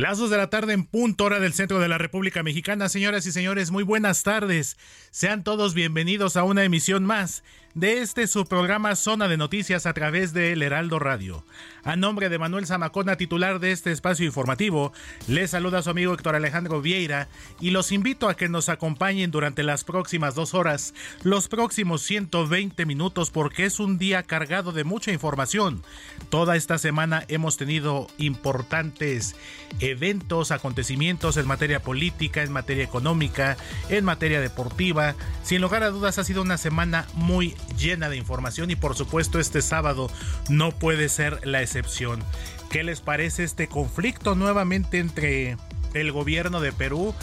[0.00, 2.88] Las dos de la tarde en punto hora del centro de la República Mexicana.
[2.88, 4.78] Señoras y señores, muy buenas tardes.
[5.10, 9.92] Sean todos bienvenidos a una emisión más de este su programa Zona de Noticias a
[9.92, 11.44] través de El Heraldo Radio.
[11.84, 14.92] A nombre de Manuel Zamacona, titular de este espacio informativo,
[15.28, 17.28] les saluda su amigo Héctor Alejandro Vieira
[17.60, 22.84] y los invito a que nos acompañen durante las próximas dos horas, los próximos 120
[22.86, 25.82] minutos, porque es un día cargado de mucha información.
[26.28, 29.36] Toda esta semana hemos tenido importantes
[29.78, 33.56] eventos, acontecimientos en materia política, en materia económica,
[33.88, 35.14] en materia deportiva.
[35.42, 39.38] Sin lugar a dudas ha sido una semana muy llena de información y por supuesto
[39.38, 40.10] este sábado
[40.48, 42.22] no puede ser la excepción.
[42.70, 45.56] ¿Qué les parece este conflicto nuevamente entre
[45.94, 47.14] el gobierno de Perú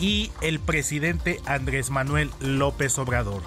[0.00, 3.42] y el presidente Andrés Manuel López Obrador?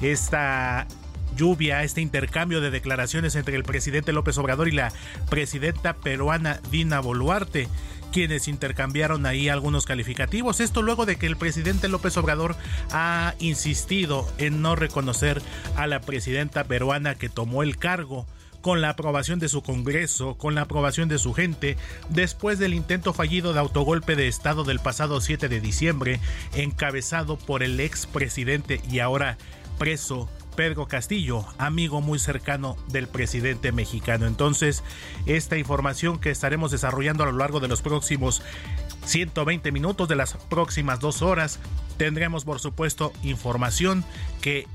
[0.00, 0.88] Esta
[1.36, 4.92] lluvia, este intercambio de declaraciones entre el presidente López Obrador y la
[5.30, 7.68] presidenta peruana Dina Boluarte
[8.14, 10.60] quienes intercambiaron ahí algunos calificativos.
[10.60, 12.54] Esto luego de que el presidente López Obrador
[12.92, 15.42] ha insistido en no reconocer
[15.74, 18.24] a la presidenta peruana que tomó el cargo
[18.60, 21.76] con la aprobación de su Congreso, con la aprobación de su gente,
[22.08, 26.20] después del intento fallido de autogolpe de Estado del pasado 7 de diciembre,
[26.54, 29.38] encabezado por el expresidente y ahora
[29.76, 34.26] preso Pedro Castillo, amigo muy cercano del presidente mexicano.
[34.26, 34.82] Entonces,
[35.26, 38.42] esta información que estaremos desarrollando a lo largo de los próximos
[39.04, 41.58] 120 minutos, de las próximas dos horas,
[41.96, 44.04] tendremos por supuesto información
[44.40, 44.66] que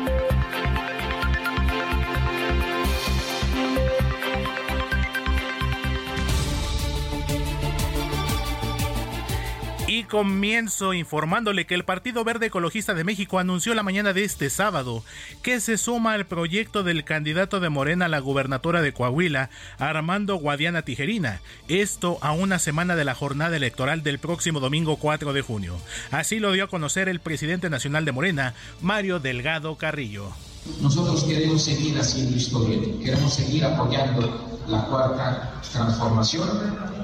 [9.94, 14.50] Y comienzo informándole que el Partido Verde Ecologista de México anunció la mañana de este
[14.50, 15.04] sábado
[15.40, 20.34] que se suma al proyecto del candidato de Morena a la gubernatura de Coahuila, Armando
[20.34, 25.42] Guadiana Tijerina, esto a una semana de la jornada electoral del próximo domingo 4 de
[25.42, 25.76] junio.
[26.10, 30.32] Así lo dio a conocer el presidente nacional de Morena, Mario Delgado Carrillo.
[30.80, 36.48] Nosotros queremos seguir haciendo historia, queremos seguir apoyando la cuarta transformación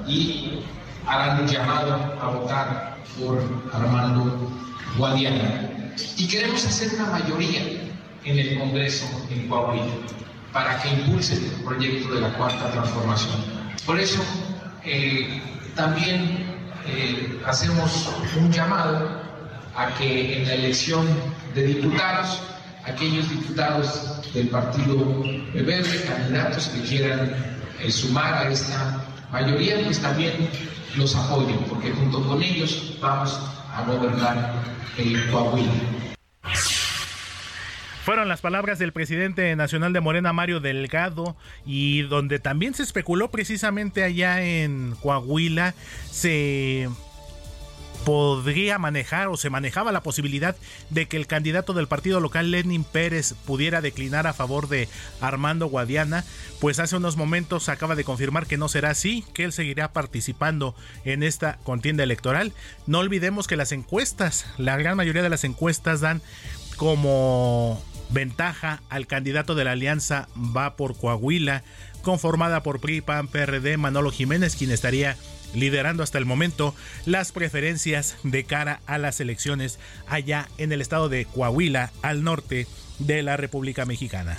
[0.09, 0.59] y
[1.07, 3.41] harán un llamado a votar por
[3.73, 4.51] Armando
[4.97, 5.69] Guadiana.
[6.17, 7.61] Y queremos hacer una mayoría
[8.23, 9.93] en el Congreso en Coahuila
[10.53, 13.35] para que impulse el proyecto de la Cuarta Transformación.
[13.85, 14.21] Por eso
[14.83, 15.41] eh,
[15.75, 16.45] también
[16.85, 19.21] eh, hacemos un llamado
[19.75, 21.07] a que en la elección
[21.55, 22.41] de diputados,
[22.83, 25.23] aquellos diputados del Partido
[25.53, 27.33] Verde, candidatos que quieran
[27.79, 30.49] eh, sumar a esta mayoría, pues también
[30.95, 33.39] los apoyen, porque junto con ellos vamos
[33.73, 34.53] a gobernar
[34.97, 35.71] el Coahuila.
[38.03, 41.35] Fueron las palabras del presidente nacional de Morena, Mario Delgado,
[41.65, 45.75] y donde también se especuló precisamente allá en Coahuila,
[46.09, 46.89] se
[48.05, 50.55] podría manejar o se manejaba la posibilidad
[50.89, 54.87] de que el candidato del partido local Lenin Pérez pudiera declinar a favor de
[55.19, 56.25] Armando Guadiana,
[56.59, 60.75] pues hace unos momentos acaba de confirmar que no será así, que él seguirá participando
[61.05, 62.53] en esta contienda electoral.
[62.87, 66.21] No olvidemos que las encuestas, la gran mayoría de las encuestas dan
[66.77, 71.63] como ventaja al candidato de la alianza va por Coahuila,
[72.01, 75.17] conformada por PRI, PAN, PRD, Manolo Jiménez, quien estaría
[75.53, 76.75] liderando hasta el momento
[77.05, 82.67] las preferencias de cara a las elecciones allá en el estado de Coahuila, al norte
[82.99, 84.37] de la República Mexicana.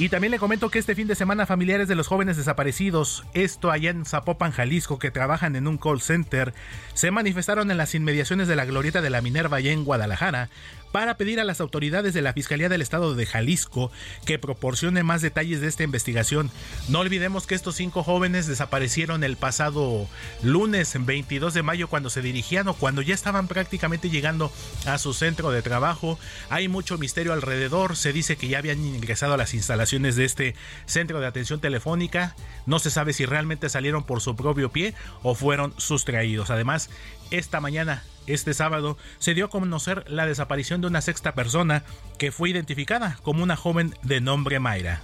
[0.00, 3.70] Y también le comento que este fin de semana familiares de los jóvenes desaparecidos, esto
[3.70, 6.54] allá en Zapopan, Jalisco, que trabajan en un call center,
[6.94, 10.48] se manifestaron en las inmediaciones de la glorieta de la Minerva allá en Guadalajara
[10.92, 13.90] para pedir a las autoridades de la Fiscalía del Estado de Jalisco
[14.24, 16.50] que proporcione más detalles de esta investigación.
[16.88, 20.08] No olvidemos que estos cinco jóvenes desaparecieron el pasado
[20.42, 24.52] lunes 22 de mayo cuando se dirigían o cuando ya estaban prácticamente llegando
[24.86, 26.18] a su centro de trabajo.
[26.48, 30.54] Hay mucho misterio alrededor, se dice que ya habían ingresado a las instalaciones de este
[30.86, 32.34] centro de atención telefónica.
[32.66, 36.50] No se sabe si realmente salieron por su propio pie o fueron sustraídos.
[36.50, 36.90] Además,
[37.30, 41.82] esta mañana este sábado se dio a conocer la desaparición de una sexta persona
[42.18, 45.00] que fue identificada como una joven de nombre Mayra.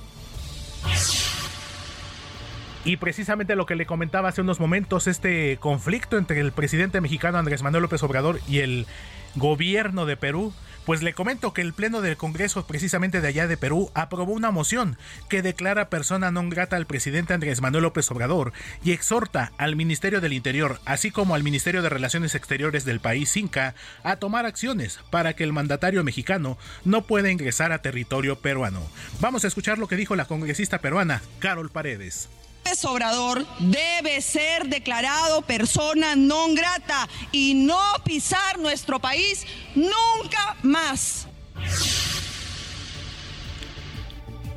[2.84, 7.38] Y precisamente lo que le comentaba hace unos momentos, este conflicto entre el presidente mexicano
[7.38, 8.86] Andrés Manuel López Obrador y el
[9.34, 10.52] gobierno de Perú
[10.86, 14.52] pues le comento que el Pleno del Congreso, precisamente de allá de Perú, aprobó una
[14.52, 14.96] moción
[15.28, 18.54] que declara persona non grata al presidente Andrés Manuel López Obrador
[18.86, 23.36] y exhorta al Ministerio del Interior, así como al Ministerio de Relaciones Exteriores del país
[23.36, 23.74] Inca,
[24.06, 28.80] a tomar acciones para que el mandatario mexicano no pueda ingresar a territorio peruano.
[29.18, 32.28] Vamos a escuchar lo que dijo la congresista peruana, Carol Paredes.
[32.66, 39.46] López Obrador debe ser declarado persona non grata y no pisar nuestro país
[39.78, 41.30] nunca más.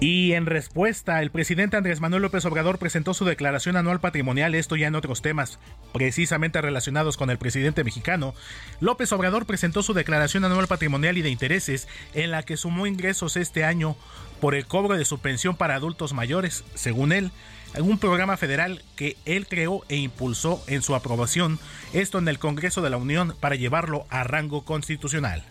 [0.01, 4.75] Y en respuesta, el presidente Andrés Manuel López Obrador presentó su declaración anual patrimonial, esto
[4.75, 5.59] ya en otros temas
[5.93, 8.33] precisamente relacionados con el presidente mexicano.
[8.79, 13.37] López Obrador presentó su declaración anual patrimonial y de intereses en la que sumó ingresos
[13.37, 13.95] este año
[14.41, 17.31] por el cobro de su pensión para adultos mayores, según él,
[17.77, 21.59] un programa federal que él creó e impulsó en su aprobación,
[21.93, 25.43] esto en el Congreso de la Unión para llevarlo a rango constitucional.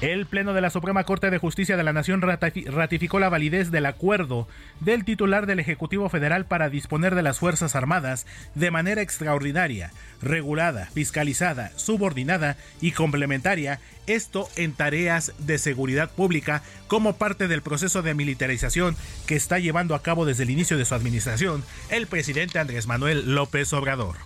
[0.00, 3.86] El Pleno de la Suprema Corte de Justicia de la Nación ratificó la validez del
[3.86, 4.48] acuerdo
[4.80, 10.90] del titular del Ejecutivo Federal para disponer de las Fuerzas Armadas de manera extraordinaria, regulada,
[10.92, 18.14] fiscalizada, subordinada y complementaria, esto en tareas de seguridad pública como parte del proceso de
[18.14, 18.96] militarización
[19.26, 23.34] que está llevando a cabo desde el inicio de su administración el presidente Andrés Manuel
[23.34, 24.16] López Obrador.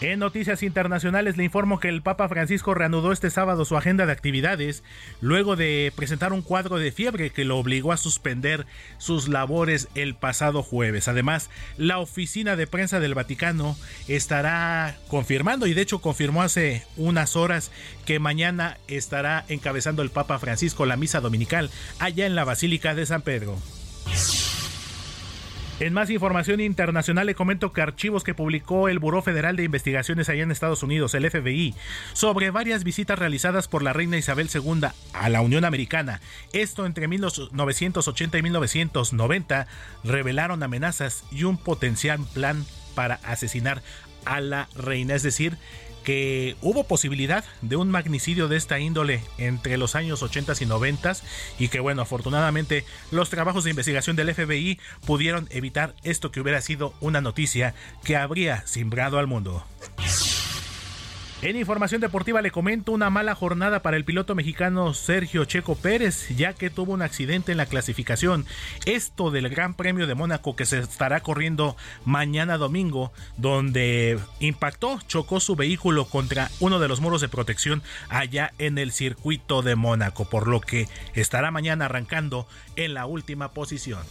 [0.00, 4.12] En noticias internacionales le informo que el Papa Francisco reanudó este sábado su agenda de
[4.12, 4.82] actividades
[5.20, 8.64] luego de presentar un cuadro de fiebre que lo obligó a suspender
[8.96, 11.06] sus labores el pasado jueves.
[11.06, 13.76] Además, la oficina de prensa del Vaticano
[14.08, 17.70] estará confirmando y de hecho confirmó hace unas horas
[18.06, 23.04] que mañana estará encabezando el Papa Francisco la misa dominical allá en la Basílica de
[23.04, 23.58] San Pedro.
[25.80, 30.28] En más información internacional le comento que archivos que publicó el Buró Federal de Investigaciones
[30.28, 31.74] allá en Estados Unidos, el FBI,
[32.12, 36.20] sobre varias visitas realizadas por la reina Isabel II a la Unión Americana,
[36.52, 39.66] esto entre 1980 y 1990,
[40.04, 43.80] revelaron amenazas y un potencial plan para asesinar
[44.26, 45.56] a la reina, es decir,
[46.04, 51.00] que hubo posibilidad de un magnicidio de esta índole entre los años 80 y 90
[51.58, 56.60] y que bueno, afortunadamente los trabajos de investigación del FBI pudieron evitar esto que hubiera
[56.60, 59.64] sido una noticia que habría simbrado al mundo.
[61.42, 66.28] En información deportiva le comento una mala jornada para el piloto mexicano Sergio Checo Pérez,
[66.36, 68.44] ya que tuvo un accidente en la clasificación.
[68.84, 75.40] Esto del Gran Premio de Mónaco que se estará corriendo mañana domingo, donde impactó, chocó
[75.40, 80.28] su vehículo contra uno de los muros de protección allá en el circuito de Mónaco,
[80.28, 84.02] por lo que estará mañana arrancando en la última posición.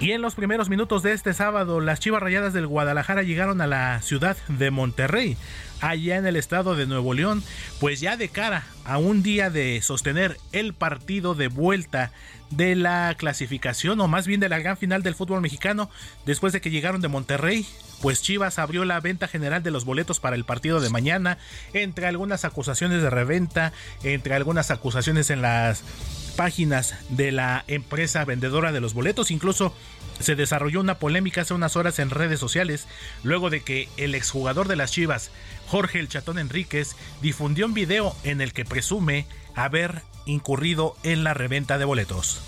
[0.00, 3.66] Y en los primeros minutos de este sábado, las Chivas Rayadas del Guadalajara llegaron a
[3.66, 5.36] la ciudad de Monterrey,
[5.80, 7.42] allá en el estado de Nuevo León,
[7.80, 12.10] pues ya de cara a un día de sostener el partido de vuelta
[12.50, 15.88] de la clasificación, o más bien de la gran final del fútbol mexicano,
[16.26, 17.66] después de que llegaron de Monterrey,
[18.02, 21.38] pues Chivas abrió la venta general de los boletos para el partido de mañana,
[21.72, 23.72] entre algunas acusaciones de reventa,
[24.02, 25.82] entre algunas acusaciones en las
[26.34, 29.30] páginas de la empresa vendedora de los boletos.
[29.30, 29.74] Incluso
[30.20, 32.86] se desarrolló una polémica hace unas horas en redes sociales
[33.22, 35.30] luego de que el exjugador de las Chivas,
[35.66, 41.34] Jorge El Chatón Enríquez, difundió un video en el que presume haber incurrido en la
[41.34, 42.40] reventa de boletos.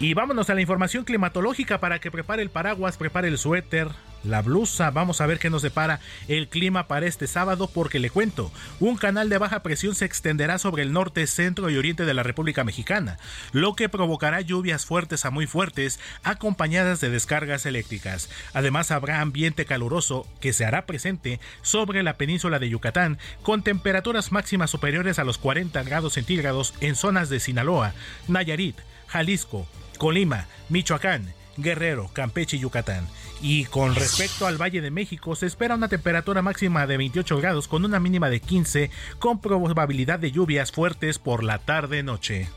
[0.00, 3.88] Y vámonos a la información climatológica para que prepare el paraguas, prepare el suéter,
[4.24, 4.90] la blusa.
[4.90, 8.96] Vamos a ver qué nos depara el clima para este sábado porque le cuento, un
[8.96, 12.64] canal de baja presión se extenderá sobre el norte, centro y oriente de la República
[12.64, 13.18] Mexicana,
[13.52, 18.28] lo que provocará lluvias fuertes a muy fuertes acompañadas de descargas eléctricas.
[18.52, 24.32] Además habrá ambiente caluroso que se hará presente sobre la península de Yucatán con temperaturas
[24.32, 27.94] máximas superiores a los 40 grados centígrados en zonas de Sinaloa,
[28.26, 29.68] Nayarit, Jalisco,
[30.04, 33.08] Colima, Michoacán, Guerrero, Campeche y Yucatán.
[33.40, 37.68] Y con respecto al Valle de México, se espera una temperatura máxima de 28 grados
[37.68, 42.50] con una mínima de 15, con probabilidad de lluvias fuertes por la tarde-noche.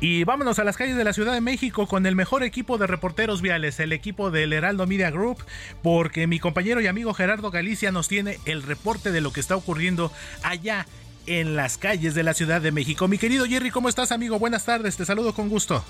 [0.00, 2.86] Y vámonos a las calles de la Ciudad de México con el mejor equipo de
[2.86, 5.44] reporteros viales, el equipo del Heraldo Media Group,
[5.82, 9.56] porque mi compañero y amigo Gerardo Galicia nos tiene el reporte de lo que está
[9.56, 10.10] ocurriendo
[10.42, 10.86] allá
[11.28, 13.06] en las calles de la Ciudad de México.
[13.06, 14.38] Mi querido Jerry, ¿cómo estás, amigo?
[14.38, 15.84] Buenas tardes, te saludo con gusto.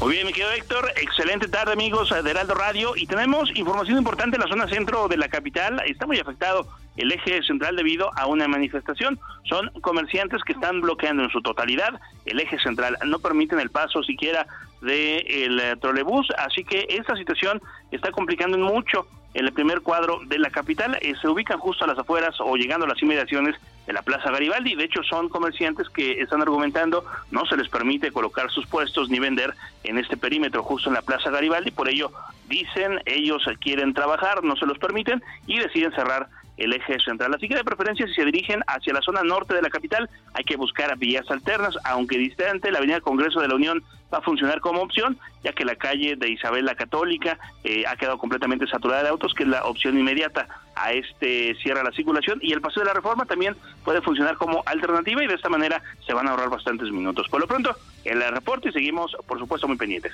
[0.00, 4.36] Muy bien, mi querido Héctor, excelente tarde amigos de Heraldo Radio y tenemos información importante
[4.36, 8.26] en la zona centro de la capital, está muy afectado el eje central debido a
[8.26, 9.18] una manifestación,
[9.48, 14.04] son comerciantes que están bloqueando en su totalidad el eje central, no permiten el paso
[14.04, 14.46] siquiera
[14.80, 20.50] del de trolebús, así que esta situación está complicando mucho el primer cuadro de la
[20.50, 23.56] capital, eh, se ubican justo a las afueras o llegando a las inmediaciones
[23.88, 24.74] de la Plaza Garibaldi.
[24.74, 29.18] De hecho, son comerciantes que están argumentando no se les permite colocar sus puestos ni
[29.18, 31.70] vender en este perímetro justo en la Plaza Garibaldi.
[31.70, 32.12] Por ello,
[32.48, 36.28] dicen ellos quieren trabajar, no se los permiten y deciden cerrar
[36.58, 37.32] el eje central.
[37.34, 40.44] Así que de preferencia si se dirigen hacia la zona norte de la capital hay
[40.44, 44.60] que buscar vías alternas, aunque distante la Avenida Congreso de la Unión va a funcionar
[44.60, 49.04] como opción, ya que la calle de Isabel la Católica eh, ha quedado completamente saturada
[49.04, 50.46] de autos, que es la opción inmediata
[50.80, 54.62] a este cierre la circulación, y el Paseo de la Reforma también puede funcionar como
[54.66, 57.26] alternativa y de esta manera se van a ahorrar bastantes minutos.
[57.28, 60.12] Por lo pronto, el reporte y seguimos, por supuesto, muy pendientes.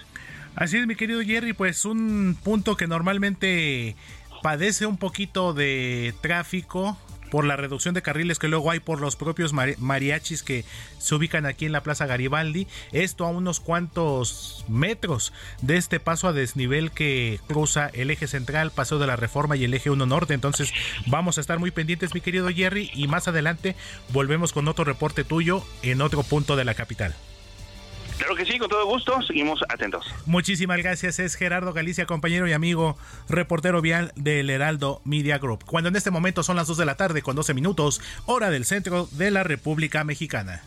[0.56, 3.97] Así es, mi querido Jerry, pues un punto que normalmente
[4.42, 6.99] padece un poquito de tráfico
[7.34, 10.64] por la reducción de carriles que luego hay por los propios mariachis que
[10.98, 12.68] se ubican aquí en la Plaza Garibaldi.
[12.92, 18.70] Esto a unos cuantos metros de este paso a desnivel que cruza el eje central,
[18.70, 20.32] Paseo de la Reforma y el eje 1 Norte.
[20.32, 20.72] Entonces
[21.06, 23.74] vamos a estar muy pendientes, mi querido Jerry, y más adelante
[24.12, 27.16] volvemos con otro reporte tuyo en otro punto de la capital.
[28.18, 30.06] Claro que sí, con todo gusto, seguimos atentos.
[30.26, 32.97] Muchísimas gracias, es Gerardo Galicia, compañero y amigo,
[33.28, 35.64] reportero vial del Heraldo Media Group.
[35.64, 38.64] Cuando en este momento son las 2 de la tarde con 12 minutos, hora del
[38.64, 40.62] centro de la República Mexicana.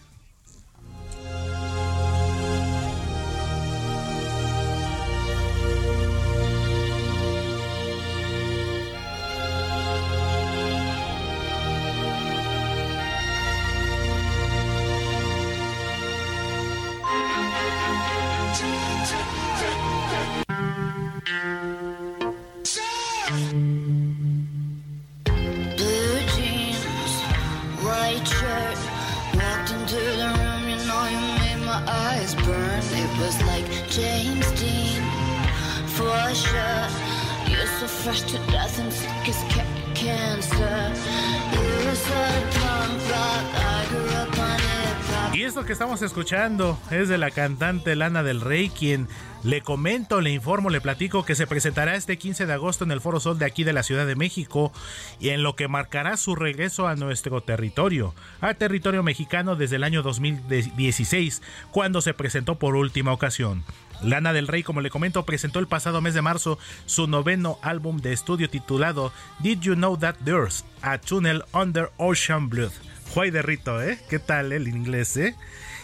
[45.34, 49.10] Y esto que estamos escuchando es de la cantante Lana del Rey, quien
[49.44, 53.02] le comento, le informo, le platico que se presentará este 15 de agosto en el
[53.02, 54.72] Foro Sol de aquí de la Ciudad de México
[55.20, 59.84] y en lo que marcará su regreso a nuestro territorio, al territorio mexicano desde el
[59.84, 63.64] año 2016, cuando se presentó por última ocasión.
[64.01, 67.98] Lana del Rey, como le comento, presentó el pasado mes de marzo su noveno álbum
[67.98, 72.72] de estudio titulado Did You Know That There's a Tunnel Under Ocean Blood.
[73.13, 74.00] Juay de Rito, ¿eh?
[74.10, 75.36] ¿Qué tal el inglés, eh?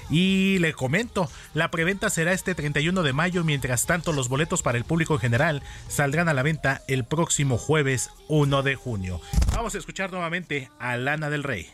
[0.10, 4.77] Y le comento, la preventa será este 31 de mayo, mientras tanto los boletos para
[4.77, 9.22] el público en general saldrán a la venta el próximo jueves 1 de junio.
[9.55, 11.70] Vamos a escuchar nuevamente a Lana del Rey.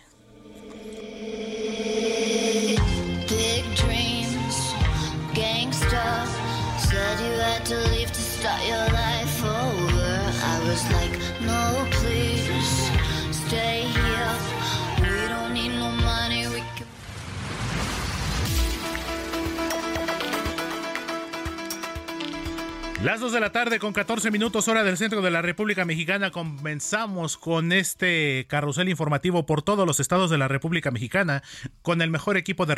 [23.03, 26.31] Las 2 de la tarde con 14 minutos hora del centro de la República Mexicana.
[26.31, 31.41] Comenzamos con este carrusel informativo por todos los estados de la República Mexicana
[31.81, 32.75] con el mejor equipo de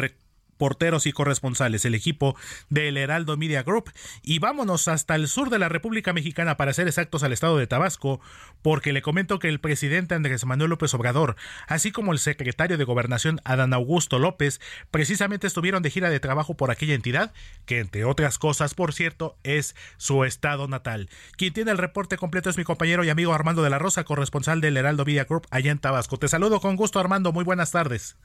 [0.61, 2.35] porteros y corresponsales, el equipo
[2.69, 3.91] del Heraldo Media Group.
[4.21, 7.65] Y vámonos hasta el sur de la República Mexicana, para ser exactos, al estado de
[7.65, 8.21] Tabasco,
[8.61, 11.35] porque le comento que el presidente Andrés Manuel López Obrador,
[11.67, 16.53] así como el secretario de Gobernación Adán Augusto López, precisamente estuvieron de gira de trabajo
[16.53, 17.33] por aquella entidad,
[17.65, 21.09] que entre otras cosas, por cierto, es su estado natal.
[21.37, 24.61] Quien tiene el reporte completo es mi compañero y amigo Armando de la Rosa, corresponsal
[24.61, 26.17] del Heraldo Media Group allá en Tabasco.
[26.17, 27.31] Te saludo con gusto, Armando.
[27.31, 28.15] Muy buenas tardes.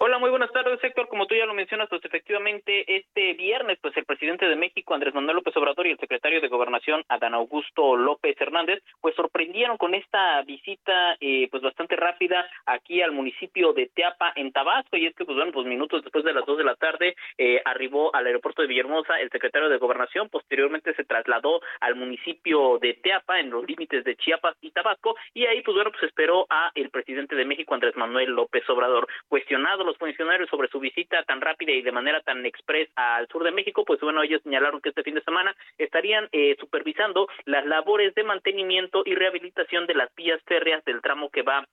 [0.00, 1.08] Hola, muy buenas tardes, Héctor.
[1.08, 5.12] Como tú ya lo mencionas, pues efectivamente este viernes, pues el presidente de México, Andrés
[5.12, 9.94] Manuel López Obrador, y el secretario de Gobernación, Adán Augusto López Hernández, pues sorprendieron con
[9.94, 14.96] esta visita, eh, pues bastante rápida aquí al municipio de Teapa, en Tabasco.
[14.96, 17.60] Y es que, pues bueno, pues minutos después de las dos de la tarde, eh,
[17.64, 20.28] arribó al aeropuerto de Villahermosa el secretario de Gobernación.
[20.28, 25.16] Posteriormente se trasladó al municipio de Teapa, en los límites de Chiapas y Tabasco.
[25.34, 29.08] Y ahí, pues bueno, pues esperó a el presidente de México, Andrés Manuel López Obrador.
[29.26, 33.42] Cuestionado los funcionarios sobre su visita tan rápida y de manera tan express al sur
[33.42, 37.64] de México, pues bueno, ellos señalaron que este fin de semana estarían eh, supervisando las
[37.64, 41.66] labores de mantenimiento y rehabilitación de las vías férreas del tramo que va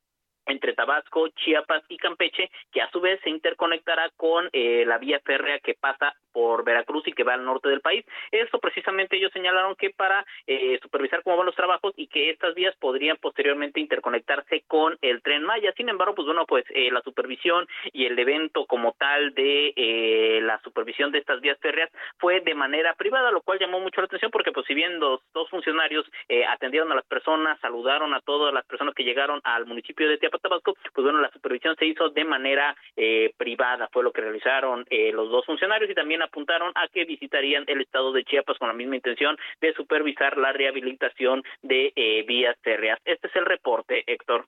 [0.45, 5.19] entre Tabasco, Chiapas y Campeche, que a su vez se interconectará con eh, la vía
[5.25, 8.03] férrea que pasa por Veracruz y que va al norte del país.
[8.29, 12.53] Esto precisamente ellos señalaron que para eh, supervisar cómo van los trabajos y que estas
[12.55, 15.71] vías podrían posteriormente interconectarse con el tren Maya.
[15.77, 20.59] Sin embargo, pues bueno, pues eh, la supervisión y el evento como tal de la
[20.59, 24.31] supervisión de estas vías férreas fue de manera privada, lo cual llamó mucho la atención
[24.31, 26.05] porque pues si bien los dos funcionarios
[26.49, 30.75] atendieron a las personas, saludaron a todas las personas que llegaron al municipio de Tabasco,
[30.93, 35.11] pues bueno, la supervisión se hizo de manera eh, privada, fue lo que realizaron eh,
[35.11, 38.73] los dos funcionarios y también apuntaron a que visitarían el estado de Chiapas con la
[38.73, 42.99] misma intención de supervisar la rehabilitación de eh, vías férreas.
[43.05, 44.45] Este es el reporte, Héctor.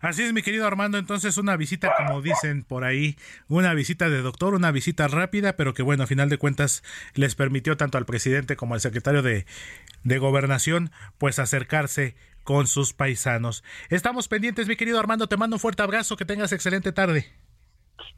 [0.00, 0.96] Así es, mi querido Armando.
[0.96, 3.16] Entonces, una visita, como dicen por ahí,
[3.48, 6.82] una visita de doctor, una visita rápida, pero que bueno, a final de cuentas
[7.14, 9.44] les permitió tanto al presidente como al secretario de,
[10.02, 13.62] de Gobernación, pues acercarse con sus paisanos.
[13.90, 17.26] Estamos pendientes, mi querido Armando, te mando un fuerte abrazo, que tengas excelente tarde.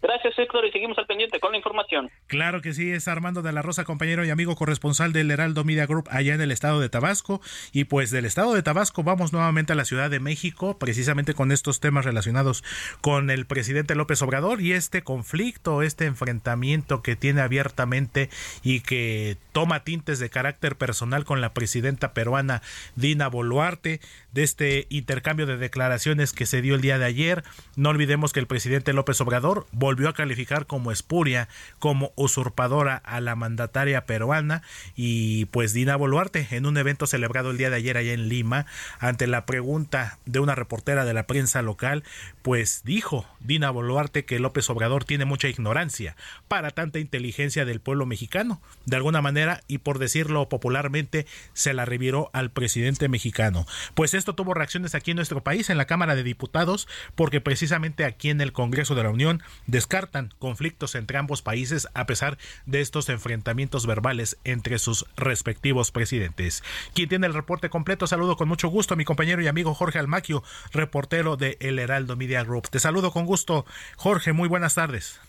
[0.01, 2.11] Gracias, Héctor, y seguimos al pendiente con la información.
[2.27, 5.87] Claro que sí, es Armando de la Rosa, compañero y amigo corresponsal del Heraldo Media
[5.87, 7.41] Group allá en el estado de Tabasco.
[7.73, 11.53] Y pues del estado de Tabasco vamos nuevamente a la Ciudad de México, precisamente con
[11.53, 12.65] estos temas relacionados
[13.01, 18.31] con el presidente López Obrador y este conflicto, este enfrentamiento que tiene abiertamente
[18.63, 22.63] y que toma tintes de carácter personal con la presidenta peruana
[22.97, 24.01] Dina Boluarte,
[24.33, 27.45] de este intercambio de declaraciones que se dio el día de ayer.
[27.77, 33.21] No olvidemos que el presidente López Obrador volvió a calificar como espuria, como usurpadora a
[33.21, 34.63] la mandataria peruana.
[34.97, 38.67] Y pues Dina Boluarte en un evento celebrado el día de ayer allá en Lima
[38.99, 42.05] ante la pregunta de una reportera de la prensa local
[42.43, 46.17] pues dijo Dina Boluarte que López Obrador tiene mucha ignorancia
[46.49, 48.61] para tanta inteligencia del pueblo mexicano.
[48.87, 53.67] De alguna manera y por decirlo popularmente se la reviró al presidente mexicano.
[53.95, 58.05] Pues esto tuvo reacciones aquí en nuestro país en la Cámara de Diputados porque precisamente
[58.05, 62.81] aquí en el Congreso de la Unión descartan conflictos entre ambos países a pesar de
[62.81, 66.63] estos enfrentamientos verbales entre sus respectivos presidentes.
[66.95, 69.99] Quien tiene el reporte completo, saludo con mucho gusto a mi compañero y amigo Jorge
[69.99, 72.71] Almaquio, reportero de El Heraldo Media Group.
[72.71, 75.21] Te saludo con gusto, Jorge, muy buenas tardes.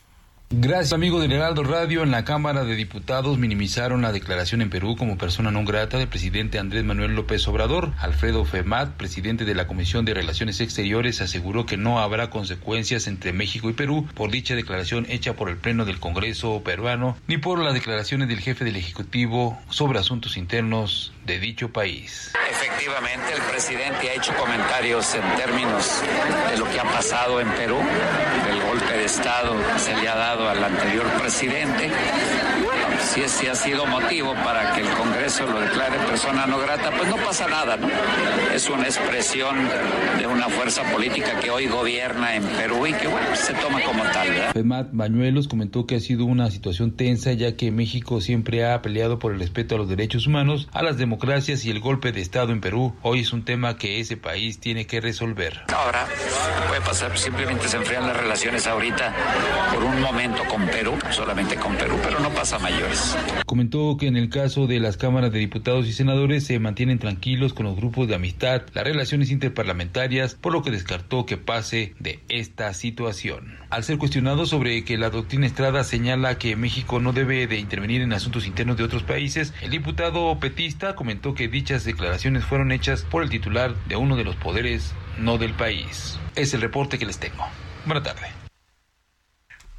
[0.55, 2.03] Gracias, amigo del Heraldo Radio.
[2.03, 6.07] En la Cámara de Diputados minimizaron la declaración en Perú como persona no grata del
[6.07, 7.91] presidente Andrés Manuel López Obrador.
[7.97, 13.33] Alfredo Femat, presidente de la Comisión de Relaciones Exteriores, aseguró que no habrá consecuencias entre
[13.33, 17.57] México y Perú por dicha declaración hecha por el Pleno del Congreso peruano, ni por
[17.57, 22.31] las declaraciones del jefe del Ejecutivo sobre asuntos internos de dicho país.
[22.49, 26.01] Efectivamente, el presidente ha hecho comentarios en términos
[26.49, 27.79] de lo que ha pasado en Perú,
[28.47, 31.91] del golpe de Estado que se le ha dado al anterior presidente.
[33.13, 37.09] Si ese ha sido motivo para que el Congreso lo declare persona no grata, pues
[37.09, 37.87] no pasa nada, ¿no?
[38.53, 39.55] Es una expresión
[40.17, 44.03] de una fuerza política que hoy gobierna en Perú y que, bueno, se toma como
[44.03, 44.53] tal, ¿verdad?
[44.53, 49.19] Femat Bañuelos comentó que ha sido una situación tensa ya que México siempre ha peleado
[49.19, 52.51] por el respeto a los derechos humanos, a las democracias y el golpe de Estado
[52.51, 52.95] en Perú.
[53.03, 55.61] Hoy es un tema que ese país tiene que resolver.
[55.75, 56.07] Ahora
[56.67, 59.13] puede pasar, simplemente se enfrían las relaciones ahorita
[59.73, 62.93] por un momento con Perú, solamente con Perú, pero no pasa mayor.
[62.93, 63.02] López.
[63.45, 67.53] Comentó que en el caso de las cámaras de diputados y senadores se mantienen tranquilos
[67.53, 72.19] con los grupos de amistad, las relaciones interparlamentarias, por lo que descartó que pase de
[72.29, 73.57] esta situación.
[73.69, 78.01] Al ser cuestionado sobre que la doctrina Estrada señala que México no debe de intervenir
[78.01, 83.03] en asuntos internos de otros países, el diputado petista comentó que dichas declaraciones fueron hechas
[83.03, 86.19] por el titular de uno de los poderes, no del país.
[86.35, 87.45] Es el reporte que les tengo.
[87.85, 88.42] Buenas tardes.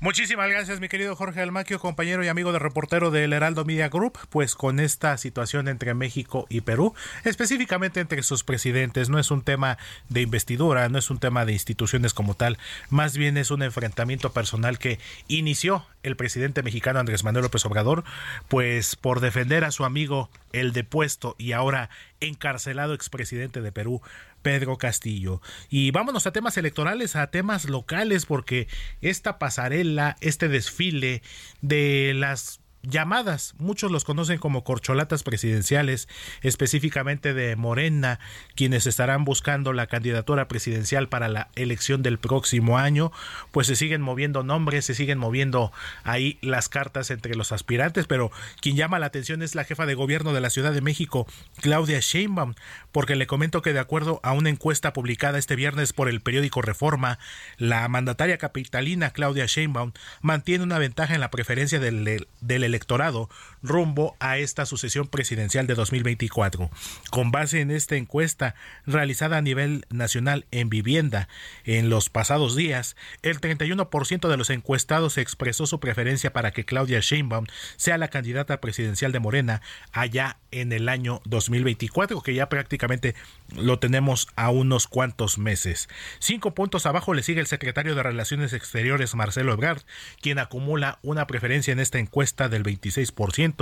[0.05, 4.19] Muchísimas gracias, mi querido Jorge Almaquio, compañero y amigo de reportero del Heraldo Media Group.
[4.29, 6.93] Pues con esta situación entre México y Perú,
[7.25, 9.79] específicamente entre sus presidentes, no es un tema
[10.11, 12.59] de investidura, no es un tema de instituciones como tal,
[12.91, 18.05] más bien es un enfrentamiento personal que inició el presidente mexicano Andrés Manuel López Obrador,
[18.49, 21.89] pues por defender a su amigo el depuesto y ahora
[22.21, 24.03] encarcelado expresidente de Perú,
[24.45, 25.41] Pedro Castillo.
[25.71, 28.69] Y vámonos a temas electorales, a temas locales, porque
[29.01, 31.23] esta pasarela, este desfile
[31.63, 36.09] de las llamadas, muchos los conocen como corcholatas presidenciales,
[36.43, 38.21] específicamente de Morena,
[38.55, 43.13] quienes estarán buscando la candidatura presidencial para la elección del próximo año,
[43.51, 48.31] pues se siguen moviendo nombres, se siguen moviendo ahí las cartas entre los aspirantes, pero
[48.61, 51.27] quien llama la atención es la jefa de gobierno de la Ciudad de México,
[51.61, 52.55] Claudia Sheinbaum,
[52.93, 56.63] porque le comento que de acuerdo a una encuesta publicada este viernes por el periódico
[56.63, 57.19] Reforma,
[57.57, 63.29] la mandataria capitalina Claudia Sheinbaum mantiene una ventaja en la preferencia del, del electorado
[63.65, 66.71] rumbo a esta sucesión presidencial de 2024.
[67.11, 68.55] Con base en esta encuesta
[68.87, 71.29] realizada a nivel nacional en vivienda
[71.65, 77.01] en los pasados días, el 31% de los encuestados expresó su preferencia para que Claudia
[77.01, 77.47] Sheinbaum
[77.77, 83.15] sea la candidata presidencial de Morena allá en el año 2024, que ya prácticamente
[83.57, 85.89] lo tenemos a unos cuantos meses.
[86.19, 89.83] Cinco puntos abajo le sigue el secretario de Relaciones Exteriores Marcelo Ebrard,
[90.21, 93.54] quien acumula una preferencia en esta encuesta del 26%,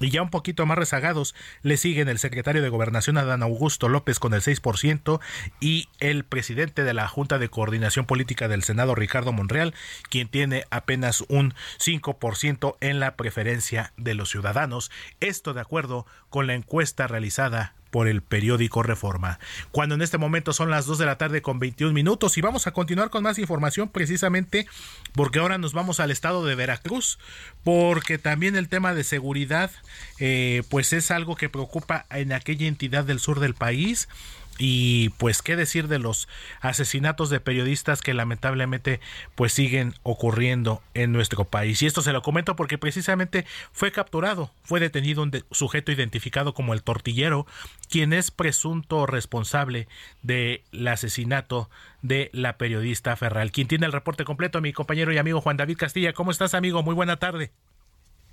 [0.00, 4.18] y ya un poquito más rezagados le siguen el secretario de Gobernación Adán Augusto López
[4.18, 5.20] con el 6%
[5.60, 9.74] y el presidente de la Junta de Coordinación Política del Senado Ricardo Monreal,
[10.10, 14.90] quien tiene apenas un 5% en la preferencia de los ciudadanos.
[15.20, 19.38] Esto de acuerdo con la encuesta realizada por el periódico Reforma.
[19.70, 22.66] Cuando en este momento son las 2 de la tarde con 21 minutos y vamos
[22.66, 24.66] a continuar con más información precisamente
[25.14, 27.18] porque ahora nos vamos al estado de Veracruz
[27.64, 29.70] porque también el tema de seguridad
[30.18, 34.10] eh, pues es algo que preocupa en aquella entidad del sur del país
[34.58, 36.28] y pues qué decir de los
[36.60, 39.00] asesinatos de periodistas que lamentablemente
[39.34, 41.82] pues siguen ocurriendo en nuestro país.
[41.82, 46.74] Y esto se lo comento porque precisamente fue capturado, fue detenido un sujeto identificado como
[46.74, 47.46] el tortillero,
[47.88, 49.88] quien es presunto responsable
[50.22, 51.70] del asesinato
[52.02, 53.52] de la periodista Ferral.
[53.52, 56.12] Quien tiene el reporte completo, mi compañero y amigo Juan David Castilla.
[56.12, 56.82] ¿Cómo estás, amigo?
[56.82, 57.50] Muy buena tarde.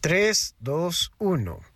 [0.01, 1.72] 3, 2, 1.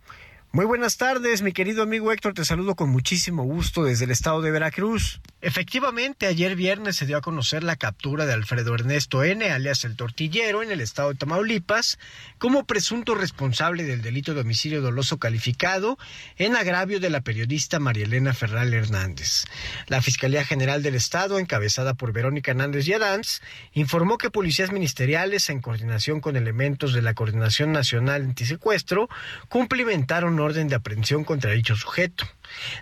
[0.58, 4.42] Muy buenas tardes, mi querido amigo Héctor, te saludo con muchísimo gusto desde el estado
[4.42, 5.20] de Veracruz.
[5.40, 9.94] Efectivamente, ayer viernes se dio a conocer la captura de Alfredo Ernesto N., alias el
[9.94, 12.00] tortillero, en el estado de Tamaulipas,
[12.38, 15.96] como presunto responsable del delito de homicidio doloso calificado
[16.38, 19.44] en agravio de la periodista María Elena Ferral Hernández.
[19.86, 23.40] La Fiscalía General del Estado, encabezada por Verónica Hernández Yadanz,
[23.74, 29.08] informó que policías ministeriales, en coordinación con elementos de la Coordinación Nacional Antisecuestro,
[29.48, 32.24] cumplimentaron orden de aprehensión contra dicho sujeto.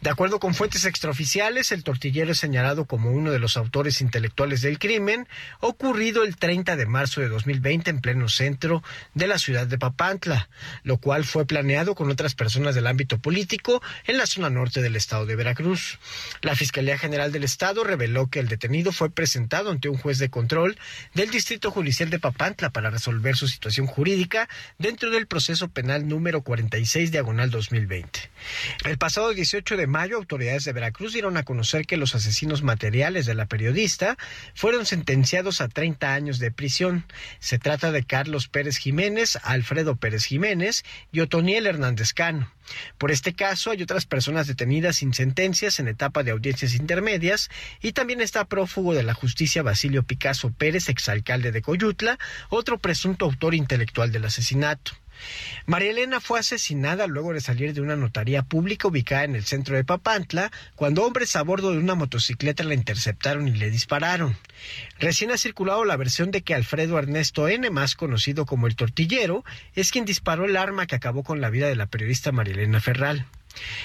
[0.00, 4.60] De acuerdo con fuentes extraoficiales, el tortillero es señalado como uno de los autores intelectuales
[4.60, 5.28] del crimen
[5.60, 8.82] ocurrido el 30 de marzo de 2020 en pleno centro
[9.14, 10.48] de la ciudad de Papantla,
[10.82, 14.96] lo cual fue planeado con otras personas del ámbito político en la zona norte del
[14.96, 15.98] estado de Veracruz.
[16.42, 20.30] La Fiscalía General del Estado reveló que el detenido fue presentado ante un juez de
[20.30, 20.78] control
[21.14, 24.48] del Distrito Judicial de Papantla para resolver su situación jurídica
[24.78, 28.30] dentro del proceso penal número 46 diagonal 2020.
[28.84, 33.24] El pasado 18 de mayo, autoridades de Veracruz dieron a conocer que los asesinos materiales
[33.24, 34.18] de la periodista
[34.54, 37.06] fueron sentenciados a 30 años de prisión.
[37.38, 42.52] Se trata de Carlos Pérez Jiménez, Alfredo Pérez Jiménez y Otoniel Hernández Cano.
[42.98, 47.48] Por este caso hay otras personas detenidas sin sentencias en etapa de audiencias intermedias
[47.80, 52.18] y también está prófugo de la justicia Basilio Picasso Pérez, exalcalde de Coyutla,
[52.50, 54.92] otro presunto autor intelectual del asesinato.
[55.66, 59.76] María Elena fue asesinada luego de salir de una notaría pública ubicada en el centro
[59.76, 64.36] de Papantla, cuando hombres a bordo de una motocicleta la interceptaron y le dispararon.
[64.98, 69.44] Recién ha circulado la versión de que Alfredo Ernesto N., más conocido como el tortillero,
[69.74, 72.80] es quien disparó el arma que acabó con la vida de la periodista María Elena
[72.80, 73.26] Ferral.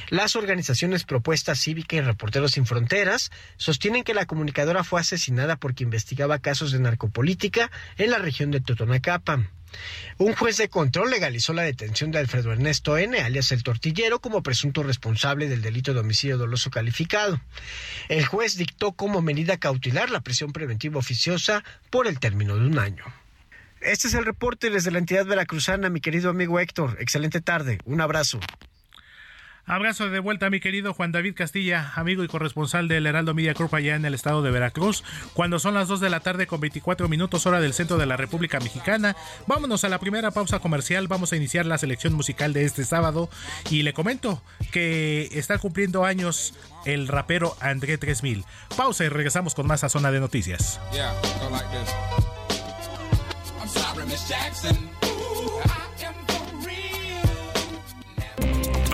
[0.09, 5.83] Las organizaciones Propuesta Cívica y Reporteros Sin Fronteras sostienen que la comunicadora fue asesinada porque
[5.83, 9.47] investigaba casos de narcopolítica en la región de Totonacapa.
[10.17, 14.43] Un juez de control legalizó la detención de Alfredo Ernesto N., alias el tortillero, como
[14.43, 17.41] presunto responsable del delito de homicidio doloso calificado.
[18.09, 22.79] El juez dictó como medida cautelar la prisión preventiva oficiosa por el término de un
[22.79, 23.03] año.
[23.81, 26.97] Este es el reporte desde la entidad veracruzana, mi querido amigo Héctor.
[26.99, 27.79] Excelente tarde.
[27.85, 28.39] Un abrazo.
[29.71, 33.73] Abrazo de vuelta, mi querido Juan David Castilla, amigo y corresponsal del Heraldo Media Group
[33.73, 35.01] allá en el estado de Veracruz.
[35.33, 38.17] Cuando son las 2 de la tarde con 24 minutos hora del centro de la
[38.17, 39.15] República Mexicana,
[39.47, 41.07] vámonos a la primera pausa comercial.
[41.07, 43.29] Vamos a iniciar la selección musical de este sábado
[43.69, 46.53] y le comento que está cumpliendo años
[46.85, 48.43] el rapero André 3000.
[48.75, 50.81] Pausa y regresamos con más a Zona de Noticias.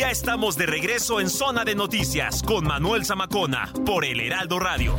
[0.00, 4.96] Ya estamos de regreso en Zona de Noticias con Manuel Zamacona por el Heraldo Radio.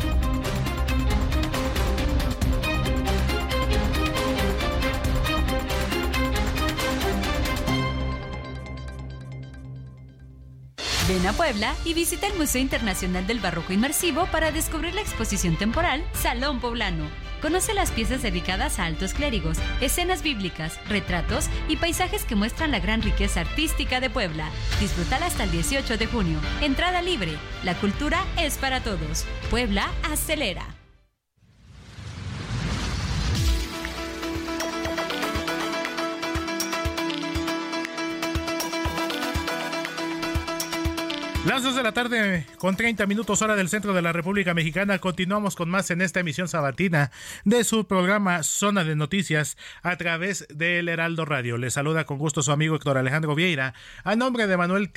[11.07, 15.55] Ven a Puebla y visita el Museo Internacional del Barroco Inmersivo para descubrir la exposición
[15.55, 17.30] temporal Salón Poblano.
[17.41, 22.79] Conoce las piezas dedicadas a altos clérigos, escenas bíblicas, retratos y paisajes que muestran la
[22.79, 24.49] gran riqueza artística de Puebla.
[24.79, 26.39] Disfrútala hasta el 18 de junio.
[26.61, 27.33] Entrada libre.
[27.63, 29.25] La cultura es para todos.
[29.49, 30.80] Puebla acelera.
[41.51, 44.99] Las 2 de la tarde con 30 minutos hora del centro de la República Mexicana.
[44.99, 47.11] Continuamos con más en esta emisión sabatina
[47.43, 51.57] de su programa Zona de Noticias a través del Heraldo Radio.
[51.57, 53.73] Le saluda con gusto su amigo Héctor Alejandro Vieira
[54.05, 54.93] a nombre de Manuel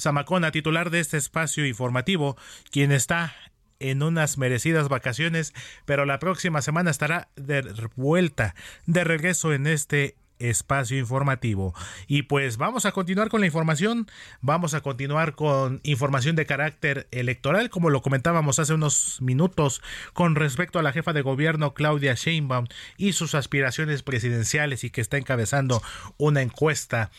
[0.00, 2.38] Zamacona, titular de este espacio informativo,
[2.70, 3.34] quien está
[3.78, 5.52] en unas merecidas vacaciones,
[5.84, 7.62] pero la próxima semana estará de
[7.96, 8.54] vuelta,
[8.86, 11.74] de regreso en este espacio informativo.
[12.06, 14.06] Y pues vamos a continuar con la información,
[14.40, 20.34] vamos a continuar con información de carácter electoral, como lo comentábamos hace unos minutos con
[20.34, 25.16] respecto a la jefa de gobierno Claudia Sheinbaum y sus aspiraciones presidenciales y que está
[25.16, 25.82] encabezando
[26.16, 27.10] una encuesta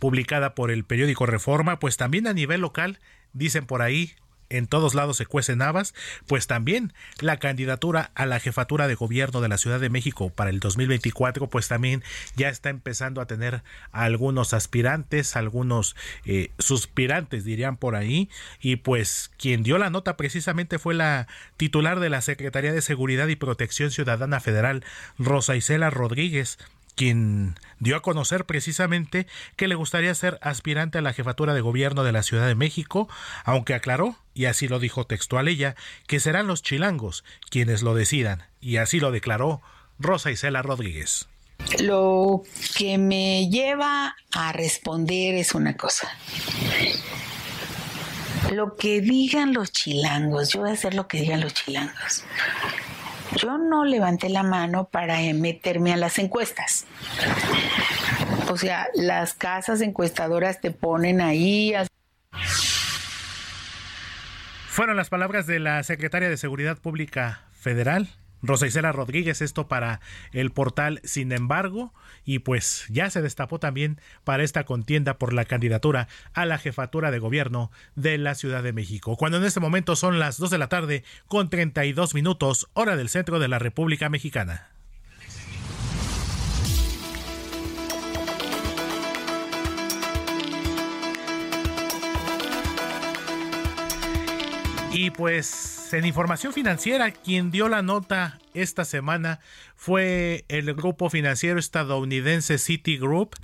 [0.00, 2.98] publicada por el periódico Reforma, pues también a nivel local,
[3.32, 4.14] dicen por ahí,
[4.50, 5.94] en todos lados se cuecen habas,
[6.26, 10.50] pues también la candidatura a la jefatura de gobierno de la Ciudad de México para
[10.50, 12.02] el 2024, pues también
[12.36, 18.28] ya está empezando a tener algunos aspirantes, algunos eh, suspirantes, dirían por ahí,
[18.60, 23.28] y pues quien dio la nota precisamente fue la titular de la Secretaría de Seguridad
[23.28, 24.84] y Protección Ciudadana Federal,
[25.18, 26.58] Rosa Isela Rodríguez,
[26.98, 32.02] quien dio a conocer precisamente que le gustaría ser aspirante a la jefatura de gobierno
[32.02, 33.08] de la Ciudad de México,
[33.44, 35.76] aunque aclaró, y así lo dijo textual ella,
[36.08, 39.62] que serán los chilangos quienes lo decidan, y así lo declaró
[40.00, 41.28] Rosa Isela Rodríguez.
[41.78, 42.42] Lo
[42.76, 46.08] que me lleva a responder es una cosa.
[48.50, 52.24] Lo que digan los chilangos, yo voy a hacer lo que digan los chilangos.
[53.36, 56.86] Yo no levanté la mano para meterme a las encuestas.
[58.50, 61.74] O sea, las casas encuestadoras te ponen ahí.
[64.68, 68.08] Fueron las palabras de la secretaria de Seguridad Pública Federal,
[68.42, 70.00] Rosa Isela Rodríguez, esto para
[70.32, 71.92] el portal Sin embargo,
[72.24, 77.10] y pues ya se destapó también para esta contienda por la candidatura a la jefatura
[77.10, 79.16] de gobierno de la Ciudad de México.
[79.16, 83.08] Cuando en este momento son las 2 de la tarde con 32 minutos, hora del
[83.08, 84.68] centro de la República Mexicana.
[94.90, 99.40] Y pues en información financiera, quien dio la nota esta semana
[99.76, 103.34] fue el grupo financiero estadounidense Citigroup,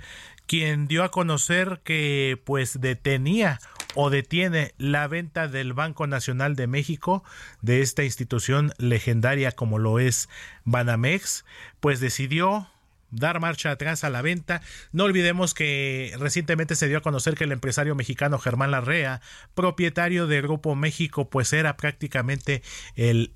[0.45, 3.59] quien dio a conocer que pues detenía
[3.95, 7.23] o detiene la venta del Banco Nacional de México,
[7.61, 10.29] de esta institución legendaria como lo es
[10.65, 11.45] Banamex,
[11.79, 12.67] pues decidió
[13.15, 14.61] dar marcha atrás a la venta.
[14.91, 19.21] No olvidemos que recientemente se dio a conocer que el empresario mexicano Germán Larrea,
[19.53, 22.61] propietario de Grupo México, pues era prácticamente
[22.95, 23.31] el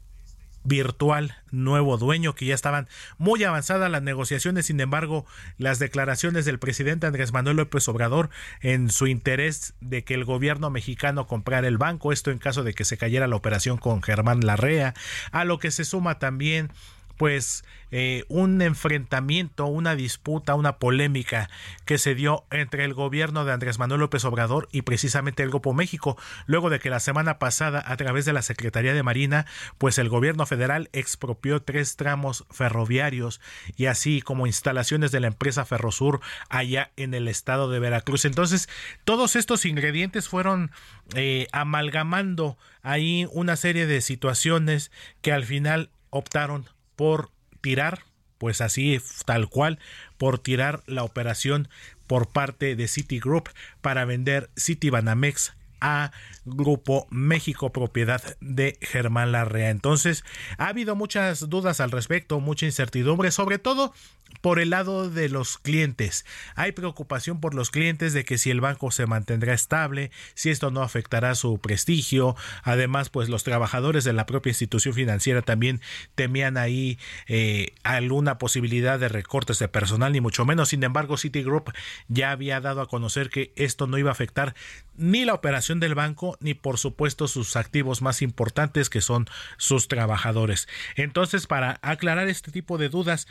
[0.63, 2.87] virtual nuevo dueño que ya estaban
[3.17, 5.25] muy avanzadas las negociaciones sin embargo
[5.57, 8.29] las declaraciones del presidente Andrés Manuel López Obrador
[8.61, 12.73] en su interés de que el gobierno mexicano comprara el banco esto en caso de
[12.73, 14.93] que se cayera la operación con Germán Larrea
[15.31, 16.71] a lo que se suma también
[17.19, 21.49] pues eh, un enfrentamiento, una disputa, una polémica
[21.83, 25.73] que se dio entre el gobierno de Andrés Manuel López Obrador y precisamente el Grupo
[25.73, 29.45] México, luego de que la semana pasada a través de la Secretaría de Marina,
[29.77, 33.41] pues el gobierno federal expropió tres tramos ferroviarios
[33.75, 38.23] y así como instalaciones de la empresa Ferrosur allá en el estado de Veracruz.
[38.23, 38.69] Entonces,
[39.03, 40.71] todos estos ingredientes fueron
[41.15, 44.89] eh, amalgamando ahí una serie de situaciones
[45.21, 46.69] que al final optaron
[46.99, 47.31] por
[47.61, 48.03] tirar,
[48.39, 49.79] pues así tal cual,
[50.17, 51.69] por tirar la operación
[52.07, 53.47] por parte de Citigroup
[53.79, 56.11] para vender Citibanamex a
[56.43, 59.69] Grupo México, propiedad de Germán Larrea.
[59.69, 60.25] Entonces,
[60.57, 63.93] ha habido muchas dudas al respecto, mucha incertidumbre, sobre todo
[64.41, 66.25] por el lado de los clientes.
[66.55, 70.71] Hay preocupación por los clientes de que si el banco se mantendrá estable, si esto
[70.71, 72.35] no afectará su prestigio.
[72.63, 75.81] Además, pues los trabajadores de la propia institución financiera también
[76.15, 80.69] temían ahí eh, alguna posibilidad de recortes de personal, ni mucho menos.
[80.69, 81.71] Sin embargo, Citigroup
[82.07, 84.55] ya había dado a conocer que esto no iba a afectar
[84.95, 89.87] ni la operación del banco, ni por supuesto sus activos más importantes, que son sus
[89.87, 90.67] trabajadores.
[90.95, 93.27] Entonces, para aclarar este tipo de dudas,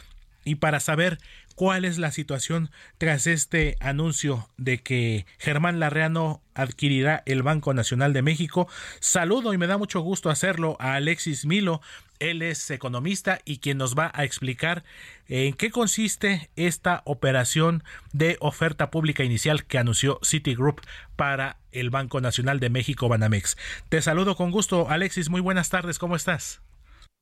[0.49, 1.19] y para saber
[1.55, 8.15] cuál es la situación tras este anuncio de que Germán Larreano adquirirá el Banco Nacional
[8.15, 8.67] de México,
[8.99, 11.83] saludo y me da mucho gusto hacerlo a Alexis Milo.
[12.19, 14.85] Él es economista y quien nos va a explicar
[15.29, 20.81] en qué consiste esta operación de oferta pública inicial que anunció Citigroup
[21.17, 23.59] para el Banco Nacional de México Banamex.
[23.91, 25.29] Te saludo con gusto, Alexis.
[25.29, 25.99] Muy buenas tardes.
[25.99, 26.63] ¿Cómo estás?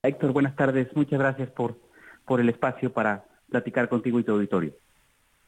[0.05, 0.89] Héctor, buenas tardes.
[0.95, 1.86] Muchas gracias por
[2.27, 4.75] por el espacio para platicar contigo y tu auditorio.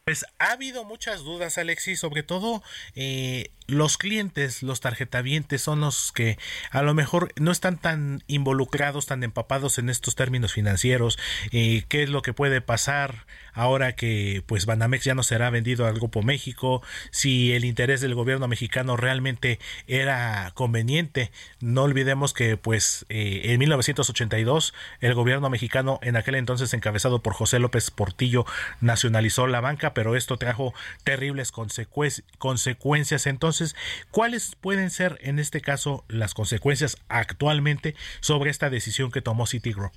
[0.09, 2.63] Pues ha habido muchas dudas, Alexis, sobre todo
[2.95, 6.39] eh, los clientes, los tarjetavientes son los que
[6.71, 11.19] a lo mejor no están tan involucrados, tan empapados en estos términos financieros,
[11.51, 13.27] y qué es lo que puede pasar
[13.59, 18.15] ahora que pues Banamex ya no será vendido al Grupo México, si el interés del
[18.15, 21.31] gobierno mexicano realmente era conveniente.
[21.59, 27.33] No olvidemos que pues eh, en 1982 el gobierno mexicano en aquel entonces encabezado por
[27.33, 28.45] José López Portillo
[28.79, 33.75] nacionalizó la banca, pero esto trajo terribles consecuencias entonces
[34.11, 39.91] ¿cuáles pueden ser en este caso las consecuencias actualmente sobre esta decisión que tomó Citigroup?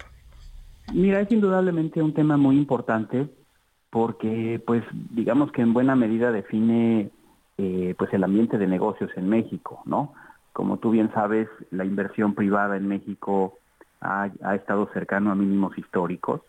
[0.92, 3.28] Mira, es indudablemente un tema muy importante
[3.92, 7.10] porque, pues, digamos que en buena medida define,
[7.58, 10.14] eh, pues, el ambiente de negocios en México, ¿no?
[10.54, 13.58] Como tú bien sabes, la inversión privada en México
[14.00, 16.40] ha, estado cercano a mínimos históricos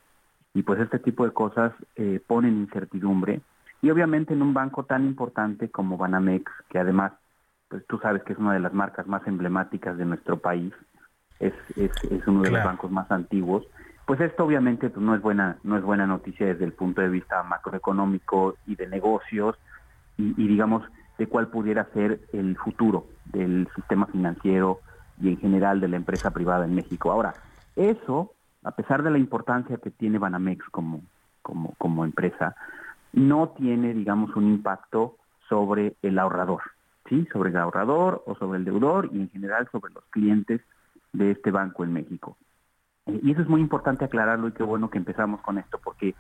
[0.54, 3.42] y, pues, este tipo de cosas eh, ponen incertidumbre
[3.82, 7.12] y obviamente en un banco tan importante como Banamex, que además,
[7.68, 10.72] pues tú sabes que es una de las marcas más emblemáticas de nuestro país,
[11.42, 13.66] es, es, uno de los bancos más antiguos,
[14.06, 17.10] pues esto obviamente pues, no es buena no es buena noticia desde el punto de
[17.10, 19.58] vista macroeconómico y de negocios
[20.18, 20.84] y, digamos
[21.18, 24.80] de cuál pudiera ser el futuro del sistema financiero
[25.22, 27.12] y en general de la empresa privada en México.
[27.12, 27.36] Ahora,
[27.76, 31.02] eso, a pesar de la importancia que tiene Banamex como,
[31.44, 32.56] como, como empresa,
[33.14, 36.62] no tiene, digamos, un impacto sobre el ahorrador,
[37.08, 37.28] ¿sí?
[37.32, 40.62] Sobre el ahorrador o sobre el deudor y en general sobre los clientes
[41.12, 42.38] de este banco en México.
[43.06, 46.16] Eh, y eso es muy importante aclararlo y qué bueno que empezamos con esto, porque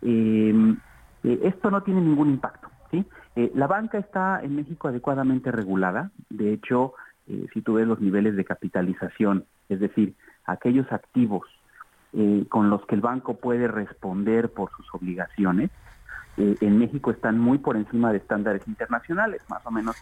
[0.00, 0.78] em,
[1.22, 3.06] eh, esto no tiene ningún impacto, ¿sí?
[3.36, 6.94] Eh, la banca está en México adecuadamente regulada, de hecho,
[7.54, 11.46] si tú ves los niveles de capitalización, es decir, aquellos activos
[12.48, 15.70] con los que el banco puede responder por sus obligaciones,
[16.36, 19.96] eh, en México están muy por encima de estándares internacionales, más o menos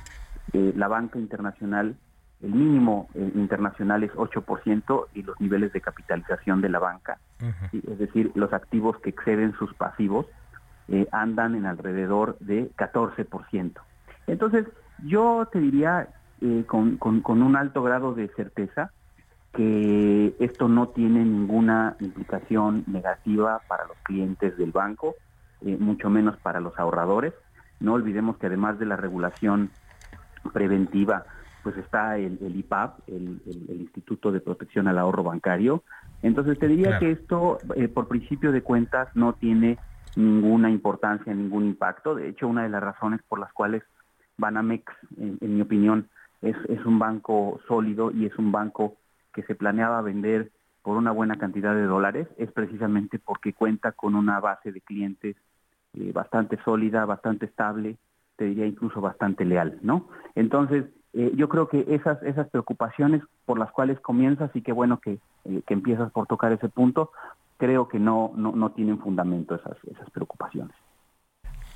[0.52, 1.96] eh, la banca internacional,
[2.42, 7.18] el mínimo eh, internacional es 8% y los niveles de capitalización de la banca,
[7.72, 10.26] es decir, los activos que exceden sus pasivos
[11.12, 13.72] andan en alrededor de 14%.
[14.26, 14.66] Entonces,
[15.04, 16.08] yo te diría
[16.66, 18.90] con, con un alto grado de certeza
[19.52, 25.16] que esto no tiene ninguna implicación negativa para los clientes del banco,
[25.62, 27.34] eh, mucho menos para los ahorradores.
[27.80, 29.70] No olvidemos que además de la regulación
[30.52, 31.24] preventiva,
[31.62, 35.82] pues está el, el IPAP, el, Instituto de Protección al Ahorro Bancario.
[36.22, 39.78] Entonces te diría que esto, eh, por principio de cuentas, no tiene
[40.16, 42.14] ninguna importancia, ningún impacto.
[42.14, 43.82] De hecho, una de las razones por las cuales
[44.36, 44.84] Banamex,
[45.18, 46.08] en, en mi opinión,
[46.42, 48.96] es, es, un banco sólido y es un banco
[49.32, 50.50] que se planeaba vender
[50.82, 55.36] por una buena cantidad de dólares es precisamente porque cuenta con una base de clientes
[55.94, 57.96] eh, bastante sólida, bastante estable,
[58.36, 60.08] te diría incluso bastante leal, ¿no?
[60.34, 65.00] Entonces, eh, yo creo que esas, esas preocupaciones por las cuales comienzas y qué bueno
[65.00, 67.10] que, eh, que empiezas por tocar ese punto,
[67.56, 70.74] creo que no, no, no tienen fundamento esas, esas preocupaciones.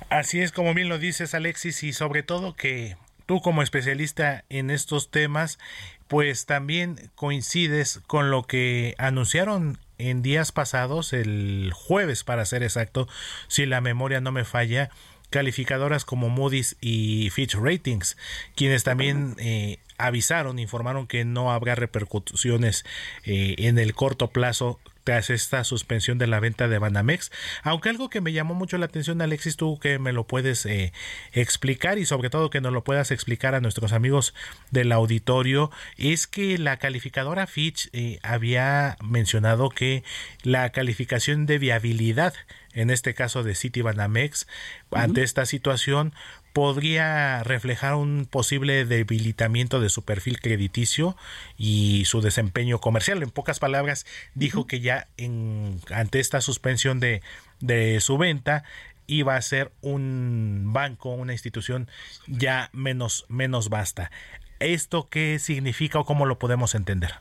[0.09, 4.69] Así es como bien lo dices Alexis y sobre todo que tú como especialista en
[4.69, 5.59] estos temas
[6.07, 13.07] pues también coincides con lo que anunciaron en días pasados, el jueves para ser exacto,
[13.47, 14.89] si la memoria no me falla,
[15.35, 18.15] calificadoras como Moody's y Fitch Ratings,
[18.55, 22.85] quienes también eh, avisaron, informaron que no habrá repercusiones
[23.25, 27.33] eh, en el corto plazo tras esta suspensión de la venta de Banamex.
[27.63, 30.93] Aunque algo que me llamó mucho la atención, Alexis, tú que me lo puedes eh,
[31.33, 34.33] explicar y sobre todo que nos lo puedas explicar a nuestros amigos
[34.71, 40.05] del auditorio, es que la calificadora Fitch eh, había mencionado que
[40.43, 42.33] la calificación de viabilidad
[42.75, 44.47] en este caso de City Banamex,
[44.91, 46.13] ante esta situación,
[46.53, 51.17] podría reflejar un posible debilitamiento de su perfil crediticio
[51.57, 53.23] y su desempeño comercial.
[53.23, 54.05] En pocas palabras,
[54.35, 57.21] dijo que ya en, ante esta suspensión de,
[57.59, 58.63] de su venta,
[59.07, 61.87] iba a ser un banco, una institución
[62.27, 64.11] ya menos, menos vasta.
[64.59, 67.11] ¿Esto qué significa o cómo lo podemos entender?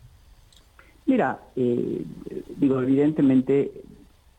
[1.07, 2.02] Mira, eh,
[2.57, 3.72] digo, evidentemente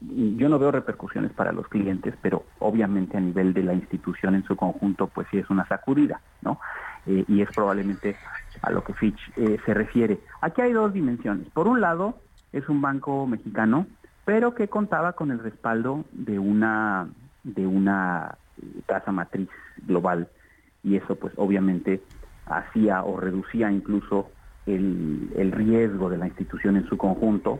[0.02, 4.44] yo no veo repercusiones para los clientes, pero obviamente a nivel de la institución en
[4.44, 6.60] su conjunto, pues sí es una sacudida, ¿no?
[7.06, 8.18] Eh, y es probablemente
[8.62, 10.20] a lo que Fitch eh, se refiere.
[10.42, 11.48] Aquí hay dos dimensiones.
[11.52, 12.22] Por un lado,
[12.52, 13.88] es un banco mexicano,
[14.26, 17.08] pero que contaba con el respaldo de una
[17.44, 18.38] de una
[18.88, 19.50] casa matriz
[19.86, 20.28] global
[20.84, 22.02] y eso pues obviamente
[22.48, 24.32] hacía o reducía incluso
[24.66, 27.60] el, el riesgo de la institución en su conjunto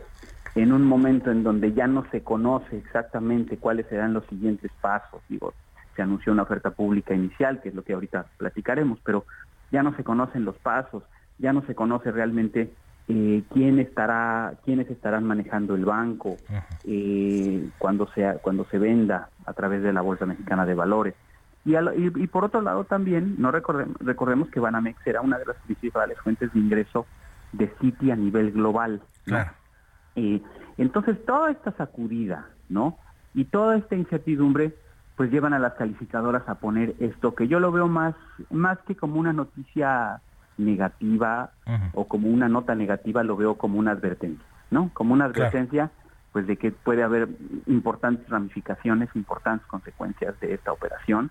[0.56, 5.20] en un momento en donde ya no se conoce exactamente cuáles serán los siguientes pasos.
[5.28, 5.52] Digo,
[5.94, 9.26] se anunció una oferta pública inicial, que es lo que ahorita platicaremos, pero
[9.70, 11.02] ya no se conocen los pasos,
[11.38, 12.72] ya no se conoce realmente
[13.06, 16.38] eh, quién estará, quiénes estarán manejando el banco
[16.84, 21.14] eh, cuando sea, cuando se venda a través de la bolsa mexicana de valores.
[21.66, 25.56] Y, y, por otro lado también, no recordemos, recordemos que Banamex era una de las
[25.66, 27.06] principales fuentes de ingreso
[27.52, 29.02] de Citi a nivel global.
[29.24, 29.50] Claro.
[30.16, 30.42] Eh,
[30.78, 32.98] entonces, toda esta sacudida, ¿no?
[33.34, 34.74] Y toda esta incertidumbre,
[35.16, 38.14] pues llevan a las calificadoras a poner esto, que yo lo veo más,
[38.50, 40.20] más que como una noticia
[40.58, 41.50] negativa
[41.92, 44.90] o como una nota negativa, lo veo como una advertencia, ¿no?
[44.94, 45.90] Como una advertencia,
[46.32, 47.28] pues de que puede haber
[47.66, 51.30] importantes ramificaciones, importantes consecuencias de esta operación,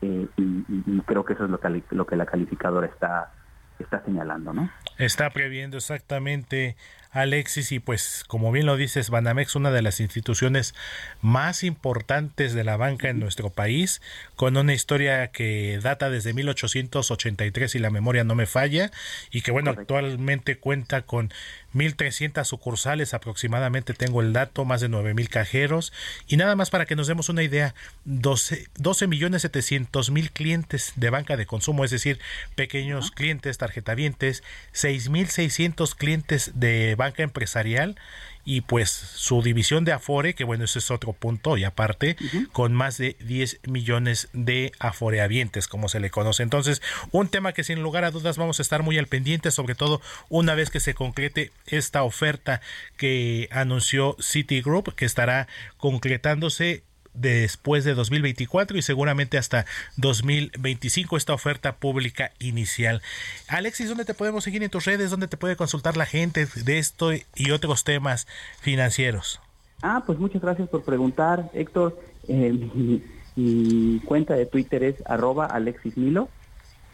[0.00, 3.30] eh, y, creo que eso es lo que, lo que la calificadora está,
[3.78, 4.70] está señalando, ¿no?
[4.98, 6.76] Está previendo exactamente
[7.12, 10.74] Alexis, y pues como bien lo dices, Banamex, una de las instituciones
[11.20, 14.00] más importantes de la banca en nuestro país,
[14.34, 18.90] con una historia que data desde 1883 y la memoria no me falla,
[19.30, 21.30] y que bueno, actualmente cuenta con
[21.74, 25.92] 1.300 sucursales aproximadamente, tengo el dato, más de 9.000 cajeros,
[26.26, 30.92] y nada más para que nos demos una idea, 12, 12 millones 700 mil clientes
[30.96, 32.18] de banca de consumo, es decir,
[32.54, 34.42] pequeños clientes, tarjetavientes,
[34.72, 37.96] 6.600 clientes de banca empresarial
[38.44, 42.16] y pues su división de Afore, que bueno, ese es otro punto y aparte,
[42.52, 46.42] con más de 10 millones de aforeavientes, como se le conoce.
[46.42, 46.82] Entonces,
[47.12, 50.00] un tema que sin lugar a dudas vamos a estar muy al pendiente, sobre todo
[50.28, 52.60] una vez que se concrete esta oferta
[52.96, 55.46] que anunció Citigroup, que estará
[55.76, 56.82] concretándose
[57.14, 63.02] después de 2024 y seguramente hasta 2025 esta oferta pública inicial.
[63.48, 65.10] Alexis, ¿dónde te podemos seguir en tus redes?
[65.10, 68.26] ¿Dónde te puede consultar la gente de esto y otros temas
[68.60, 69.40] financieros?
[69.82, 71.98] Ah, pues muchas gracias por preguntar, Héctor.
[72.28, 73.02] Eh,
[73.34, 76.28] mi, cuenta de Twitter es arroba Alexis Milo.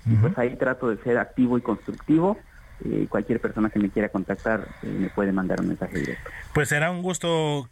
[0.07, 2.39] y pues ahí trato de ser activo y constructivo.
[2.85, 6.31] Eh, cualquier persona que me quiera contactar eh, me puede mandar un mensaje directo.
[6.55, 7.69] Pues será un gusto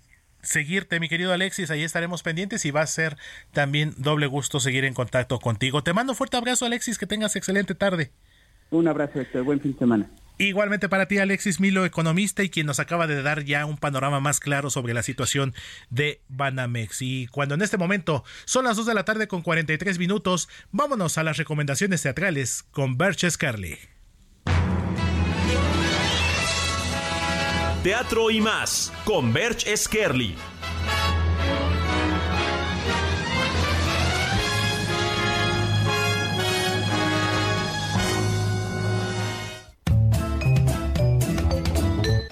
[0.47, 1.71] seguirte, mi querido Alexis.
[1.71, 3.17] Ahí estaremos pendientes y va a ser
[3.53, 5.83] también doble gusto seguir en contacto contigo.
[5.83, 6.99] Te mando un fuerte abrazo, Alexis.
[6.99, 8.11] Que tengas excelente tarde.
[8.71, 9.43] Un abrazo, Héctor.
[9.45, 10.11] Buen fin de semana.
[10.39, 14.21] Igualmente para ti, Alexis Milo, economista y quien nos acaba de dar ya un panorama
[14.21, 15.55] más claro sobre la situación
[15.89, 17.01] de Banamex.
[17.01, 21.17] Y cuando en este momento son las 2 de la tarde con 43 minutos, vámonos
[21.17, 23.79] a las recomendaciones teatrales con Berches Carly.
[27.87, 30.35] Teatro y más con Berch Skerli.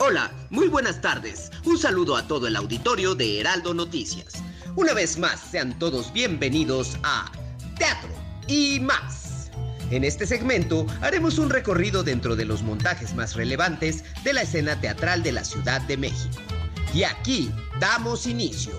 [0.01, 0.29] Hola
[0.75, 1.53] buenas tardes.
[1.65, 4.43] Un saludo a todo el auditorio de Heraldo Noticias.
[4.75, 7.31] Una vez más, sean todos bienvenidos a
[7.79, 8.11] Teatro
[8.49, 9.24] y más.
[9.91, 14.81] En este segmento haremos un recorrido dentro de los montajes más relevantes de la escena
[14.81, 16.41] teatral de la Ciudad de México.
[16.95, 18.73] Y aquí damos inicio.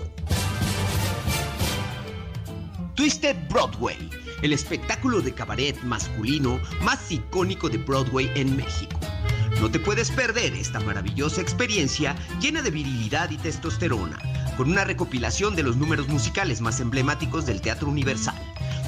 [2.94, 4.10] Twisted Broadway,
[4.42, 8.98] el espectáculo de cabaret masculino más icónico de Broadway en México.
[9.60, 14.18] No te puedes perder esta maravillosa experiencia llena de virilidad y testosterona,
[14.56, 18.36] con una recopilación de los números musicales más emblemáticos del Teatro Universal.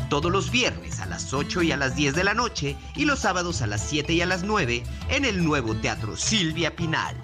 [0.08, 3.18] Todos los viernes a las 8 y a las 10 de la noche y los
[3.18, 7.14] sábados a las 7 y a las 9 en el nuevo Teatro Silvia Pinal.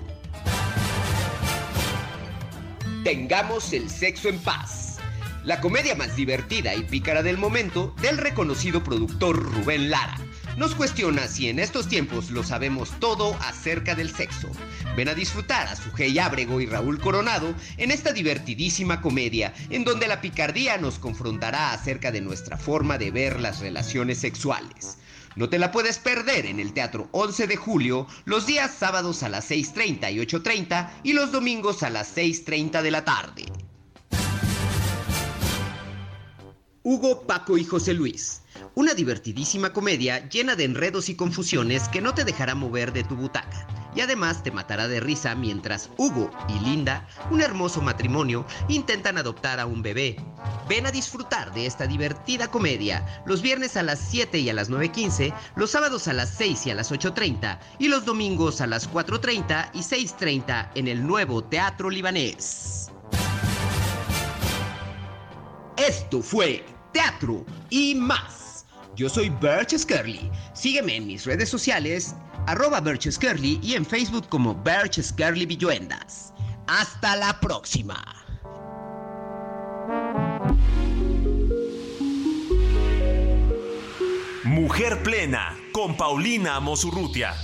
[3.03, 4.99] Tengamos el sexo en paz.
[5.45, 10.24] La comedia más divertida y pícara del momento del reconocido productor Rubén Lara
[10.57, 14.51] nos cuestiona si en estos tiempos lo sabemos todo acerca del sexo.
[14.97, 20.07] Ven a disfrutar a Sujei Ábrego y Raúl Coronado en esta divertidísima comedia en donde
[20.07, 24.99] la picardía nos confrontará acerca de nuestra forma de ver las relaciones sexuales.
[25.37, 29.29] No te la puedes perder en el Teatro 11 de Julio los días sábados a
[29.29, 33.45] las 6.30 y 8.30 y los domingos a las 6.30 de la tarde.
[36.85, 38.44] Hugo, Paco y José Luis.
[38.77, 43.15] Una divertidísima comedia llena de enredos y confusiones que no te dejará mover de tu
[43.15, 43.69] butaca.
[43.95, 49.61] Y además te matará de risa mientras Hugo y Linda, un hermoso matrimonio, intentan adoptar
[49.61, 50.17] a un bebé.
[50.69, 54.69] Ven a disfrutar de esta divertida comedia los viernes a las 7 y a las
[54.69, 58.91] 9.15, los sábados a las 6 y a las 8.30 y los domingos a las
[58.91, 62.91] 4.30 y 6.30 en el nuevo Teatro Libanés.
[65.77, 68.44] Esto fue Teatro y más.
[68.97, 70.31] Yo soy Birch Scarly.
[70.53, 72.15] Sígueme en mis redes sociales,
[72.47, 76.33] arroba Birch Scarly y en Facebook como Birch Scarly Villuendas.
[76.67, 78.03] Hasta la próxima.
[84.45, 87.35] Mujer Plena con Paulina Mosurrutia.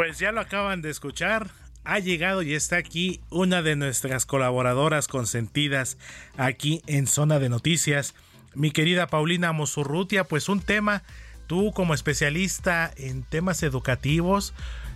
[0.00, 1.50] Pues ya lo acaban de escuchar.
[1.84, 5.98] Ha llegado y está aquí una de nuestras colaboradoras consentidas
[6.38, 8.14] aquí en Zona de Noticias,
[8.54, 10.24] mi querida Paulina Mosurrutia.
[10.24, 11.02] Pues un tema,
[11.46, 14.54] tú como especialista en temas educativos,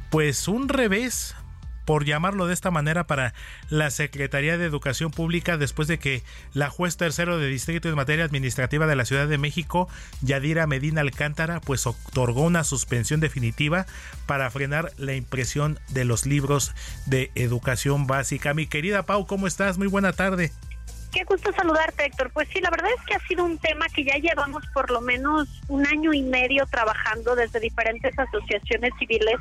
[0.08, 1.36] pues un revés
[1.84, 3.34] por llamarlo de esta manera, para
[3.70, 6.22] la Secretaría de Educación Pública después de que
[6.52, 9.88] la juez tercero de distrito en materia administrativa de la Ciudad de México,
[10.22, 13.86] Yadira Medina Alcántara, pues otorgó una suspensión definitiva
[14.26, 16.74] para frenar la impresión de los libros
[17.06, 18.54] de educación básica.
[18.54, 19.78] Mi querida Pau, ¿cómo estás?
[19.78, 20.52] Muy buena tarde.
[21.14, 22.32] Qué gusto saludarte, Héctor.
[22.32, 25.00] Pues sí, la verdad es que ha sido un tema que ya llevamos por lo
[25.00, 29.36] menos un año y medio trabajando desde diferentes asociaciones civiles,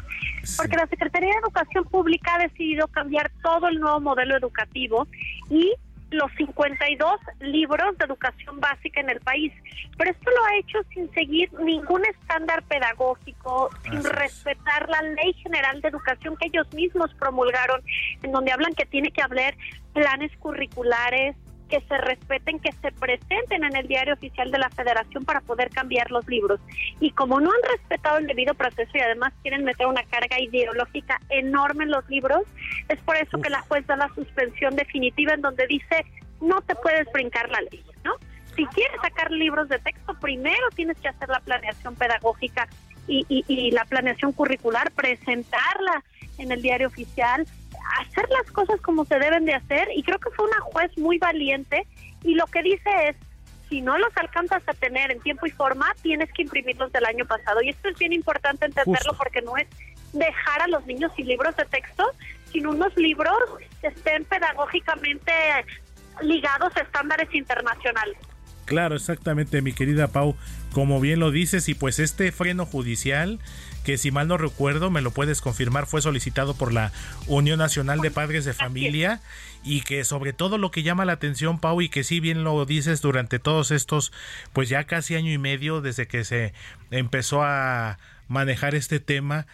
[0.56, 5.08] porque la Secretaría de Educación Pública ha decidido cambiar todo el nuevo modelo educativo
[5.50, 5.74] y
[6.12, 9.52] los 52 libros de educación básica en el país.
[9.98, 15.82] Pero esto lo ha hecho sin seguir ningún estándar pedagógico, sin respetar la Ley General
[15.82, 17.82] de Educación que ellos mismos promulgaron,
[18.22, 19.58] en donde hablan que tiene que haber
[19.94, 21.36] planes curriculares,
[21.74, 25.72] que se respeten, que se presenten en el diario oficial de la federación para poder
[25.72, 26.60] cambiar los libros.
[27.00, 31.20] Y como no han respetado el debido proceso y además quieren meter una carga ideológica
[31.30, 32.44] enorme en los libros,
[32.90, 36.06] es por eso que la juez da la suspensión definitiva en donde dice
[36.42, 38.18] no te puedes brincar la ley, ¿no?
[38.56, 42.68] Si quieres sacar libros de texto, primero tienes que hacer la planeación pedagógica
[43.08, 46.04] y, y la planeación curricular, presentarla
[46.38, 47.48] en el diario oficial,
[48.00, 51.18] hacer las cosas como se deben de hacer y creo que fue una juez muy
[51.18, 51.86] valiente
[52.24, 53.16] y lo que dice es
[53.70, 57.26] si no los alcanzas a tener en tiempo y forma, tienes que imprimirlos del año
[57.26, 57.62] pasado.
[57.64, 59.68] Y esto es bien importante entenderlo porque no es
[60.12, 62.06] dejar a los niños sin libros de texto,
[62.52, 63.36] sino unos libros
[63.82, 65.32] que estén pedagógicamente
[66.22, 68.16] ligados a estándares internacionales.
[68.66, 70.36] Claro, exactamente, mi querida Pau,
[70.72, 73.40] como bien lo dices, y pues este freno judicial
[73.84, 76.92] que si mal no recuerdo, me lo puedes confirmar, fue solicitado por la
[77.28, 79.22] Unión Nacional de Padres de Familia
[79.64, 82.66] y que sobre todo lo que llama la atención, Pau, y que si bien lo
[82.66, 84.12] dices durante todos estos,
[84.54, 86.54] pues ya casi año y medio desde que se
[86.92, 89.46] empezó a manejar este tema,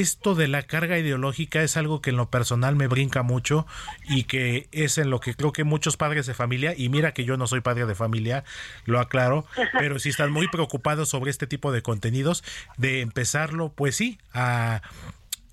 [0.00, 3.66] esto de la carga ideológica es algo que en lo personal me brinca mucho
[4.08, 7.24] y que es en lo que creo que muchos padres de familia, y mira que
[7.24, 8.44] yo no soy padre de familia,
[8.84, 9.46] lo aclaro,
[9.78, 12.44] pero si están muy preocupados sobre este tipo de contenidos,
[12.76, 14.82] de empezarlo, pues sí, a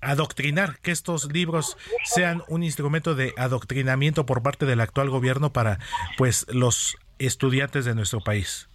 [0.00, 5.78] adoctrinar, que estos libros sean un instrumento de adoctrinamiento por parte del actual gobierno para
[6.18, 8.68] pues los estudiantes de nuestro país.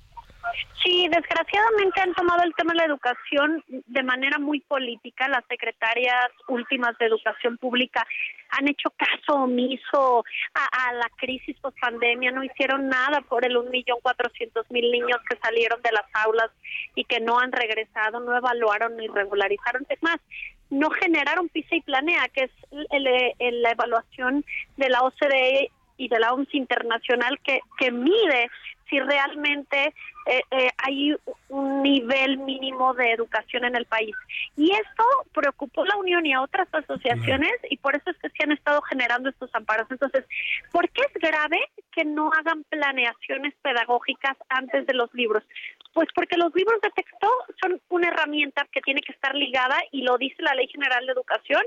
[0.84, 5.28] Sí, desgraciadamente han tomado el tema de la educación de manera muy política.
[5.28, 8.06] Las secretarias últimas de educación pública
[8.52, 13.70] han hecho caso omiso a, la crisis post pandemia, no hicieron nada por el un
[13.70, 16.52] millón cuatrocientos mil niños que salieron de las aulas
[16.96, 19.86] y que no han regresado, no evaluaron ni regularizaron.
[19.90, 20.20] Es más,
[20.70, 24.46] no generaron PISA y Planea, que es la evaluación
[24.78, 28.50] de la OCDE y de la OMS internacional que, que mide
[28.90, 29.94] si realmente
[30.28, 31.16] eh, eh, hay
[31.48, 34.14] un nivel mínimo de educación en el país.
[34.58, 35.04] Y esto
[35.34, 38.52] preocupó a la Unión y a otras asociaciones y por eso es que se han
[38.52, 39.88] estado generando estos amparos.
[39.90, 40.26] Entonces,
[40.72, 41.60] ¿por qué es grave
[41.94, 45.44] que no hagan planeaciones pedagógicas antes de los libros?
[45.94, 47.30] Pues porque los libros de texto
[47.62, 51.14] son una herramienta que tiene que estar ligada, y lo dice la Ley General de
[51.14, 51.64] Educación,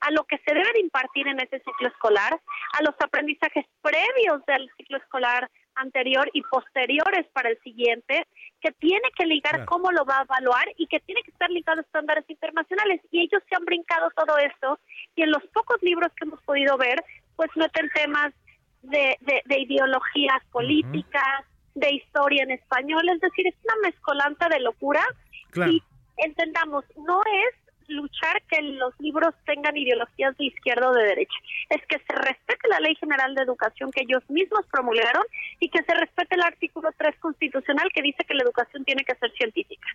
[0.00, 2.38] a lo que se debe de impartir en ese ciclo escolar,
[2.78, 8.26] a los aprendizajes previos del ciclo escolar anterior y posteriores para el siguiente,
[8.60, 11.80] que tiene que ligar cómo lo va a evaluar y que tiene que estar ligado
[11.80, 13.00] a estándares internacionales.
[13.10, 14.78] Y ellos se han brincado todo esto
[15.16, 17.02] y en los pocos libros que hemos podido ver,
[17.36, 18.32] pues meten temas
[18.82, 21.44] de, de, ideologías políticas,
[21.74, 25.02] de historia en español, es decir, es una mezcolanta de locura.
[25.54, 25.82] Y
[26.16, 31.34] entendamos, no es luchar que los libros tengan ideologías de izquierda o de derecha.
[31.70, 35.24] Es que se respete la Ley General de Educación que ellos mismos promulgaron
[35.60, 39.14] y que se respete el artículo 3 constitucional que dice que la educación tiene que
[39.16, 39.86] ser científica.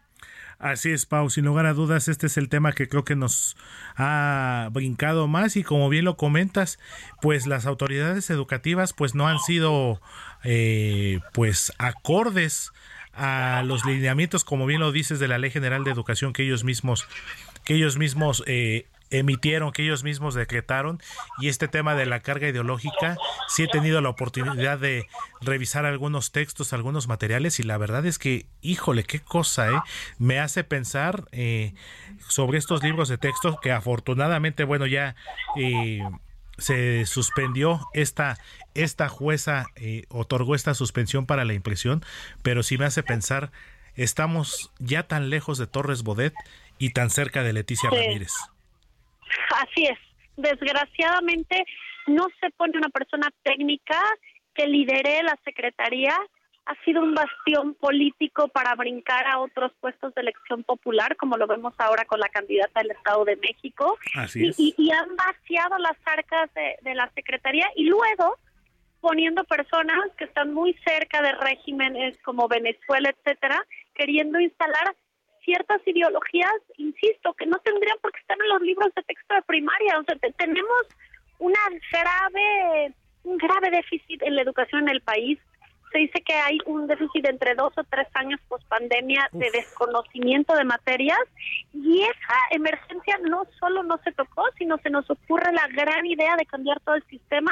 [0.60, 1.30] Así es, Pau.
[1.30, 3.56] Sin lugar a dudas, este es el tema que creo que nos
[3.96, 6.80] ha brincado más y como bien lo comentas,
[7.22, 10.02] pues las autoridades educativas pues no han sido
[10.44, 12.72] eh, pues acordes
[13.18, 16.64] a los lineamientos, como bien lo dices, de la Ley General de Educación que ellos
[16.64, 17.08] mismos
[17.64, 21.02] que ellos mismos eh, emitieron, que ellos mismos decretaron.
[21.40, 25.08] Y este tema de la carga ideológica, sí he tenido la oportunidad de
[25.42, 29.82] revisar algunos textos, algunos materiales, y la verdad es que, híjole, qué cosa, ¿eh?
[30.18, 31.74] Me hace pensar eh,
[32.28, 35.16] sobre estos libros de texto que afortunadamente, bueno, ya...
[35.58, 36.02] Eh,
[36.58, 38.38] se suspendió esta
[38.74, 39.68] esta jueza
[40.10, 42.04] otorgó esta suspensión para la impresión
[42.42, 43.52] pero sí me hace pensar
[43.96, 46.34] estamos ya tan lejos de Torres Bodet
[46.80, 48.34] y tan cerca de Leticia Ramírez.
[49.56, 49.98] Así es.
[50.38, 51.66] Desgraciadamente
[52.06, 54.00] no se pone una persona técnica
[54.54, 56.16] que lidere la secretaría.
[56.68, 61.48] Ha sido un bastión político para brincar a otros puestos de elección popular, como lo
[61.48, 63.98] vemos ahora con la candidata del Estado de México.
[64.16, 68.38] Así y, y, han vaciado las arcas de, de la secretaría y luego
[69.00, 73.64] poniendo personas que están muy cerca de regímenes como Venezuela, etcétera,
[73.96, 74.96] queriendo instalar
[75.48, 79.42] ciertas ideologías, insisto, que no tendrían por qué estar en los libros de texto de
[79.44, 79.98] primaria.
[79.98, 80.84] O sea, tenemos
[81.40, 81.60] una
[81.90, 82.94] grave,
[83.24, 85.40] un grave déficit en la educación en el país.
[85.92, 89.50] Se dice que hay un déficit de entre dos o tres años post pandemia de
[89.52, 91.20] desconocimiento de materias
[91.74, 96.36] y esa emergencia no solo no se tocó, sino se nos ocurre la gran idea
[96.36, 97.52] de cambiar todo el sistema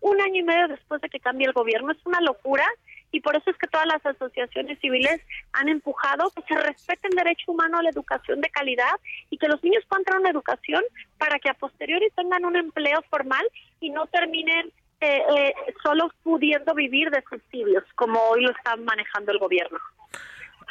[0.00, 1.92] un año y medio después de que cambie el gobierno.
[1.92, 2.66] Es una locura
[3.12, 5.20] y por eso es que todas las asociaciones civiles
[5.52, 9.48] han empujado que se respete el derecho humano a la educación de calidad y que
[9.48, 10.82] los niños puedan tener una educación
[11.18, 13.46] para que a posteriori tengan un empleo formal
[13.80, 19.32] y no terminen eh, eh, solo pudiendo vivir de subsidios, como hoy lo está manejando
[19.32, 19.78] el gobierno.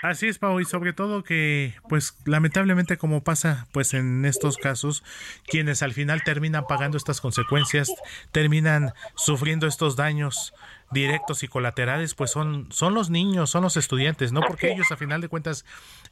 [0.01, 5.03] Así es, Pau, y sobre todo que, pues, lamentablemente como pasa, pues, en estos casos,
[5.47, 7.91] quienes al final terminan pagando estas consecuencias,
[8.31, 10.53] terminan sufriendo estos daños
[10.91, 14.41] directos y colaterales, pues son, son los niños, son los estudiantes, ¿no?
[14.41, 15.65] Porque ellos, a final de cuentas,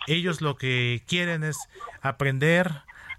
[0.07, 1.57] ellos lo que quieren es
[2.01, 2.72] aprender,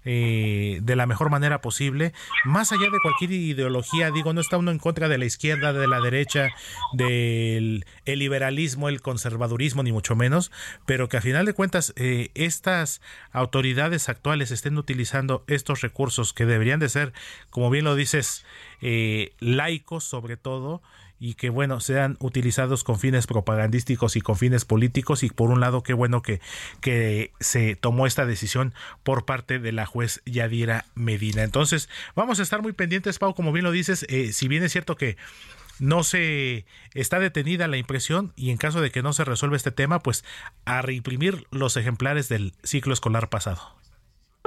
[0.05, 4.71] eh, de la mejor manera posible, más allá de cualquier ideología, digo, no está uno
[4.71, 6.49] en contra de la izquierda, de la derecha,
[6.93, 10.51] del liberalismo, el conservadurismo, ni mucho menos,
[10.85, 13.01] pero que a final de cuentas eh, estas
[13.31, 17.13] autoridades actuales estén utilizando estos recursos que deberían de ser,
[17.49, 18.45] como bien lo dices,
[18.81, 20.81] eh, laicos sobre todo,
[21.19, 25.23] y que bueno sean utilizados con fines propagandísticos y con fines políticos.
[25.23, 26.41] Y por un lado qué bueno que,
[26.81, 31.43] que se tomó esta decisión por parte de la juez Yadira Medina.
[31.43, 34.71] Entonces vamos a estar muy pendientes Pau como bien lo dices eh, si bien es
[34.71, 35.17] cierto que
[35.79, 39.71] no se está detenida la impresión y en caso de que no se resuelva este
[39.71, 40.23] tema pues
[40.63, 43.75] a reimprimir los ejemplares del ciclo escolar pasado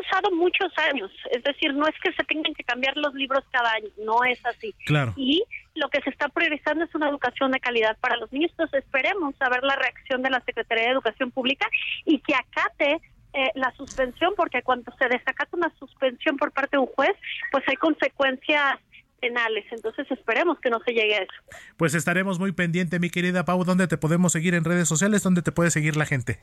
[0.09, 3.73] pasado muchos años, es decir, no es que se tengan que cambiar los libros cada
[3.73, 4.75] año, no es así.
[4.87, 5.13] Claro.
[5.17, 5.43] Y
[5.75, 9.35] lo que se está priorizando es una educación de calidad para los niños, entonces esperemos
[9.41, 11.69] a ver la reacción de la Secretaría de Educación Pública
[12.05, 13.01] y que acate
[13.35, 17.15] eh, la suspensión, porque cuando se desacata una suspensión por parte de un juez,
[17.53, 18.79] pues hay consecuencias
[19.21, 19.65] penales.
[19.71, 21.33] Entonces esperemos que no se llegue a eso.
[21.77, 23.65] Pues estaremos muy pendiente, mi querida Pau.
[23.65, 25.23] ¿Dónde te podemos seguir en redes sociales?
[25.23, 26.41] ¿Dónde te puede seguir la gente?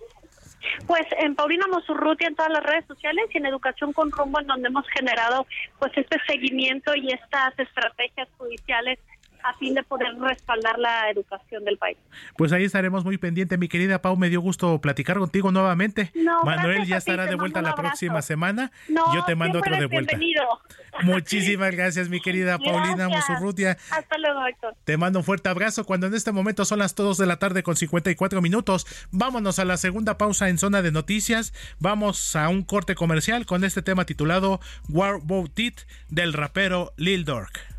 [0.87, 4.47] Pues en Paulina Mosurruti en todas las redes sociales y en Educación con Rumbo en
[4.47, 5.45] donde hemos generado
[5.79, 8.99] pues este seguimiento y estas estrategias judiciales
[9.45, 11.97] a fin de poder respaldar la educación del país.
[12.37, 14.17] Pues ahí estaremos muy pendientes, mi querida Pau.
[14.17, 16.11] Me dio gusto platicar contigo nuevamente.
[16.43, 18.71] Manuel ya estará de vuelta la próxima semana.
[18.87, 20.17] Yo te mando otro de vuelta.
[20.17, 20.43] Bienvenido.
[21.03, 23.77] Muchísimas gracias, mi querida Paulina Musurrutia.
[23.91, 24.75] Hasta luego, Héctor.
[24.85, 25.85] Te mando un fuerte abrazo.
[25.85, 29.65] Cuando en este momento son las 2 de la tarde con 54 minutos, vámonos a
[29.65, 31.53] la segunda pausa en zona de noticias.
[31.79, 37.25] Vamos a un corte comercial con este tema titulado War Boat It del rapero Lil
[37.25, 37.75] Durk.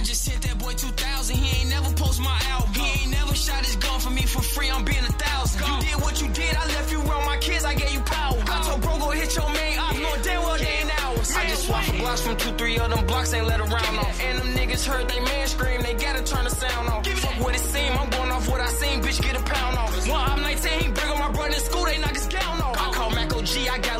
[0.00, 1.36] I just hit that boy 2000.
[1.36, 2.72] He ain't never post my album.
[2.72, 4.70] He ain't never shot his gun for me for free.
[4.70, 5.60] I'm being a thousand.
[5.60, 6.56] You did what you did.
[6.56, 7.66] I left you around my kids.
[7.66, 8.40] I gave you power.
[8.48, 9.98] I told bro go hit your main ops.
[10.00, 11.36] No damn well they ain't ours.
[11.36, 13.34] I just swapped for blocks from two, three of them blocks.
[13.34, 14.10] Ain't let around on.
[14.24, 15.82] And them niggas heard they man scream.
[15.82, 17.04] They gotta turn the sound on.
[17.04, 17.92] Fuck what it seem.
[17.92, 19.02] I'm going off what I seen.
[19.02, 19.92] Bitch, get a pound on.
[20.08, 20.80] One I'm 19.
[20.80, 21.84] He bring on my brother in school.
[21.84, 22.74] They knock his gown off.
[22.80, 23.52] I call Mac OG.
[23.70, 23.99] I got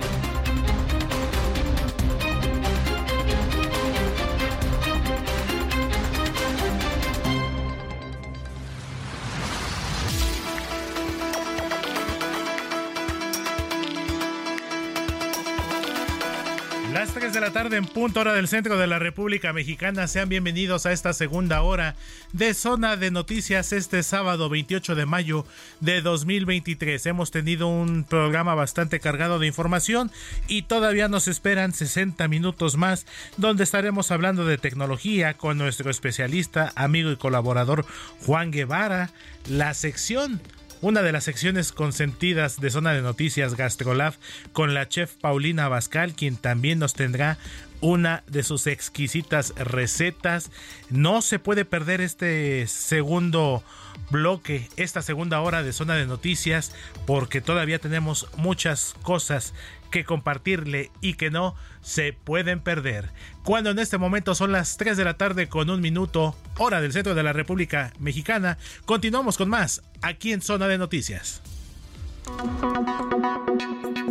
[17.01, 20.07] Las 3 de la tarde en punto hora del centro de la República Mexicana.
[20.07, 21.95] Sean bienvenidos a esta segunda hora
[22.31, 25.47] de Zona de Noticias este sábado 28 de mayo
[25.79, 27.03] de 2023.
[27.07, 30.11] Hemos tenido un programa bastante cargado de información
[30.47, 36.71] y todavía nos esperan 60 minutos más donde estaremos hablando de tecnología con nuestro especialista,
[36.75, 37.83] amigo y colaborador
[38.27, 39.09] Juan Guevara.
[39.49, 40.39] La sección
[40.81, 44.15] una de las secciones consentidas de Zona de Noticias Gastrolab
[44.51, 47.37] con la chef Paulina Bascal, quien también nos tendrá
[47.81, 50.51] una de sus exquisitas recetas.
[50.89, 53.63] No se puede perder este segundo
[54.09, 56.73] bloque, esta segunda hora de Zona de Noticias,
[57.05, 59.53] porque todavía tenemos muchas cosas
[59.91, 63.11] que compartirle y que no se pueden perder.
[63.43, 66.93] Cuando en este momento son las 3 de la tarde con un minuto, hora del
[66.93, 71.41] centro de la República Mexicana, continuamos con más aquí en Zona de Noticias.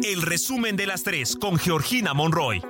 [0.02, 2.62] El resumen de las 3 con Georgina Monroy.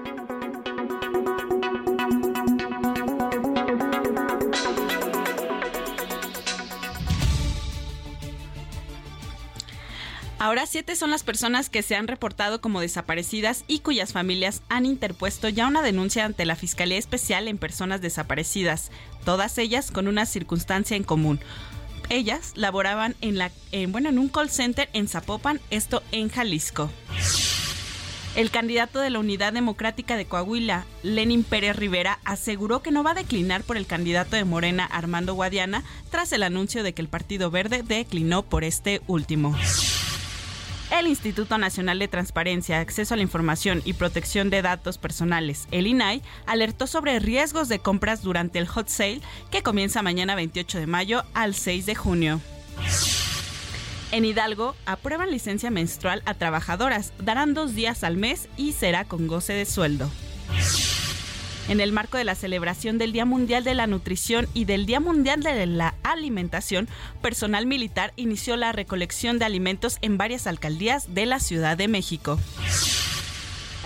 [10.40, 14.86] Ahora siete son las personas que se han reportado como desaparecidas y cuyas familias han
[14.86, 18.90] interpuesto ya una denuncia ante la Fiscalía Especial en Personas Desaparecidas,
[19.26, 21.40] todas ellas con una circunstancia en común.
[22.08, 23.50] Ellas laboraban en, la,
[23.88, 26.90] bueno, en un call center en Zapopan, esto en Jalisco.
[28.34, 33.10] El candidato de la Unidad Democrática de Coahuila, Lenin Pérez Rivera, aseguró que no va
[33.10, 37.08] a declinar por el candidato de Morena, Armando Guadiana, tras el anuncio de que el
[37.08, 39.54] Partido Verde declinó por este último.
[40.90, 45.86] El Instituto Nacional de Transparencia, Acceso a la Información y Protección de Datos Personales, el
[45.86, 49.20] INAI, alertó sobre riesgos de compras durante el hot sale
[49.52, 52.40] que comienza mañana 28 de mayo al 6 de junio.
[54.10, 59.28] En Hidalgo, aprueban licencia menstrual a trabajadoras, darán dos días al mes y será con
[59.28, 60.10] goce de sueldo.
[61.70, 64.98] En el marco de la celebración del Día Mundial de la Nutrición y del Día
[64.98, 66.88] Mundial de la Alimentación,
[67.22, 72.40] personal militar inició la recolección de alimentos en varias alcaldías de la Ciudad de México.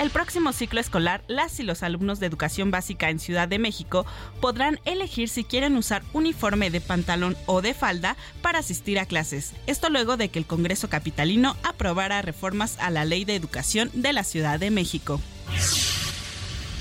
[0.00, 4.06] El próximo ciclo escolar, las y los alumnos de educación básica en Ciudad de México
[4.40, 9.52] podrán elegir si quieren usar uniforme de pantalón o de falda para asistir a clases.
[9.66, 14.14] Esto luego de que el Congreso Capitalino aprobara reformas a la Ley de Educación de
[14.14, 15.20] la Ciudad de México.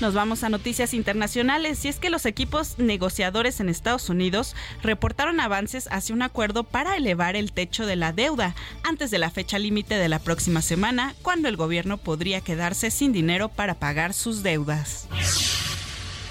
[0.00, 5.38] Nos vamos a noticias internacionales y es que los equipos negociadores en Estados Unidos reportaron
[5.38, 9.58] avances hacia un acuerdo para elevar el techo de la deuda antes de la fecha
[9.58, 14.42] límite de la próxima semana, cuando el gobierno podría quedarse sin dinero para pagar sus
[14.42, 15.06] deudas.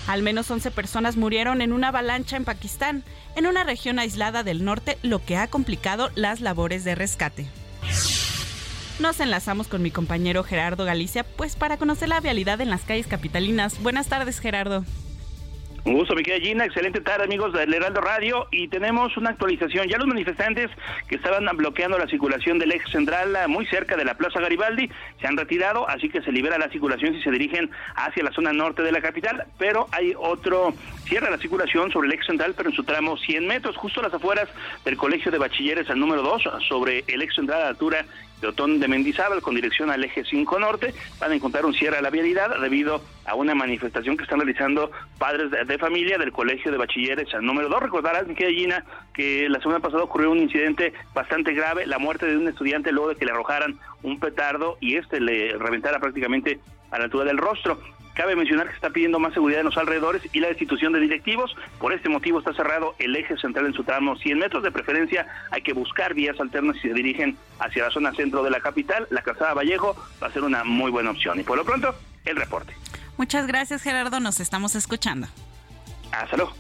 [0.07, 3.05] Al menos 11 personas murieron en una avalancha en Pakistán,
[3.38, 7.62] en una región aislada del norte, lo que ha complicado las labores de rescate.
[9.00, 13.08] Nos enlazamos con mi compañero Gerardo Galicia, pues para conocer la vialidad en las calles
[13.08, 13.82] capitalinas.
[13.82, 14.86] Buenas tardes, Gerardo.
[15.86, 16.66] Un gusto, mi querida Gina.
[16.66, 18.48] Excelente tarde, amigos del Heraldo Radio.
[18.52, 19.89] Y tenemos una actualización.
[19.89, 20.70] Ya los manifestantes
[21.10, 24.89] que estaban bloqueando la circulación del eje central muy cerca de la Plaza Garibaldi
[25.20, 28.54] se han retirado, así que se libera la circulación si se dirigen hacia la zona
[28.54, 29.46] norte de la capital.
[29.58, 30.74] Pero hay otro,
[31.06, 34.04] cierra la circulación sobre el eje central, pero en su tramo 100 metros, justo a
[34.04, 34.48] las afueras
[34.86, 38.06] del Colegio de Bachilleres al número 2, sobre el eje central a altura
[38.44, 40.94] de Otón de Mendizábal con dirección al eje 5 norte.
[41.20, 44.91] Van a encontrar un cierre a la vialidad debido a una manifestación que están realizando
[45.18, 47.84] padres de, familia del Colegio de Bachilleres al número 2.
[47.84, 48.84] Recordarás, mi Gina,
[49.14, 53.10] que la semana pasada ocurrió un incidente bastante grave, la muerte de un estudiante luego
[53.10, 56.60] de que le arrojaran un petardo y este le reventara prácticamente
[56.91, 57.80] a la altura del rostro.
[58.14, 60.99] Cabe mencionar que se está pidiendo más seguridad en los alrededores y la destitución de
[60.99, 61.55] directivos.
[61.80, 64.64] Por este motivo está cerrado el eje central en su tramo 100 metros.
[64.64, 68.51] De preferencia hay que buscar vías alternas si se dirigen hacia la zona centro de
[68.51, 69.07] la capital.
[69.09, 71.39] La calzada Vallejo va a ser una muy buena opción.
[71.39, 71.95] Y por lo pronto,
[72.26, 72.74] el reporte.
[73.18, 75.28] Muchas gracias Gerardo, nos estamos escuchando.
[76.11, 76.53] Hasta luego.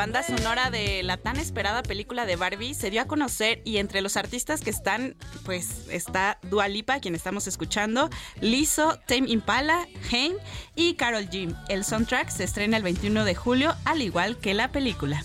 [0.00, 4.00] Banda sonora de la tan esperada película de Barbie se dio a conocer y entre
[4.00, 8.08] los artistas que están, pues está Dua Lipa, quien estamos escuchando,
[8.40, 10.32] Lizzo, Tame Impala, Haim
[10.74, 11.54] y Carol G.
[11.68, 15.22] El soundtrack se estrena el 21 de julio, al igual que la película.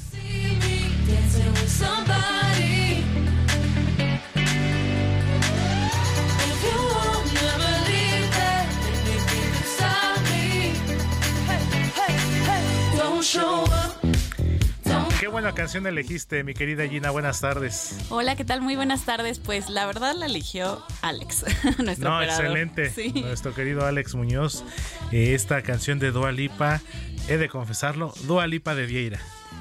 [15.20, 17.12] Qué buena canción elegiste, mi querida Gina.
[17.12, 17.96] Buenas tardes.
[18.10, 18.62] Hola, ¿qué tal?
[18.62, 19.40] Muy buenas tardes.
[19.40, 21.46] Pues la verdad la eligió Alex,
[21.84, 22.46] nuestro No, operador.
[22.46, 22.90] excelente.
[22.92, 23.14] Sí.
[23.22, 24.64] Nuestro querido Alex Muñoz.
[25.12, 26.82] Eh, esta canción de Dua Lipa,
[27.30, 29.20] he de confesarlo, Dua Lipa de Vieira.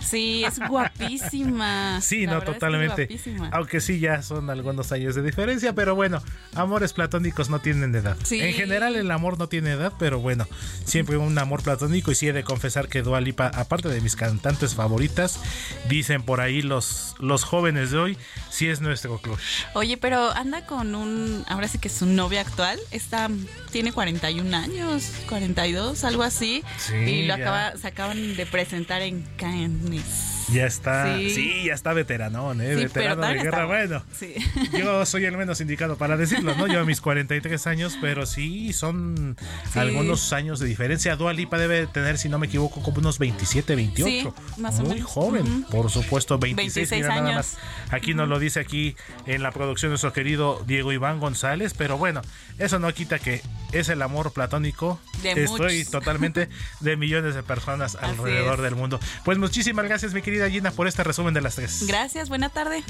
[0.08, 2.00] Sí, es guapísima.
[2.00, 3.20] Sí, La no, verdad es que totalmente.
[3.52, 6.22] Aunque sí, ya son algunos años de diferencia, pero bueno,
[6.54, 8.16] amores platónicos no tienen edad.
[8.24, 8.40] Sí.
[8.40, 10.46] En general, el amor no tiene edad, pero bueno,
[10.84, 12.10] siempre un amor platónico.
[12.10, 15.40] Y sí he de confesar que Dua Lipa, aparte de mis cantantes favoritas,
[15.88, 18.18] dicen por ahí los, los jóvenes de hoy,
[18.50, 19.64] sí es nuestro crush.
[19.74, 23.30] Oye, pero anda con un, ahora sí que es su novia actual, está,
[23.70, 29.22] tiene 41 años, 42, algo así, Sí, y lo acaba, se acaban de presentar en
[29.36, 29.93] Cannes.
[29.94, 30.33] Gomes.
[30.52, 31.64] Ya está, sí, Sí.
[31.66, 32.74] ya está veteranón, ¿eh?
[32.76, 33.44] Sí, Veterano de guerra.
[33.50, 34.34] está Bueno, Sí.
[34.78, 36.66] yo soy el menos indicado para decirlo, ¿no?
[36.66, 39.36] Yo a mis 43 años, pero sí son
[39.74, 41.16] algunos años de diferencia.
[41.16, 44.34] Dua Lipa debe tener, si no me equivoco, como unos 27, 28.
[44.54, 45.10] Sí, más o Muy menos.
[45.10, 47.54] joven, por supuesto, 26, 26 mira, nada años.
[47.54, 47.92] más.
[47.92, 52.20] Aquí nos lo dice aquí en la producción nuestro querido Diego Iván González, pero bueno,
[52.58, 53.40] eso no quita que
[53.72, 55.00] es el amor platónico.
[55.22, 55.90] De Estoy muchos.
[55.90, 56.48] totalmente
[56.80, 58.62] de millones de personas Así alrededor es.
[58.62, 59.00] del mundo.
[59.24, 61.86] Pues muchísimas gracias, mi querida Gina, por este resumen de las tres.
[61.86, 62.82] Gracias, buena tarde.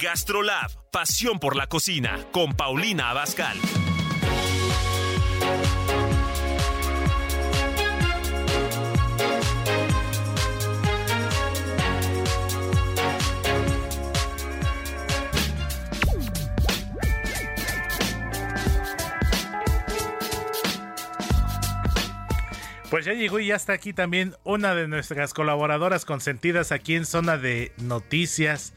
[0.00, 3.56] Gastrolab, pasión por la cocina, con Paulina Abascal.
[22.92, 27.06] Pues ya llegó y ya está aquí también una de nuestras colaboradoras consentidas aquí en
[27.06, 28.74] Zona de Noticias.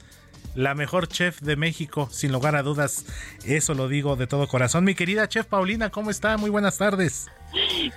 [0.55, 3.03] la mejor chef de México, sin lugar a dudas.
[3.43, 4.85] Eso lo digo de todo corazón.
[4.85, 6.37] Mi querida chef Paulina, ¿cómo está?
[6.37, 7.27] Muy buenas tardes.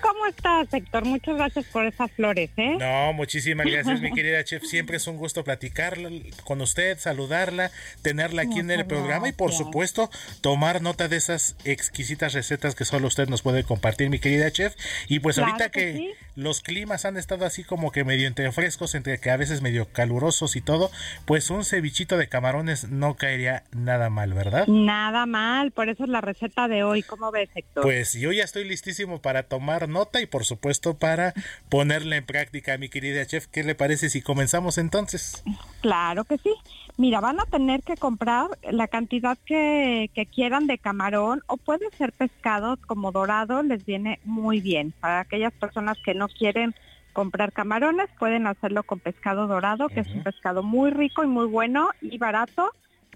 [0.00, 1.04] ¿Cómo estás, Héctor?
[1.04, 2.76] Muchas gracias por esas flores, ¿eh?
[2.78, 4.62] No, muchísimas gracias, mi querida chef.
[4.64, 5.98] Siempre es un gusto platicar
[6.44, 7.70] con usted, saludarla,
[8.02, 12.84] tenerla aquí en el programa y, por supuesto, tomar nota de esas exquisitas recetas que
[12.84, 14.74] solo usted nos puede compartir, mi querida chef.
[15.08, 19.18] Y pues ahorita que, los climas han estado así como que medio entre frescos, entre
[19.18, 20.88] que a veces medio calurosos y todo,
[21.24, 24.68] pues un cevichito de camarones no caería nada mal, ¿verdad?
[24.68, 27.02] Nada mal, por eso es la receta de hoy.
[27.02, 27.82] ¿Cómo ves, Héctor?
[27.82, 31.34] Pues yo ya estoy listísimo para tomar nota y por supuesto para
[31.68, 33.46] ponerla en práctica, mi querida chef.
[33.46, 35.42] ¿Qué le parece si comenzamos entonces?
[35.80, 36.54] Claro que sí.
[36.96, 41.88] Mira, van a tener que comprar la cantidad que, que quieran de camarón o puede
[41.96, 44.92] ser pescado como dorado, les viene muy bien.
[45.00, 46.74] Para aquellas personas que no quieren
[47.12, 51.46] comprar camarones, pueden hacerlo con pescado dorado, que es un pescado muy rico y muy
[51.46, 52.70] bueno y barato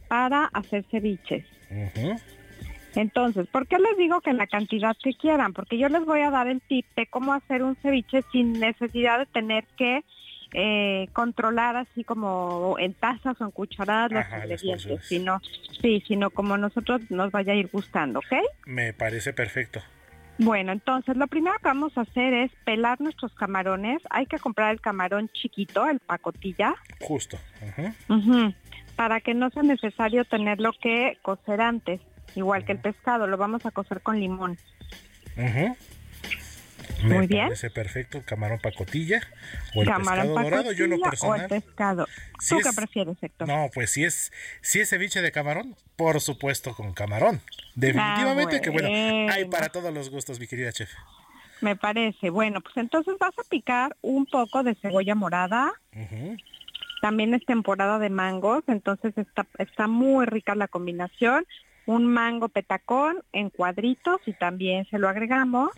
[0.08, 1.44] para hacer ceviches.
[2.94, 5.52] Entonces, ¿por qué les digo que la cantidad que quieran?
[5.52, 9.18] Porque yo les voy a dar el tip de cómo hacer un ceviche sin necesidad
[9.18, 10.04] de tener que
[10.54, 15.40] eh, controlar así como en tazas o en cucharadas los ingredientes, sino,
[15.80, 18.34] sí, sino como nosotros nos vaya a ir gustando, ¿ok?
[18.66, 19.80] Me parece perfecto.
[20.38, 24.00] Bueno, entonces lo primero que vamos a hacer es pelar nuestros camarones.
[24.10, 26.74] Hay que comprar el camarón chiquito, el pacotilla.
[27.00, 27.38] Justo.
[28.96, 32.00] para que no sea necesario tenerlo que cocer antes
[32.34, 34.58] igual que el pescado, lo vamos a cocer con limón.
[37.02, 37.44] Muy bien.
[37.44, 39.20] parece perfecto el camarón pacotilla
[39.74, 41.40] o el pescado dorado, yo lo personal.
[41.40, 42.06] O el pescado.
[42.48, 43.48] ¿Tú qué prefieres, Héctor?
[43.48, 47.40] No, pues si es si es ceviche de camarón, por supuesto con camarón.
[47.74, 48.88] Definitivamente que bueno,
[49.32, 50.90] hay para todos los gustos, mi querida chef.
[51.60, 52.30] Me parece.
[52.30, 55.72] Bueno, pues entonces vas a picar un poco de cebolla morada.
[57.00, 61.44] También es temporada de mangos, entonces está, está muy rica la combinación
[61.86, 65.70] un mango petacón en cuadritos y también se lo agregamos.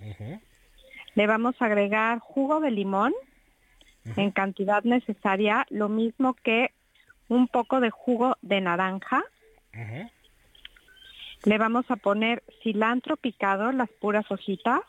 [1.14, 3.12] Le vamos a agregar jugo de limón
[4.16, 6.72] en cantidad necesaria, lo mismo que
[7.28, 9.24] un poco de jugo de naranja.
[11.44, 14.80] Le vamos a poner cilantro picado, las puras hojitas.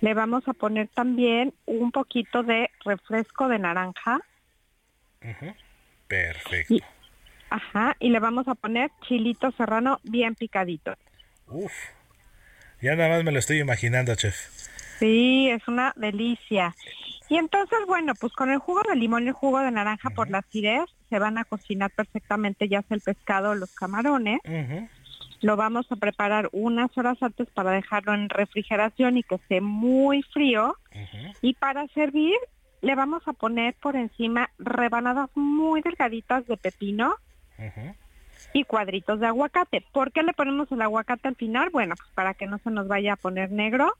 [0.00, 4.20] Le vamos a poner también un poquito de refresco de naranja.
[6.08, 6.99] Perfecto.
[7.50, 10.94] Ajá, y le vamos a poner chilito serrano bien picadito.
[11.48, 11.72] Uf,
[12.80, 14.36] ya nada más me lo estoy imaginando, chef.
[15.00, 16.74] Sí, es una delicia.
[17.28, 20.30] Y entonces, bueno, pues con el jugo de limón y el jugo de naranja por
[20.30, 24.40] la acidez se van a cocinar perfectamente ya sea el pescado o los camarones.
[25.40, 30.22] Lo vamos a preparar unas horas antes para dejarlo en refrigeración y que esté muy
[30.22, 30.76] frío.
[31.40, 32.36] Y para servir
[32.82, 37.16] le vamos a poner por encima rebanadas muy delgaditas de pepino
[38.52, 39.84] y cuadritos de aguacate.
[39.92, 41.70] ¿Por qué le ponemos el aguacate al final?
[41.70, 43.94] Bueno, pues para que no se nos vaya a poner negro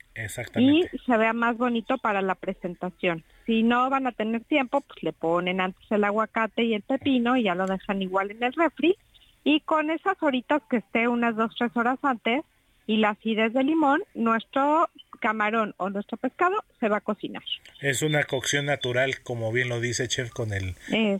[0.56, 3.22] y se vea más bonito para la presentación.
[3.46, 7.36] Si no van a tener tiempo, pues le ponen antes el aguacate y el pepino
[7.36, 8.96] y ya lo dejan igual en el refri.
[9.44, 12.44] Y con esas horitas que esté unas dos, tres horas antes
[12.86, 14.90] y la acidez de limón, nuestro
[15.20, 17.42] camarón o nuestro pescado se va a cocinar.
[17.80, 20.74] Es una cocción natural, como bien lo dice Chef, con el,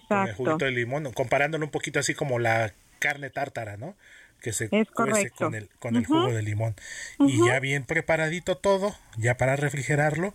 [0.09, 3.95] con el juguito de limón, comparándolo un poquito así como la carne tártara, ¿no?
[4.41, 6.75] Que se cuece con el, con el jugo de limón.
[7.19, 10.35] Y ya bien preparadito todo, ya para refrigerarlo.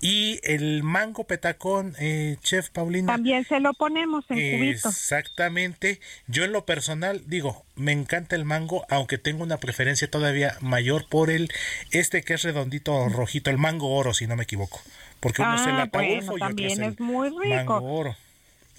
[0.00, 3.14] Y el mango petacón, eh, Chef Paulina.
[3.14, 4.88] También se lo ponemos en cubito.
[4.90, 6.00] Exactamente.
[6.26, 11.08] Yo en lo personal digo, me encanta el mango, aunque tengo una preferencia todavía mayor
[11.08, 11.50] por el
[11.90, 14.80] este que es redondito rojito, el mango oro, si no me equivoco.
[15.20, 18.16] Porque uno es el ah, y otro es el mango oro.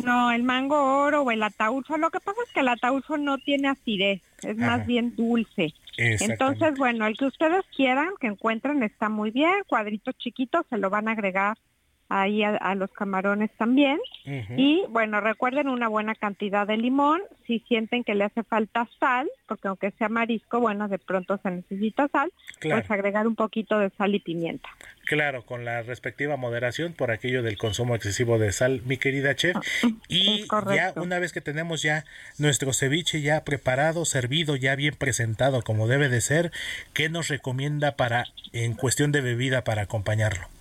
[0.04, 1.98] No, el mango oro o el ataulfo.
[1.98, 5.74] Lo que pasa es que el ataulfo no tiene acidez, es más bien dulce.
[5.98, 9.64] Entonces, bueno, el que ustedes quieran, que encuentren, está muy bien.
[9.68, 11.58] Cuadritos chiquitos se lo van a agregar
[12.10, 14.00] ahí a, los camarones también.
[14.58, 17.22] Y bueno, recuerden una buena cantidad de limón.
[17.46, 21.52] Si sienten que le hace falta sal, porque aunque sea marisco, bueno, de pronto se
[21.52, 22.32] necesita sal,
[22.62, 24.70] pues agregar un poquito de sal y pimienta.
[25.06, 29.56] Claro, con la respectiva moderación por aquello del consumo excesivo de sal, mi querida chef.
[29.56, 32.06] Ah, y ya una vez que tenemos ya
[32.40, 36.52] nuestro ceviche ya preparado, servido, ya bien presentado como debe de ser,
[36.94, 40.55] ¿qué nos recomienda para en cuestión de bebida para acompañarlo?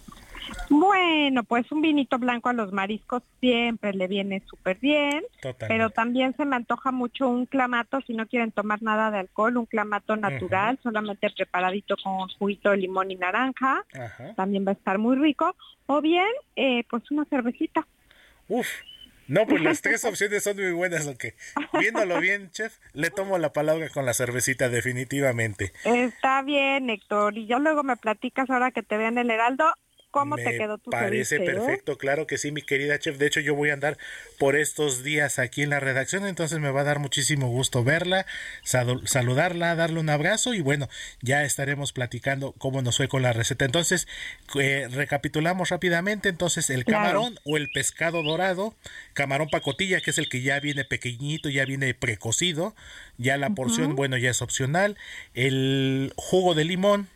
[0.70, 5.22] Bueno, pues un vinito blanco a los mariscos siempre le viene súper bien,
[5.68, 9.56] pero también se me antoja mucho un clamato si no quieren tomar nada de alcohol,
[9.56, 13.84] un clamato natural, solamente preparadito con juguito de limón y naranja,
[14.36, 15.54] también va a estar muy rico,
[15.86, 17.86] o bien eh, pues una cervecita.
[18.48, 18.68] Uf,
[19.26, 21.34] No, pues las tres opciones son muy buenas, aunque
[21.78, 25.72] viéndolo bien, chef, le tomo la palabra con la cervecita definitivamente.
[25.84, 29.64] Está bien, Héctor, y ya luego me platicas ahora que te vean el Heraldo
[30.14, 31.40] ¿Cómo te quedó tu Parece eh?
[31.40, 33.18] perfecto, claro que sí, mi querida chef.
[33.18, 33.98] De hecho, yo voy a andar
[34.38, 38.24] por estos días aquí en la redacción, entonces me va a dar muchísimo gusto verla,
[38.62, 40.88] saludarla, darle un abrazo y bueno,
[41.20, 43.64] ya estaremos platicando cómo nos fue con la receta.
[43.64, 44.06] Entonces,
[44.54, 46.28] eh, recapitulamos rápidamente.
[46.28, 48.76] Entonces, el camarón o el pescado dorado,
[49.14, 52.76] camarón pacotilla, que es el que ya viene pequeñito, ya viene precocido,
[53.18, 54.96] ya la porción, bueno, ya es opcional.
[55.34, 57.08] El jugo de limón,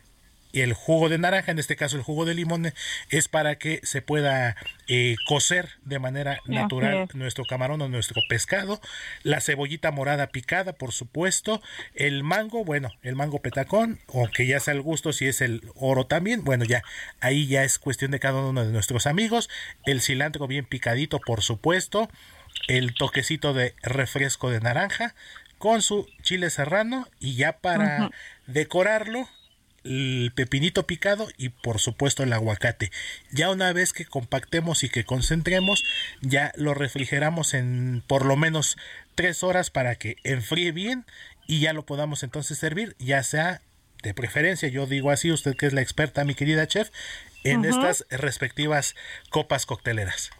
[0.53, 2.73] el jugo de naranja, en este caso el jugo de limón,
[3.09, 4.55] es para que se pueda
[4.87, 8.81] eh, cocer de manera natural nuestro camarón o nuestro pescado,
[9.23, 11.61] la cebollita morada picada, por supuesto,
[11.93, 15.61] el mango, bueno, el mango petacón, o que ya sea el gusto si es el
[15.75, 16.83] oro también, bueno, ya
[17.19, 19.49] ahí ya es cuestión de cada uno de nuestros amigos,
[19.85, 22.09] el cilantro bien picadito, por supuesto,
[22.67, 25.15] el toquecito de refresco de naranja,
[25.59, 28.09] con su chile serrano y ya para
[28.47, 29.27] decorarlo
[29.89, 32.91] el pepinito picado y por supuesto el aguacate.
[33.31, 35.83] Ya una vez que compactemos y que concentremos,
[36.21, 38.77] ya lo refrigeramos en por lo menos
[39.15, 41.05] tres horas para que enfríe bien
[41.47, 43.61] y ya lo podamos entonces servir, ya sea
[44.03, 46.89] de preferencia, yo digo así, usted que es la experta, mi querida chef,
[47.43, 48.95] en estas respectivas
[49.29, 50.31] copas cocteleras.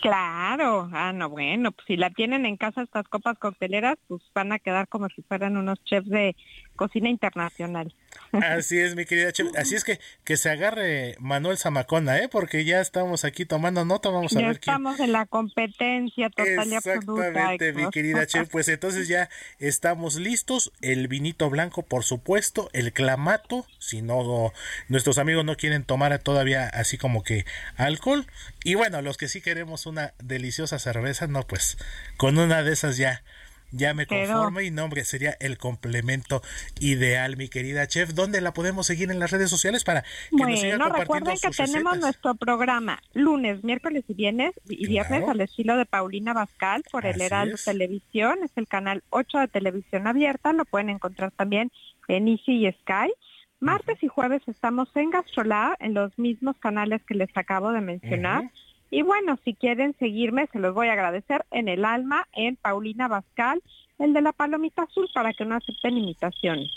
[0.00, 4.52] Claro, ah, no, bueno, pues si la tienen en casa estas copas cocteleras, pues van
[4.52, 6.36] a quedar como si fueran unos chefs de
[6.76, 7.92] cocina internacional.
[8.32, 9.48] Así es, mi querida Chef.
[9.56, 12.28] Así es que que se agarre Manuel Zamacona, ¿eh?
[12.28, 16.68] Porque ya estamos aquí tomando nota, vamos a ya ver estamos en la competencia total
[16.68, 17.28] y absoluta.
[17.28, 18.48] Exactamente, mi querida Chef.
[18.50, 20.72] Pues entonces ya estamos listos.
[20.82, 24.52] El vinito blanco, por supuesto, el clamato, si no
[24.88, 27.44] nuestros amigos no quieren tomar todavía así como que
[27.76, 28.26] alcohol.
[28.64, 31.78] Y bueno, los que sí queremos una deliciosa cerveza, no, pues
[32.16, 33.22] con una de esas ya
[33.70, 36.42] ya me conformo y nombre sería el complemento
[36.80, 38.14] ideal, mi querida chef.
[38.14, 41.36] ¿Dónde la podemos seguir en las redes sociales para que bueno, nos siga compartiendo recuerden
[41.40, 46.82] que tenemos nuestro programa lunes, miércoles y viernes y viernes al estilo de Paulina Bascal
[46.90, 51.70] por el Heraldo Televisión, es el canal 8 de televisión abierta, lo pueden encontrar también
[52.08, 53.12] en Easy y Sky.
[53.60, 58.50] Martes y jueves estamos en Gastrolab, en los mismos canales que les acabo de mencionar.
[58.90, 63.08] Y bueno, si quieren seguirme, se los voy a agradecer en el alma, en Paulina
[63.08, 63.62] Bascal,
[63.98, 66.70] el de la palomita azul, para que no acepten imitaciones.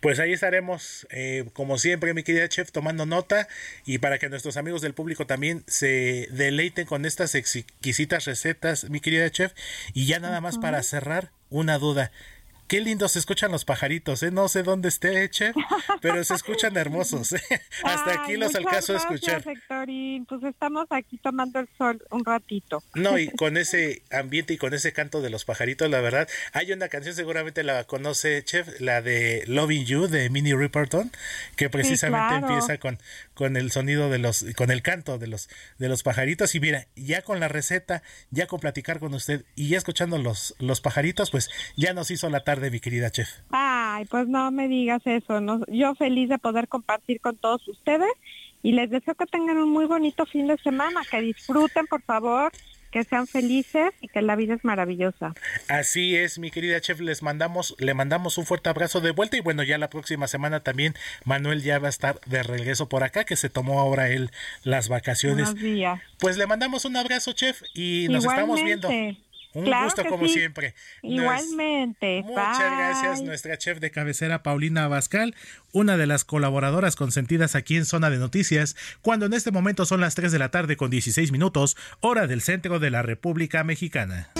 [0.00, 3.48] Pues ahí estaremos, eh, como siempre, mi querida chef, tomando nota
[3.84, 9.00] y para que nuestros amigos del público también se deleiten con estas exquisitas recetas, mi
[9.00, 9.52] querida chef.
[9.94, 12.12] Y ya nada más para cerrar, una duda.
[12.68, 14.30] Qué lindo se escuchan los pajaritos, ¿eh?
[14.30, 15.56] No sé dónde esté, chef,
[16.02, 17.32] pero se escuchan hermosos.
[17.32, 17.40] ¿eh?
[17.82, 19.42] Hasta aquí los alcanzo a escuchar.
[19.42, 22.82] Pues estamos aquí tomando el sol un ratito.
[22.94, 26.28] No, y con ese ambiente y con ese canto de los pajaritos, la verdad.
[26.52, 31.10] Hay una canción, seguramente la conoce, chef, la de Loving You de Minnie Riperton,
[31.56, 32.98] que precisamente empieza con,
[33.38, 36.56] con el sonido de los, con el canto de los, de los pajaritos.
[36.56, 40.56] Y mira, ya con la receta, ya con platicar con usted y ya escuchando los,
[40.58, 43.28] los pajaritos, pues ya nos hizo la tarde de mi querida chef.
[43.50, 45.40] Ay, pues no me digas eso.
[45.40, 48.10] No, yo feliz de poder compartir con todos ustedes
[48.64, 52.50] y les deseo que tengan un muy bonito fin de semana, que disfruten, por favor,
[52.90, 55.34] que sean felices y que la vida es maravillosa.
[55.68, 59.40] Así es, mi querida chef, les mandamos, le mandamos un fuerte abrazo de vuelta y
[59.40, 63.24] bueno, ya la próxima semana también Manuel ya va a estar de regreso por acá,
[63.24, 64.30] que se tomó ahora él
[64.62, 65.54] las vacaciones.
[65.54, 66.00] días.
[66.18, 68.88] Pues le mandamos un abrazo, chef, y nos estamos viendo.
[69.54, 70.74] Un gusto como siempre.
[71.02, 72.22] Igualmente.
[72.24, 75.34] muchas gracias, nuestra chef de cabecera Paulina Abascal,
[75.72, 80.00] una de las colaboradoras consentidas aquí en Zona de Noticias, cuando en este momento son
[80.00, 84.30] las 3 de la tarde con 16 minutos, hora del centro de la República Mexicana.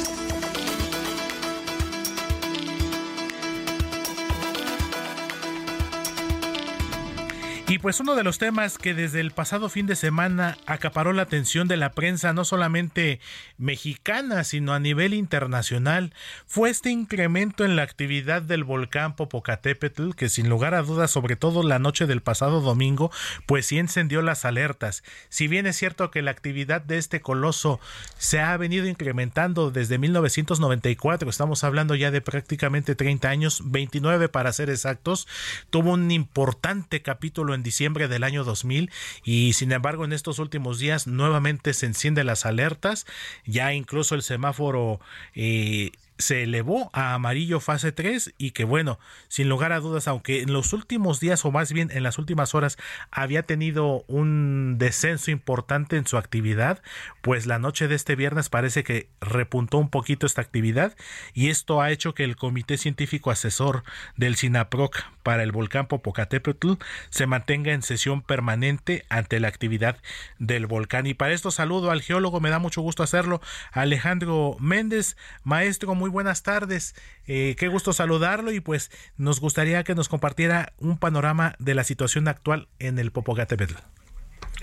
[7.71, 11.21] Y pues uno de los temas que desde el pasado fin de semana acaparó la
[11.21, 13.21] atención de la prensa, no solamente
[13.59, 16.14] mexicana, sino a nivel internacional,
[16.47, 21.37] fue este incremento en la actividad del volcán Popocatépetl, que sin lugar a dudas, sobre
[21.37, 23.11] todo la noche del pasado domingo,
[23.45, 25.05] pues sí encendió las alertas.
[25.29, 27.80] Si bien es cierto que la actividad de este coloso
[28.17, 34.55] se ha venido incrementando desde 1994, estamos hablando ya de prácticamente 30 años, 29 para
[34.55, 35.29] ser exactos,
[35.68, 38.91] tuvo un importante capítulo en diciembre del año 2000
[39.25, 43.07] y sin embargo en estos últimos días nuevamente se encienden las alertas,
[43.47, 45.01] ya incluso el semáforo
[45.35, 50.42] eh, se elevó a amarillo fase 3 y que bueno, sin lugar a dudas, aunque
[50.42, 52.76] en los últimos días o más bien en las últimas horas
[53.11, 56.82] había tenido un descenso importante en su actividad,
[57.22, 60.96] pues la noche de este viernes parece que repuntó un poquito esta actividad
[61.34, 63.84] y esto ha hecho que el Comité Científico Asesor
[64.16, 66.72] del SINAPROC para el volcán Popocatépetl
[67.11, 69.99] se mantenga en sesión permanente ante la actividad
[70.38, 71.07] del volcán.
[71.07, 73.40] Y para esto saludo al geólogo, me da mucho gusto hacerlo,
[73.72, 76.95] Alejandro Méndez, maestro, muy buenas tardes.
[77.26, 81.85] Eh, qué gusto saludarlo y pues nos gustaría que nos compartiera un panorama de la
[81.85, 83.75] situación actual en el Popocatépetl.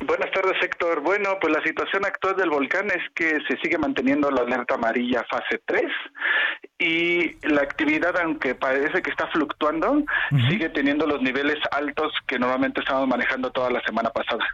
[0.05, 0.99] Buenas tardes, Héctor.
[1.01, 5.23] Bueno, pues la situación actual del volcán es que se sigue manteniendo la alerta amarilla
[5.29, 5.83] fase 3
[6.79, 10.03] y la actividad, aunque parece que está fluctuando,
[10.49, 14.45] sigue teniendo los niveles altos que normalmente estábamos manejando toda la semana pasada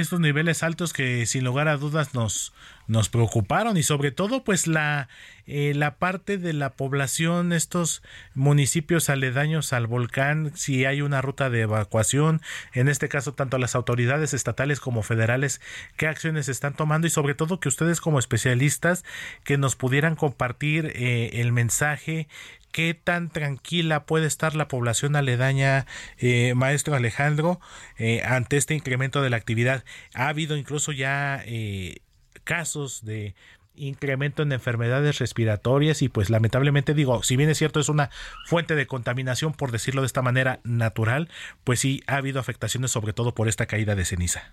[0.00, 2.52] estos niveles altos que sin lugar a dudas nos,
[2.86, 3.76] nos preocuparon.
[3.76, 5.08] Y sobre todo pues la,
[5.46, 8.02] eh, la parte de la población, estos
[8.34, 12.40] municipios aledaños al volcán, si hay una ruta de evacuación,
[12.72, 15.60] en este caso tanto las autoridades estatales como federales,
[15.96, 17.06] qué acciones están tomando.
[17.06, 19.04] Y sobre todo que ustedes como especialistas
[19.44, 22.28] que nos pudieran compartir eh, el mensaje
[22.74, 25.86] qué tan tranquila puede estar la población aledaña,
[26.18, 27.60] eh, maestro Alejandro,
[27.98, 29.84] eh, ante este incremento de la actividad.
[30.12, 32.00] Ha habido incluso ya eh,
[32.42, 33.36] casos de
[33.76, 38.10] incremento en enfermedades respiratorias y pues lamentablemente digo, si bien es cierto es una
[38.44, 41.28] fuente de contaminación por decirlo de esta manera natural,
[41.62, 44.50] pues sí ha habido afectaciones sobre todo por esta caída de ceniza.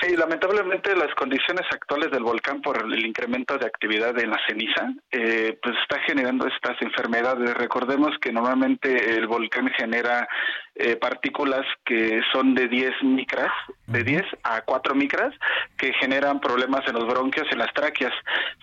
[0.00, 4.92] Sí, lamentablemente las condiciones actuales del volcán por el incremento de actividad en la ceniza,
[5.10, 7.54] eh, pues está generando estas enfermedades.
[7.54, 10.28] Recordemos que normalmente el volcán genera
[10.76, 13.52] eh, partículas que son de 10 micras,
[13.86, 15.32] de 10 a 4 micras,
[15.76, 18.12] que generan problemas en los bronquios y en las tráqueas.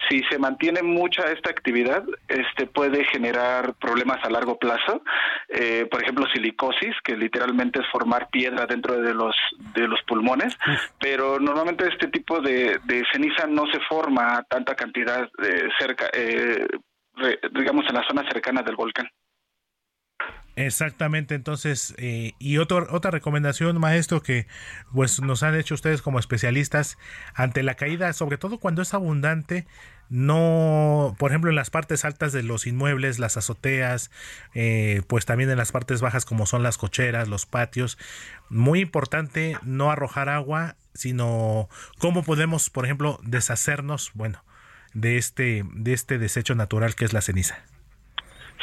[0.09, 5.01] Si se mantiene mucha esta actividad, este puede generar problemas a largo plazo,
[5.47, 9.35] eh, por ejemplo silicosis, que literalmente es formar piedra dentro de los
[9.73, 10.57] de los pulmones,
[10.99, 12.79] pero normalmente este tipo de,
[13.13, 16.67] ceniza no se forma a tanta cantidad de cerca, eh,
[17.53, 19.07] digamos en la zona cercana del volcán.
[20.65, 24.45] Exactamente, entonces, eh, y otro, otra recomendación, maestro, que
[24.93, 26.99] pues nos han hecho ustedes como especialistas
[27.33, 29.65] ante la caída, sobre todo cuando es abundante,
[30.09, 34.11] no, por ejemplo, en las partes altas de los inmuebles, las azoteas,
[34.53, 37.97] eh, pues también en las partes bajas como son las cocheras, los patios,
[38.49, 44.43] muy importante no arrojar agua, sino cómo podemos, por ejemplo, deshacernos, bueno,
[44.93, 47.63] de este, de este desecho natural que es la ceniza.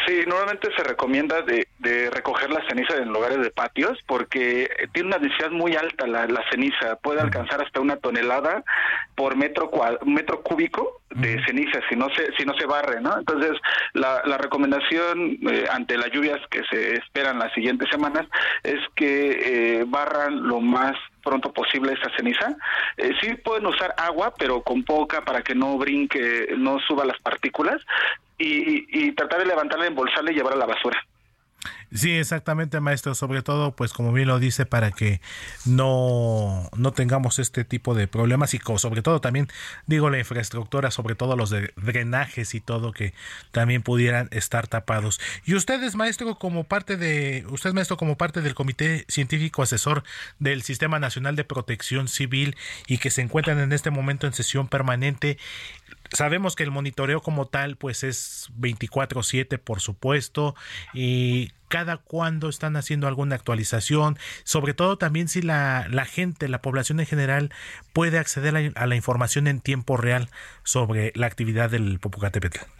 [0.08, 1.66] Sí, normalmente se recomienda de,
[2.10, 6.96] recoger la ceniza en lugares de patios porque tiene una densidad muy alta la, ceniza,
[6.96, 8.64] puede alcanzar hasta una tonelada
[9.14, 9.70] por metro
[10.06, 13.18] metro cúbico de ceniza si no se si no se barre, ¿no?
[13.18, 13.52] Entonces
[13.92, 18.26] la, recomendación eh, ante las lluvias que se esperan las siguientes semanas
[18.62, 22.56] es que eh, barran lo más pronto posible esa ceniza.
[22.96, 27.18] Eh, sí pueden usar agua, pero con poca para que no brinque, no suba las
[27.20, 27.82] partículas
[28.38, 31.00] y, tratar de levantarla, embolsarla y llevar a la basura.
[31.92, 33.14] Sí, exactamente, maestro.
[33.14, 35.22] Sobre todo, pues como bien lo dice, para que
[35.64, 39.48] no, no tengamos este tipo de problemas y sobre todo también,
[39.86, 43.14] digo, la infraestructura, sobre todo los de drenajes y todo, que
[43.52, 45.18] también pudieran estar tapados.
[45.46, 50.04] Y ustedes, maestro, como parte de, usted, maestro, como parte del Comité Científico Asesor
[50.38, 52.56] del Sistema Nacional de Protección Civil
[52.86, 55.38] y que se encuentran en este momento en sesión permanente,
[56.10, 60.54] Sabemos que el monitoreo como tal pues es 24/7 por supuesto
[60.94, 66.62] y cada cuándo están haciendo alguna actualización, sobre todo también si la, la gente, la
[66.62, 67.52] población en general
[67.92, 70.28] puede acceder a, la información en tiempo real
[70.64, 72.77] sobre la actividad del Popocatépetl.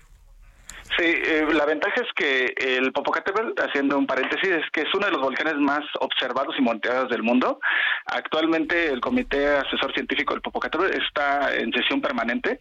[0.99, 5.07] Sí, eh, la ventaja es que el Popocatépetl, haciendo un paréntesis, es que es uno
[5.07, 7.61] de los volcanes más observados y monitoreados del mundo.
[8.07, 12.61] Actualmente el Comité Asesor Científico del Popocatépetl está en sesión permanente.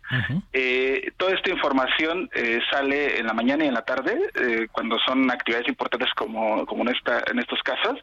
[0.54, 5.00] eh, toda esta información eh, sale en la mañana y en la tarde, eh, cuando
[5.00, 8.00] son actividades importantes como, como en, esta, en estos casos,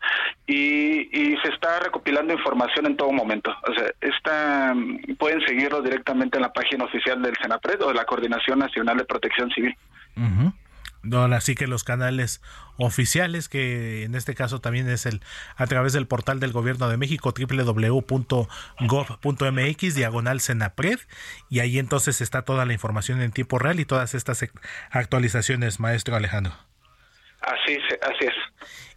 [0.48, 3.54] y, y se está recopilando información en todo momento.
[3.68, 4.74] O sea, esta,
[5.16, 9.04] pueden seguirlo directamente en la página oficial del Senapred o de la Coordinación Nacional de
[9.04, 9.76] Protección Civil
[11.32, 12.40] así que los canales
[12.76, 15.20] oficiales, que en este caso también es el
[15.56, 18.34] a través del portal del gobierno de México, www.gov.mx,
[19.94, 20.98] diagonal Senapred,
[21.50, 24.44] y ahí entonces está toda la información en tiempo real y todas estas
[24.90, 26.54] actualizaciones, maestro Alejandro.
[27.40, 28.34] Así, así es.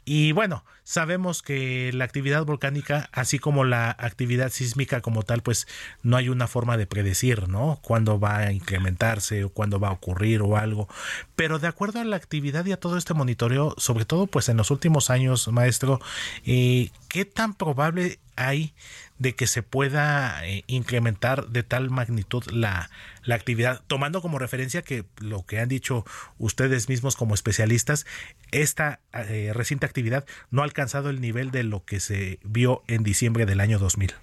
[0.09, 5.67] Y bueno, sabemos que la actividad volcánica, así como la actividad sísmica como tal, pues
[6.01, 7.77] no hay una forma de predecir, ¿no?
[7.81, 10.87] Cuándo va a incrementarse o cuándo va a ocurrir o algo.
[11.35, 14.55] Pero de acuerdo a la actividad y a todo este monitoreo, sobre todo pues en
[14.55, 15.99] los últimos años, maestro,
[16.45, 18.73] eh, ¿qué tan probable hay
[19.19, 22.89] de que se pueda eh, incrementar de tal magnitud la,
[23.23, 26.05] la actividad, tomando como referencia que lo que han dicho
[26.37, 28.05] ustedes mismos como especialistas,
[28.51, 33.03] esta eh, reciente actividad no ha alcanzado el nivel de lo que se vio en
[33.03, 34.13] diciembre del año 2000.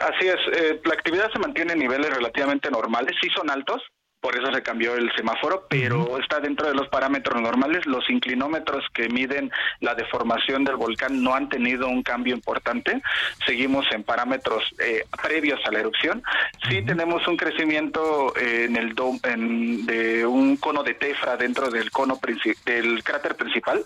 [0.00, 3.82] Así es, eh, la actividad se mantiene en niveles relativamente normales, sí son altos,
[4.20, 7.86] por eso se cambió el semáforo, pero está dentro de los parámetros normales.
[7.86, 9.50] Los inclinómetros que miden
[9.80, 13.00] la deformación del volcán no han tenido un cambio importante.
[13.46, 16.22] Seguimos en parámetros eh, previos a la erupción.
[16.68, 21.90] Sí tenemos un crecimiento eh, en el en, de un cono de tefra dentro del
[21.90, 22.18] cono
[22.66, 23.84] del cráter principal,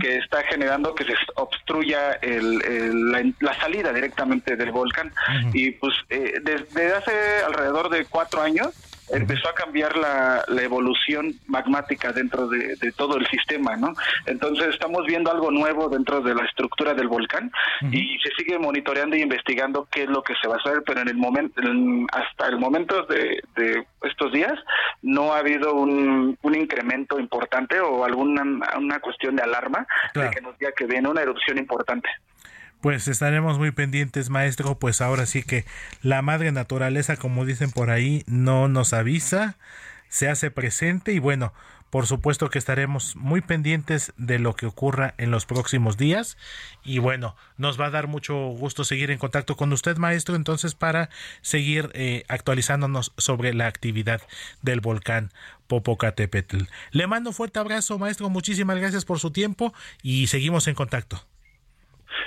[0.00, 5.12] que está generando que se obstruya el, la, salida directamente del volcán.
[5.54, 8.68] Y pues eh, desde hace alrededor de cuatro años
[9.12, 13.94] empezó a cambiar la, evolución magmática dentro de, todo el sistema, ¿no?
[14.26, 17.50] Entonces estamos viendo algo nuevo dentro de la estructura del volcán
[17.90, 21.00] y se sigue monitoreando y investigando qué es lo que se va a hacer, pero
[21.00, 21.60] en el momento,
[22.12, 23.42] hasta el momento de,
[24.02, 24.54] estos días
[25.02, 28.42] no ha habido un, incremento importante o alguna
[28.76, 32.08] una cuestión de alarma de que nos diga que viene una erupción importante.
[32.80, 35.66] Pues estaremos muy pendientes, maestro, pues ahora sí que
[36.00, 39.58] la madre naturaleza, como dicen por ahí, no nos avisa,
[40.08, 41.52] se hace presente y bueno,
[41.90, 46.38] por supuesto que estaremos muy pendientes de lo que ocurra en los próximos días
[46.82, 50.74] y bueno, nos va a dar mucho gusto seguir en contacto con usted, maestro, entonces
[50.74, 51.10] para
[51.42, 54.22] seguir eh, actualizándonos sobre la actividad
[54.62, 55.32] del volcán
[55.66, 56.64] Popocatépetl.
[56.92, 61.29] Le mando un fuerte abrazo, maestro, muchísimas gracias por su tiempo y seguimos en contacto.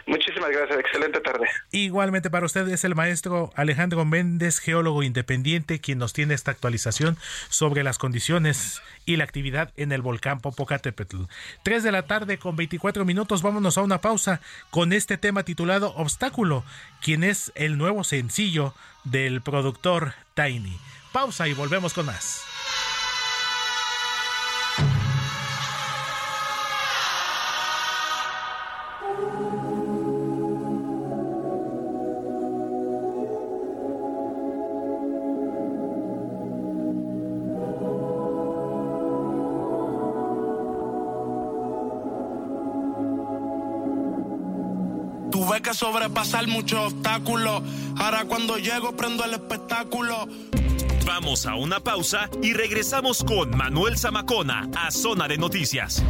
[0.06, 1.46] Muchísimas gracias, excelente tarde.
[1.72, 7.18] Igualmente para usted es el maestro Alejandro Méndez, geólogo independiente, quien nos tiene esta actualización
[7.50, 11.24] sobre las condiciones y la actividad en el volcán Popocatépetl.
[11.64, 15.94] 3 de la tarde con 24 minutos, vámonos a una pausa con este tema titulado
[15.96, 16.64] Obstáculo,
[17.02, 18.74] quien es el nuevo sencillo
[19.04, 20.78] del productor Tiny.
[21.12, 22.44] Pausa y volvemos con más.
[46.14, 47.64] Sobrepasar muchos obstáculos.
[47.98, 50.28] Ahora cuando llego prendo el espectáculo.
[51.06, 56.04] Vamos a una pausa y regresamos con Manuel Zamacona a Zona de Noticias.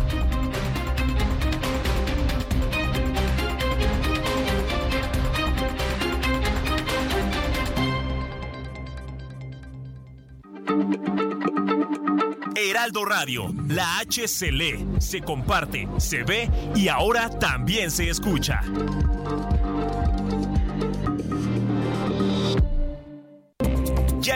[12.56, 18.62] Heraldo Radio, la H se lee, se comparte, se ve y ahora también se escucha.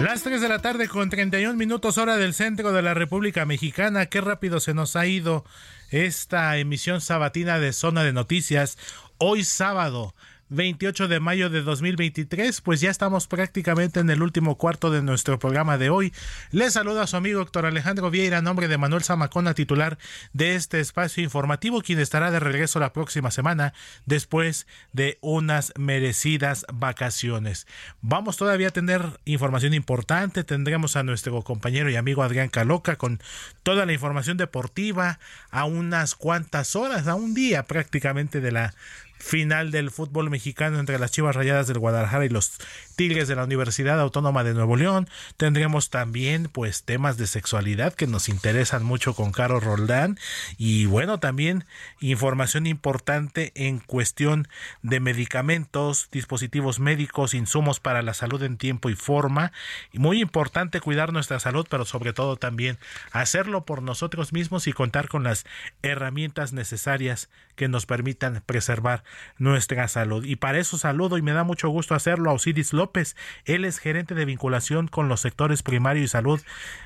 [0.00, 4.06] Las 3 de la tarde con 31 minutos hora del centro de la República Mexicana.
[4.06, 5.44] Qué rápido se nos ha ido
[5.90, 8.78] esta emisión sabatina de Zona de Noticias.
[9.18, 10.14] Hoy sábado
[10.50, 15.38] 28 de mayo de 2023, pues ya estamos prácticamente en el último cuarto de nuestro
[15.38, 16.12] programa de hoy.
[16.50, 19.96] Les saluda a su amigo doctor Alejandro Vieira, a nombre de Manuel Zamacona, titular
[20.32, 23.74] de este espacio informativo, quien estará de regreso la próxima semana
[24.06, 27.68] después de unas merecidas vacaciones.
[28.00, 33.20] Vamos todavía a tener información importante, tendremos a nuestro compañero y amigo Adrián Caloca con
[33.62, 35.20] toda la información deportiva
[35.50, 38.74] a unas cuantas horas, a un día prácticamente de la
[39.20, 42.58] final del fútbol mexicano entre las Chivas Rayadas del Guadalajara y los
[42.96, 45.08] Tigres de la Universidad Autónoma de Nuevo León.
[45.36, 50.18] Tendremos también pues temas de sexualidad que nos interesan mucho con Caro Roldán
[50.56, 51.64] y bueno, también
[52.00, 54.48] información importante en cuestión
[54.82, 59.52] de medicamentos, dispositivos médicos, insumos para la salud en tiempo y forma.
[59.92, 62.78] Y muy importante cuidar nuestra salud, pero sobre todo también
[63.12, 65.44] hacerlo por nosotros mismos y contar con las
[65.82, 67.28] herramientas necesarias
[67.60, 69.04] que nos permitan preservar
[69.36, 70.24] nuestra salud.
[70.24, 73.16] Y para eso saludo y me da mucho gusto hacerlo a Osiris López.
[73.44, 76.40] Él es gerente de vinculación con los sectores primario y salud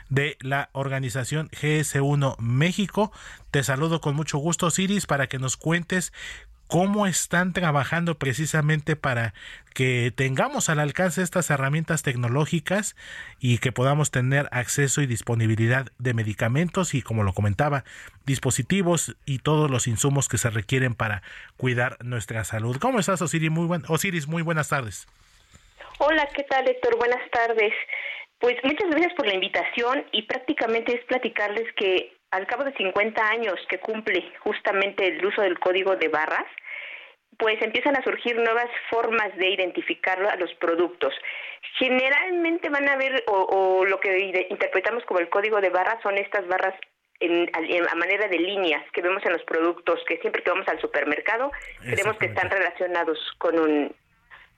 [0.09, 3.13] de la organización GS1 México.
[3.53, 6.13] Te saludo con mucho gusto, Osiris, para que nos cuentes
[6.75, 9.33] cómo están trabajando precisamente para
[9.75, 12.97] que tengamos al alcance estas herramientas tecnológicas
[13.39, 17.85] y que podamos tener acceso y disponibilidad de medicamentos y, como lo comentaba,
[18.27, 21.23] dispositivos y todos los insumos que se requieren para
[21.57, 22.77] cuidar nuestra salud.
[22.81, 23.53] ¿Cómo estás, Osiris?
[23.53, 25.07] Muy, buen, Osiris, muy buenas tardes.
[26.01, 26.99] Hola, ¿qué tal, Héctor?
[26.99, 27.73] Buenas tardes.
[28.41, 33.29] Pues muchas gracias por la invitación y prácticamente es platicarles que al cabo de 50
[33.29, 36.47] años que cumple justamente el uso del código de barras,
[37.39, 41.15] pues empiezan a surgir nuevas formas de identificar a los productos.
[41.79, 46.47] Generalmente van a ver, o, lo que interpretamos como el código de barras, son estas
[46.47, 46.75] barras
[47.21, 47.49] en,
[47.89, 51.51] a manera de líneas que vemos en los productos, que siempre que vamos al supermercado,
[51.81, 53.95] creemos que están relacionados con un,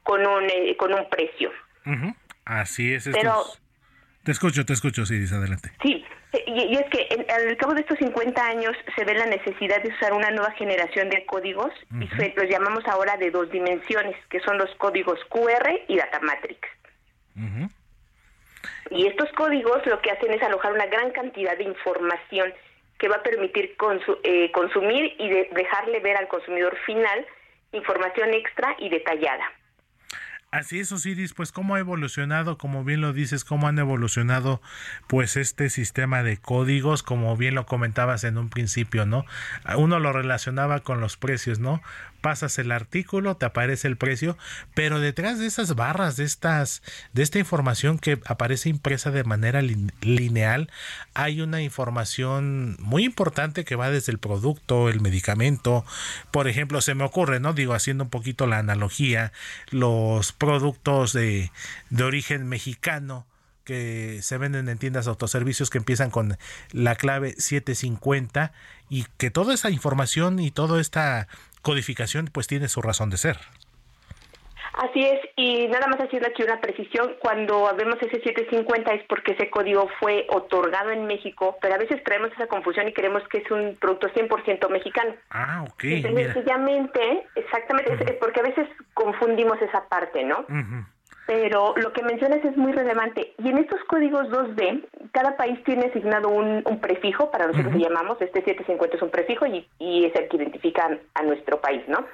[0.03, 1.53] con un, eh, con un precio.
[2.45, 3.09] Así es.
[3.13, 3.45] Pero,
[4.25, 5.71] te escucho, te escucho, sí, adelante.
[5.83, 6.05] Sí,
[6.47, 10.13] y, es que al cabo de estos 50 años se ve la necesidad de usar
[10.13, 14.75] una nueva generación de códigos y los llamamos ahora de dos dimensiones, que son los
[14.77, 16.69] códigos QR y Data Matrix.
[18.91, 22.53] Y estos códigos lo que hacen es alojar una gran cantidad de información
[22.99, 23.77] que va a permitir
[24.23, 27.27] eh, consumir y dejarle ver al consumidor final
[27.73, 29.53] información extra y detallada.
[30.57, 34.63] Así es, Osiris, pues cómo ha evolucionado, como bien lo dices, cómo han evolucionado
[35.07, 39.27] pues este sistema de códigos, como bien lo comentabas en un principio, ¿no?
[39.77, 41.83] Uno lo relacionaba con los precios, ¿no?
[42.27, 44.37] Pasas el artículo, te aparece el precio,
[44.75, 46.83] pero detrás de esas barras, de estas,
[47.13, 50.69] de esta información que aparece impresa de manera lineal,
[51.15, 55.85] hay una información muy importante que va desde el producto, el medicamento.
[56.33, 57.53] Por ejemplo, se me ocurre, ¿no?
[57.53, 59.31] Digo, haciendo un poquito la analogía,
[59.71, 61.53] los productos de,
[61.91, 63.25] de origen mexicano
[63.63, 66.39] que se venden en tiendas de autoservicios que empiezan con
[66.73, 68.53] la clave 750
[68.89, 71.29] y que toda esa información y toda esta
[71.67, 73.39] codificación pues tiene su razón de ser.
[74.75, 79.33] Así es, y nada más haciendo aquí una precisión, cuando vemos ese 750 es porque
[79.33, 83.39] ese código fue otorgado en México, pero a veces traemos esa confusión y creemos que
[83.39, 85.15] es un producto 100% mexicano.
[85.31, 85.81] Ah, ok.
[85.81, 90.45] sencillamente, exactamente, es porque a veces confundimos esa parte, ¿no?
[91.27, 93.35] Pero lo que mencionas es muy relevante.
[93.43, 98.21] Y en estos códigos 2D, cada país tiene asignado un, prefijo, para nosotros uh llamamos,
[98.21, 99.67] este 750 es un prefijo y,
[100.05, 102.07] es el que identifica a nuestro país, ¿no?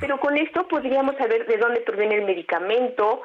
[0.00, 3.22] Pero con esto podríamos saber de dónde proviene el medicamento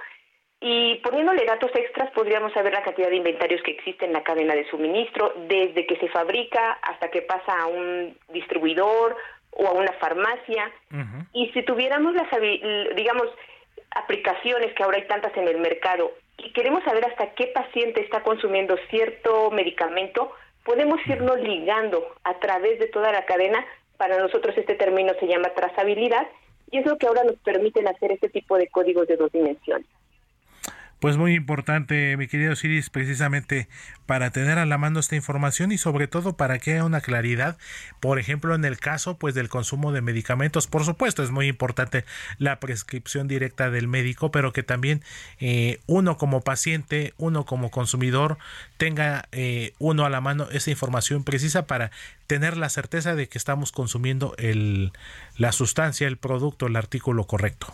[0.59, 4.53] y poniéndole datos extras podríamos saber la cantidad de inventarios que existe en la cadena
[4.53, 9.17] de suministro, desde que se fabrica hasta que pasa a un distribuidor
[9.51, 10.71] o a una farmacia.
[11.33, 12.29] Y si tuviéramos las,
[12.95, 13.27] digamos,
[13.95, 18.23] aplicaciones que ahora hay tantas en el mercado y queremos saber hasta qué paciente está
[18.23, 20.31] consumiendo cierto medicamento,
[20.63, 23.65] podemos irnos ligando a través de toda la cadena.
[23.97, 26.27] Para nosotros este término se llama trazabilidad
[26.71, 29.87] y es lo que ahora nos permiten hacer este tipo de códigos de dos dimensiones.
[31.03, 33.67] Pues muy importante, mi querido Siris, precisamente
[34.05, 37.57] para tener a la mano esta información y sobre todo para que haya una claridad,
[37.99, 42.05] por ejemplo, en el caso pues del consumo de medicamentos, por supuesto es muy importante
[42.37, 45.01] la prescripción directa del médico, pero que también
[45.41, 48.37] eh, uno como paciente, uno como consumidor
[48.77, 51.91] tenga eh, uno a la mano esa información precisa para
[52.27, 54.93] tener la certeza de que estamos consumiendo el,
[55.35, 57.73] la sustancia, el producto, el artículo correcto.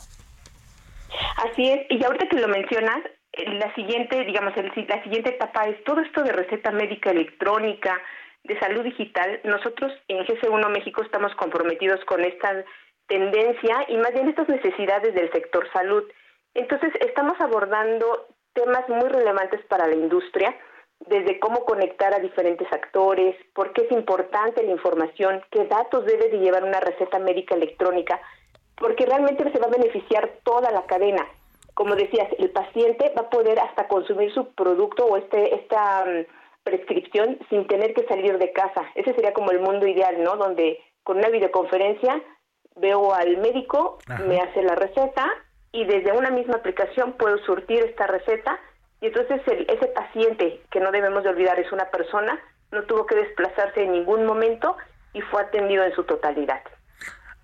[1.38, 3.02] Así es, y ahorita que lo mencionas,
[3.34, 8.02] la siguiente, digamos, la siguiente etapa es todo esto de receta médica electrónica,
[8.44, 9.40] de salud digital.
[9.44, 12.64] Nosotros en GC1 México estamos comprometidos con esta
[13.08, 16.04] tendencia y más bien estas necesidades del sector salud.
[16.54, 20.56] Entonces, estamos abordando temas muy relevantes para la industria,
[21.08, 26.30] desde cómo conectar a diferentes actores, por qué es importante la información, qué datos debe
[26.30, 28.20] de llevar una receta médica electrónica,
[28.76, 31.26] porque realmente se va a beneficiar toda la cadena,
[31.80, 36.26] como decías, el paciente va a poder hasta consumir su producto o este esta mm,
[36.62, 38.82] prescripción sin tener que salir de casa.
[38.96, 40.36] Ese sería como el mundo ideal, ¿no?
[40.36, 42.22] Donde con una videoconferencia
[42.76, 43.98] veo al médico,
[44.28, 45.26] me hace la receta
[45.72, 48.60] y desde una misma aplicación puedo surtir esta receta
[49.00, 52.38] y entonces ese paciente, que no debemos de olvidar es una persona,
[52.74, 54.76] no tuvo que desplazarse en ningún momento
[55.14, 56.62] y fue atendido en su totalidad.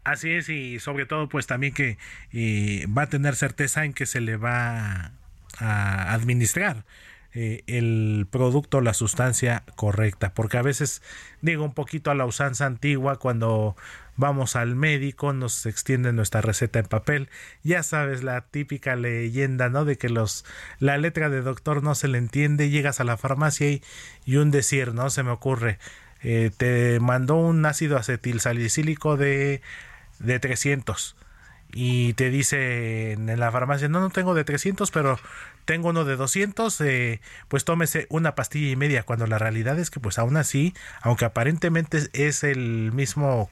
[0.06, 1.98] Así es, y sobre todo pues también que
[2.32, 5.11] eh, va a tener certeza en que se le va
[5.57, 6.86] a administrar
[7.34, 11.02] eh, el producto, la sustancia correcta, porque a veces
[11.41, 13.76] digo un poquito a la usanza antigua cuando
[14.15, 17.30] vamos al médico, nos extiende nuestra receta en papel.
[17.64, 19.86] Ya sabes la típica leyenda, ¿no?
[19.86, 20.45] De que los
[20.80, 23.82] la letra de doctor no se le entiende, llegas a la farmacia y,
[24.23, 25.10] y un decir, ¿no?
[25.10, 25.80] Se me ocurre,
[26.22, 29.61] eh, te mandó un ácido acetil salicílico de
[30.19, 31.15] de 300
[31.77, 35.19] y te dice en la farmacia, no, no tengo de 300, pero
[35.65, 39.89] tengo uno de 200, eh, pues tómese una pastilla y media, cuando la realidad es
[39.89, 43.49] que pues aún así, aunque aparentemente es el mismo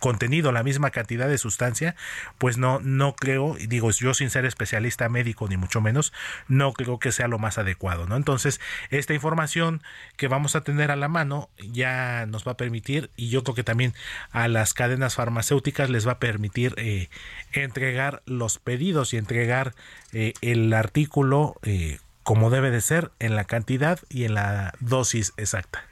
[0.00, 1.94] contenido, la misma cantidad de sustancia,
[2.38, 6.12] pues no, no creo, digo yo sin ser especialista médico ni mucho menos,
[6.48, 8.16] no creo que sea lo más adecuado, ¿no?
[8.16, 8.60] Entonces,
[8.90, 9.82] esta información
[10.16, 13.54] que vamos a tener a la mano ya nos va a permitir, y yo creo
[13.54, 13.94] que también
[14.32, 17.08] a las cadenas farmacéuticas les va a permitir eh,
[17.52, 19.74] entregar los pedidos y entregar
[20.12, 25.32] eh, el artículo eh, como debe de ser, en la cantidad y en la dosis
[25.36, 25.84] exacta.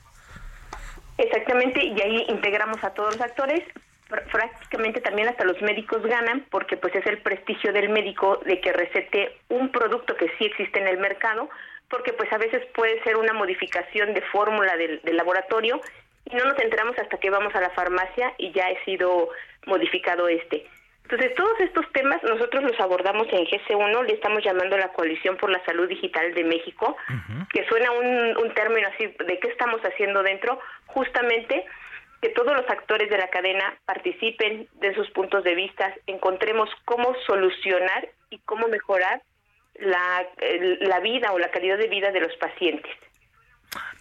[1.17, 3.63] Exactamente, y ahí integramos a todos los actores,
[4.09, 8.73] prácticamente también hasta los médicos ganan porque pues es el prestigio del médico de que
[8.73, 11.51] recete un producto que sí existe en el mercado
[11.91, 15.81] porque pues a veces puede ser una modificación de fórmula del, laboratorio
[16.25, 19.31] y no nos enteramos hasta que vamos a la farmacia y ya ha sido
[19.67, 20.67] modificado este.
[21.05, 25.49] Entonces, todos estos temas nosotros los abordamos en GC1, le estamos llamando la Coalición por
[25.49, 26.99] la Salud Digital de México,
[27.51, 31.65] que suena un, un término así de qué estamos haciendo dentro, justamente
[32.21, 37.15] que todos los actores de la cadena participen de sus puntos de vista, encontremos cómo
[37.27, 39.23] solucionar y cómo mejorar
[39.75, 40.27] la,
[40.81, 42.93] la vida o la calidad de vida de los pacientes.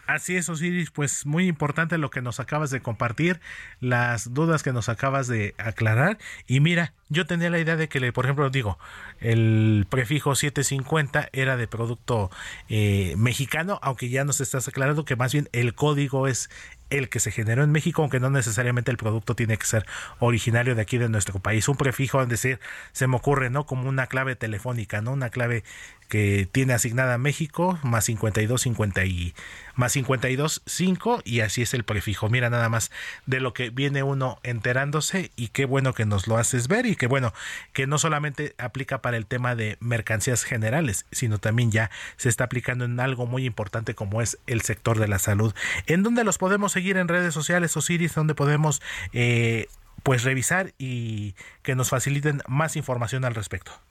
[0.08, 3.42] Así es, Osiris, pues muy importante lo que nos acabas de compartir,
[3.82, 6.18] las dudas que nos acabas de aclarar.
[6.48, 8.80] Y mira, yo tenía la idea de que, por ejemplo, digo,
[9.20, 12.32] el prefijo 750 era de producto
[12.70, 16.50] eh, mexicano, aunque ya nos estás aclarando que más bien el código es
[16.90, 19.86] el que se generó en México, aunque no necesariamente el producto tiene que ser
[20.20, 21.68] originario de aquí de nuestro país.
[21.68, 22.60] Un prefijo, es decir,
[22.92, 23.66] se me ocurre, ¿no?
[23.66, 25.14] Como una clave telefónica, ¿no?
[25.14, 25.64] Una clave
[26.08, 29.34] que tiene asignada México, más 52, 50 y
[29.76, 32.30] más 52, 5 y así es el prefijo.
[32.30, 32.92] Mira nada más
[33.26, 36.96] de lo que viene uno enterándose y qué bueno que nos lo haces ver y
[36.96, 37.34] qué bueno
[37.74, 42.46] que no solamente aplica para el tema de mercancías generales, sino también ya se está
[42.46, 45.54] aplicando en algo muy importante como es el sector de la salud.
[45.86, 48.16] ¿En dónde los podemos seguir en redes sociales, Osiris?
[48.16, 48.82] ¿Dónde podemos
[49.14, 49.68] eh,
[50.04, 53.87] pues revisar y que nos faciliten más información al respecto?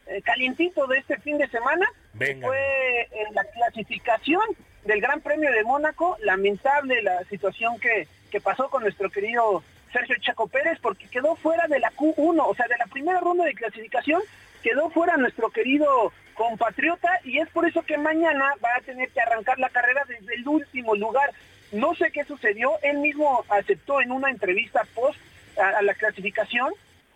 [0.09, 1.87] eh, calientito de este fin de semana.
[2.19, 4.43] Fue en la clasificación
[4.85, 6.17] del Gran Premio de Mónaco.
[6.25, 9.63] Lamentable la situación que, que pasó con nuestro querido
[9.93, 13.45] Sergio Chaco Pérez porque quedó fuera de la Q1, o sea, de la primera ronda
[13.45, 14.21] de clasificación,
[14.61, 19.21] quedó fuera nuestro querido compatriota y es por eso que mañana va a tener que
[19.21, 21.31] arrancar la carrera desde el último lugar.
[21.71, 25.21] No sé qué sucedió, él mismo aceptó en una entrevista post
[25.57, 26.73] a, la clasificación,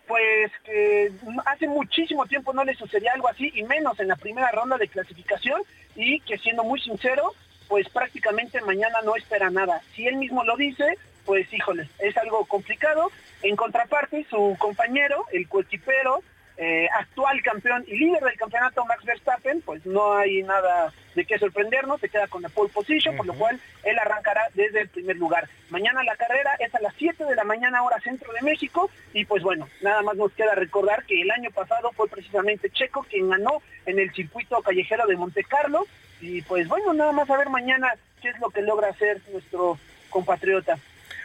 [0.07, 1.11] pues que
[1.47, 4.87] hace muchísimo tiempo no le sucedía algo así, y menos en la primera ronda de
[4.87, 5.61] clasificación,
[5.97, 7.33] y que siendo muy sincero,
[7.69, 9.81] pues prácticamente mañana no espera nada.
[9.95, 13.11] Si él mismo lo dice, pues híjole, es algo complicado.
[13.43, 16.21] En contraparte, su compañero, el coequipero,
[16.57, 21.37] eh, actual campeón y líder del campeonato Max Verstappen, pues no hay nada de qué
[21.37, 25.15] sorprendernos, se queda con la pole position, por lo cual él arrancará desde el primer
[25.15, 25.47] lugar.
[25.69, 29.23] Mañana la carrera es a las 7 de la mañana hora centro de México y
[29.23, 33.29] pues bueno, nada más nos queda recordar que el año pasado fue precisamente Checo quien
[33.29, 35.85] ganó en el circuito callejero de Monte Carlo
[36.21, 39.77] y pues bueno, nada más a ver mañana qué es lo que logra hacer nuestro
[40.09, 40.77] compatriota.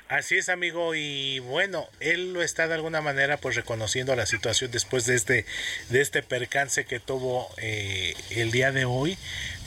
[0.09, 4.71] Así es, amigo, y bueno, él lo está de alguna manera pues reconociendo la situación
[4.71, 5.47] después de este,
[5.89, 9.16] de este percance que tuvo eh, el día de hoy.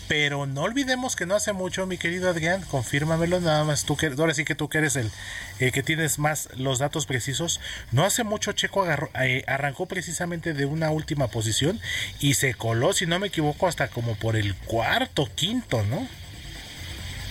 [0.08, 4.08] Pero no olvidemos que no hace mucho, mi querido Adrián, confírmamelo, nada más tú que,
[4.08, 5.12] ahora sí que tú que eres el,
[5.60, 7.60] que tienes más los datos precisos.
[7.92, 11.80] No hace mucho Checo eh, arrancó precisamente de una última posición
[12.20, 16.08] y se coló, si no me equivoco, hasta como por el cuarto, quinto, ¿no?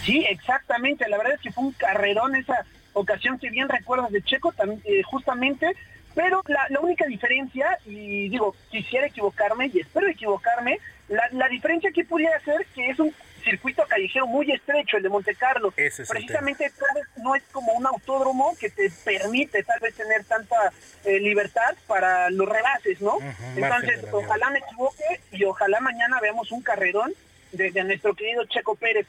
[0.04, 1.08] Sí, exactamente.
[1.08, 2.64] La verdad es que fue un carrerón esa,
[2.96, 5.72] ocasión que bien recuerdas de Checo, también, eh, justamente,
[6.14, 12.38] pero la, única diferencia, y digo, quisiera equivocarme y espero equivocarme, la, diferencia que pudiera
[12.40, 13.14] ser que es un
[13.44, 15.70] circuito callejero muy estrecho, el de Monte Carlo.
[15.70, 16.72] Precisamente
[17.18, 20.72] no es como un autódromo que te permite tal vez tener tanta
[21.04, 23.18] eh, libertad para los rebases, ¿no?
[23.56, 27.12] Entonces, ojalá me equivoque y ojalá mañana veamos un carrerón
[27.52, 29.06] de, de nuestro querido Checo Pérez.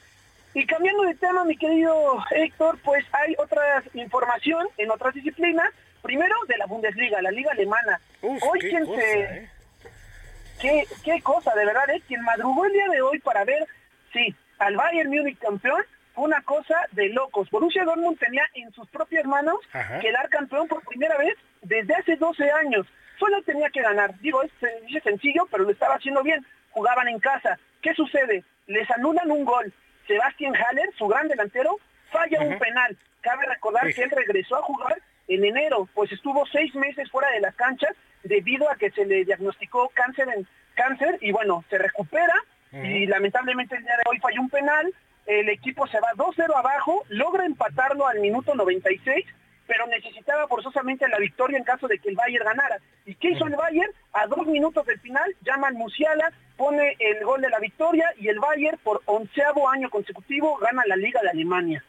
[0.54, 5.68] Y cambiando de tema, mi querido Héctor, pues hay otra información en otras disciplinas.
[6.02, 8.00] Primero de la Bundesliga, la liga alemana.
[8.22, 9.20] hoy quien se...
[9.20, 9.50] ¿eh?
[10.60, 12.02] ¿Qué, qué cosa, de verdad, ¿eh?
[12.06, 13.66] Quien madrugó el día de hoy para ver,
[14.12, 15.82] sí, al Bayern Múnich campeón,
[16.14, 17.48] fue una cosa de locos.
[17.50, 19.58] Borussia Dortmund tenía en sus propias manos
[20.00, 22.86] quedar campeón por primera vez desde hace 12 años.
[23.18, 24.18] Solo tenía que ganar.
[24.20, 24.50] Digo, es
[25.02, 26.44] sencillo, pero lo estaba haciendo bien.
[26.70, 27.58] Jugaban en casa.
[27.80, 28.44] ¿Qué sucede?
[28.66, 29.72] Les anulan un gol
[30.08, 31.78] Sebastián Haller, su gran delantero,
[32.10, 32.96] falla un penal.
[33.20, 37.40] Cabe recordar que él regresó a jugar en enero, pues estuvo seis meses fuera de
[37.40, 42.34] las canchas debido a que se le diagnosticó cáncer en cáncer y bueno, se recupera
[42.72, 44.92] y lamentablemente el día de hoy falló un penal,
[45.26, 49.24] el equipo se va 2-0 abajo, logra empatarlo al minuto 96
[49.68, 52.78] pero necesitaba forzosamente la victoria en caso de que el Bayern ganara.
[53.04, 53.92] ¿Y qué hizo el Bayern?
[54.14, 58.28] A dos minutos del final, llama al Musiala, pone el gol de la victoria y
[58.28, 61.84] el Bayern por onceavo año consecutivo gana la Liga de Alemania.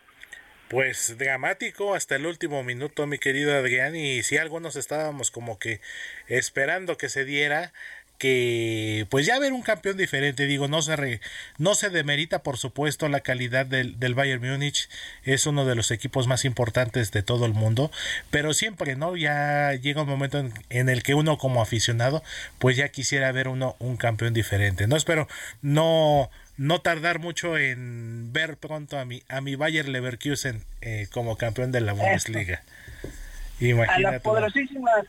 [0.70, 5.82] Pues dramático hasta el último minuto, mi querido Adrián, y si algunos estábamos como que
[6.28, 7.74] esperando que se diera,
[8.20, 11.22] que pues ya ver un campeón diferente, digo, no se
[11.58, 14.90] no se demerita por supuesto la calidad del, del Bayern Múnich,
[15.24, 17.91] es uno de los equipos más importantes de todo el mundo,
[18.30, 19.16] pero siempre, ¿no?
[19.16, 20.38] Ya llega un momento
[20.70, 22.22] en, el que uno como aficionado,
[22.60, 24.98] pues ya quisiera ver uno un campeón diferente, ¿no?
[24.98, 25.28] Espero
[25.64, 26.30] no
[26.60, 31.72] no tardar mucho en ver pronto a mi a mi Bayern Leverkusen eh, como campeón
[31.72, 32.61] de la Bundesliga.
[33.61, 34.07] Imagínate.
[34.07, 35.06] A las poderosísimas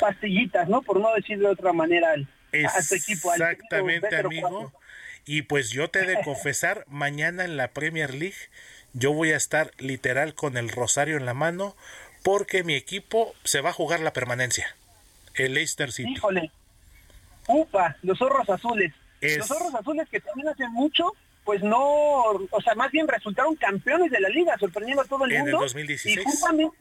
[0.00, 0.80] pastillitas, ¿no?
[0.80, 2.14] Por no decir de otra manera
[2.50, 4.72] Exactamente, amigo.
[5.26, 8.48] Y pues yo te he de confesar, mañana en la Premier League
[8.94, 11.76] yo voy a estar literal con el rosario en la mano
[12.22, 14.74] porque mi equipo se va a jugar la permanencia.
[15.34, 16.12] El Leicester City.
[16.12, 16.50] Híjole.
[17.48, 18.94] Upa, los zorros azules.
[19.20, 21.12] Los zorros azules que también hace mucho,
[21.44, 25.32] pues no, o sea, más bien resultaron campeones de la liga, sorprendiendo a todo el
[25.32, 25.50] mundo.
[25.50, 26.16] En el 2016.
[26.18, 26.76] Y justamente,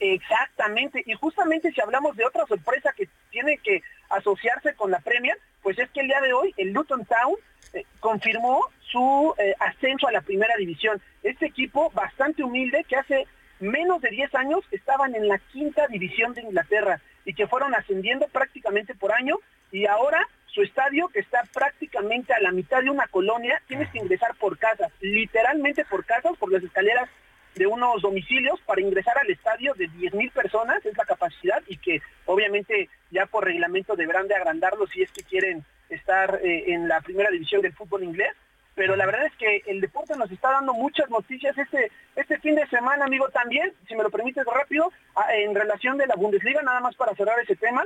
[0.00, 5.38] exactamente, y justamente si hablamos de otra sorpresa que tiene que asociarse con la Premier,
[5.62, 7.36] pues es que el día de hoy el Luton Town
[7.72, 11.00] eh, confirmó su eh, ascenso a la primera división.
[11.22, 13.26] Este equipo bastante humilde que hace
[13.60, 18.26] menos de 10 años estaban en la quinta división de Inglaterra y que fueron ascendiendo
[18.28, 19.38] prácticamente por año
[19.72, 23.98] y ahora su estadio, que está prácticamente a la mitad de una colonia, tienes que
[23.98, 27.10] ingresar por casas, literalmente por casas, por las escaleras
[27.56, 32.00] de unos domicilios para ingresar al estadio de 10.000 personas, es la capacidad, y que
[32.26, 37.00] obviamente ya por reglamento deberán de agrandarlo si es que quieren estar eh, en la
[37.00, 38.32] primera división del fútbol inglés.
[38.74, 42.56] Pero la verdad es que el deporte nos está dando muchas noticias este, este fin
[42.56, 44.90] de semana, amigo, también, si me lo permites rápido,
[45.32, 47.84] en relación de la Bundesliga, nada más para cerrar ese tema,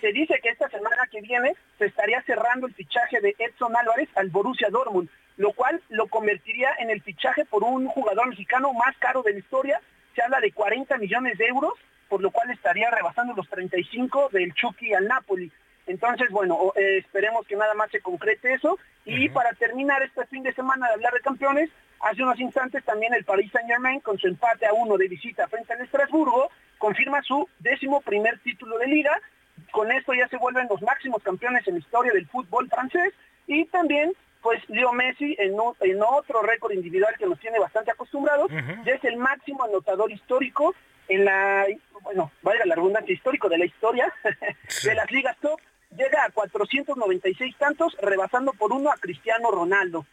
[0.00, 4.08] se dice que esta semana que viene se estaría cerrando el fichaje de Edson Álvarez
[4.16, 8.96] al Borussia Dortmund lo cual lo convertiría en el fichaje por un jugador mexicano más
[8.98, 9.80] caro de la historia.
[10.14, 11.72] Se habla de 40 millones de euros,
[12.08, 15.50] por lo cual estaría rebasando los 35 del Chucky al Napoli.
[15.86, 18.78] Entonces, bueno, eh, esperemos que nada más se concrete eso.
[19.04, 21.70] Y para terminar este fin de semana de hablar de campeones,
[22.00, 25.46] hace unos instantes también el Paris Saint Germain, con su empate a uno de visita
[25.48, 29.12] frente al Estrasburgo, confirma su décimo primer título de liga.
[29.72, 33.12] Con esto ya se vuelven los máximos campeones en la historia del fútbol francés.
[33.46, 34.12] Y también
[34.44, 38.50] pues Leo Messi en, en otro récord individual que nos tiene bastante acostumbrados,
[38.84, 40.74] ya es el máximo anotador histórico
[41.08, 41.66] en la,
[42.02, 44.12] bueno, valga la redundancia histórico de la historia
[44.84, 45.58] de las ligas top,
[45.96, 50.06] llega a 496 tantos, rebasando por uno a Cristiano Ronaldo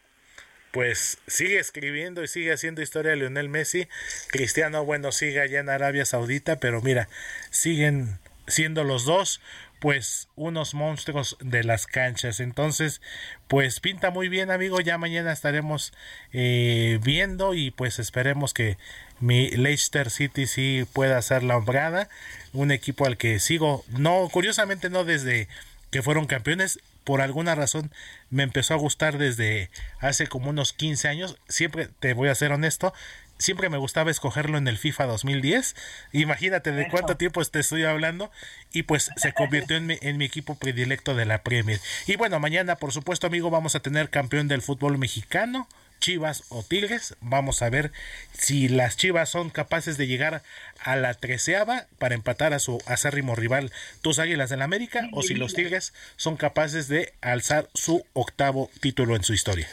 [0.72, 3.88] pues sigue escribiendo y sigue haciendo historia Lionel Messi.
[4.28, 7.08] Cristiano, bueno, sigue allá en Arabia Saudita, pero mira,
[7.50, 9.40] siguen siendo los dos
[9.80, 12.38] pues unos monstruos de las canchas.
[12.38, 13.02] Entonces,
[13.48, 14.80] pues pinta muy bien, amigo.
[14.80, 15.92] Ya mañana estaremos
[16.32, 18.78] eh, viendo y pues esperemos que
[19.18, 22.08] mi Leicester City sí pueda hacer la hombrada.
[22.52, 25.48] Un equipo al que sigo, no, curiosamente no desde
[25.92, 27.92] que fueron campeones, por alguna razón
[28.30, 29.70] me empezó a gustar desde
[30.00, 31.36] hace como unos 15 años.
[31.48, 32.94] Siempre te voy a ser honesto,
[33.36, 35.76] siempre me gustaba escogerlo en el FIFA 2010.
[36.12, 38.30] Imagínate de cuánto tiempo te estoy hablando.
[38.72, 41.78] Y pues se convirtió en mi, en mi equipo predilecto de la Premier.
[42.06, 45.68] Y bueno, mañana, por supuesto, amigo, vamos a tener campeón del fútbol mexicano.
[46.02, 47.16] Chivas o Tigres.
[47.20, 47.92] Vamos a ver
[48.32, 50.42] si las Chivas son capaces de llegar
[50.84, 53.70] a la treceava para empatar a su acérrimo rival,
[54.02, 59.14] tus Águilas del América, o si los Tigres son capaces de alzar su octavo título
[59.14, 59.68] en su historia.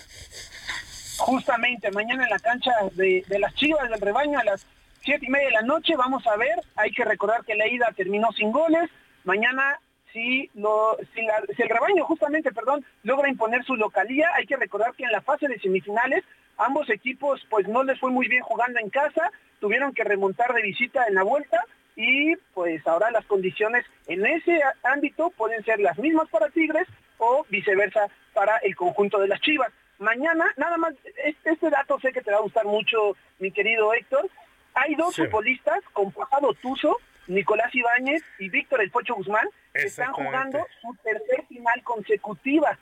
[1.18, 4.66] Justamente mañana en la cancha de, las Chivas del rebaño a las
[5.04, 6.62] siete y media de la noche vamos a ver.
[6.76, 8.88] Hay que recordar que la ida terminó sin goles.
[9.24, 9.80] Mañana
[10.14, 11.22] si, lo, si,
[11.62, 15.48] el rebaño justamente, perdón, logra imponer su localía, hay que recordar que en la fase
[15.48, 16.24] de semifinales
[16.58, 20.62] ambos equipos pues no les fue muy bien jugando en casa, tuvieron que remontar de
[20.62, 21.64] visita en la vuelta
[21.96, 26.88] y pues ahora las condiciones en ese ámbito pueden ser las mismas para Tigres
[27.18, 29.72] o viceversa para el conjunto de las Chivas.
[30.00, 30.94] Mañana, nada más,
[31.26, 34.30] este, este dato sé que te va a gustar mucho, mi querido Héctor,
[34.74, 36.98] hay dos futbolistas con pasado tuso
[37.30, 42.78] Nicolás Ibáñez y Víctor El Pocho Guzmán están jugando su tercer final consecutiva.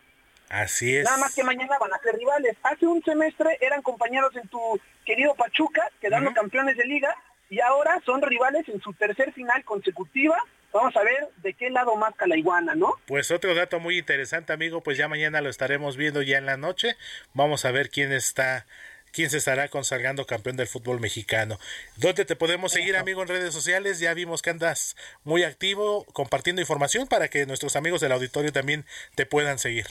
[0.50, 1.04] Así es.
[1.04, 2.56] Nada más que mañana van a ser rivales.
[2.64, 4.60] Hace un semestre eran compañeros en tu
[5.06, 7.14] querido Pachuca, quedando campeones de liga,
[7.50, 10.38] y ahora son rivales en su tercer final consecutiva.
[10.72, 12.94] Vamos a ver de qué lado más la iguana, ¿no?
[13.06, 16.58] Pues otro dato muy interesante, amigo, pues ya mañana lo estaremos viendo ya en la
[16.58, 16.96] noche.
[17.34, 18.66] Vamos a ver quién está
[19.12, 21.60] quién se estará consagrando campeón del fútbol mexicano.
[21.96, 24.00] ¿Dónde te podemos seguir, amigo, en redes sociales?
[24.00, 28.86] Ya vimos que andas muy activo compartiendo información para que nuestros amigos del auditorio también
[29.16, 29.86] te puedan seguir.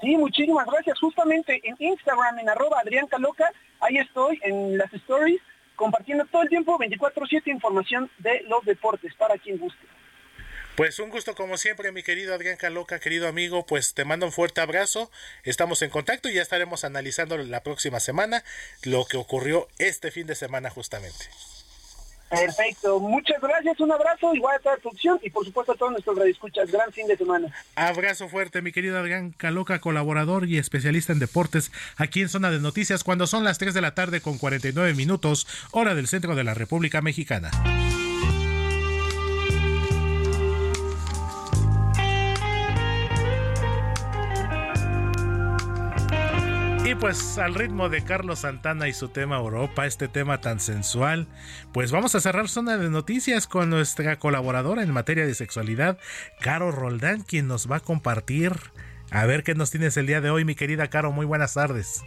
[0.00, 0.98] Sí, muchísimas gracias.
[0.98, 3.50] Justamente en Instagram, en arroba Adrián Caloca,
[3.80, 5.40] ahí estoy en las stories
[5.76, 9.86] compartiendo todo el tiempo 24/7 información de los deportes para quien guste.
[10.76, 14.32] Pues un gusto como siempre, mi querido Adrián Caloca, querido amigo, pues te mando un
[14.32, 15.10] fuerte abrazo,
[15.44, 18.42] estamos en contacto y ya estaremos analizando la próxima semana
[18.82, 21.26] lo que ocurrió este fin de semana justamente.
[22.30, 25.92] Perfecto, muchas gracias, un abrazo, igual a toda tu opción y por supuesto a todos
[25.92, 27.52] nuestros radioescuchas, gran fin de semana.
[27.74, 32.60] Abrazo fuerte, mi querido Adrián Caloca, colaborador y especialista en deportes aquí en Zona de
[32.60, 36.44] Noticias cuando son las 3 de la tarde con 49 minutos, hora del centro de
[36.44, 37.50] la República Mexicana.
[46.92, 51.26] Y pues al ritmo de Carlos Santana y su tema Europa, este tema tan sensual,
[51.72, 55.96] pues vamos a cerrar zona de noticias con nuestra colaboradora en materia de sexualidad,
[56.38, 58.52] Caro Roldán, quien nos va a compartir
[59.10, 61.12] a ver qué nos tienes el día de hoy, mi querida Caro.
[61.12, 62.04] Muy buenas tardes.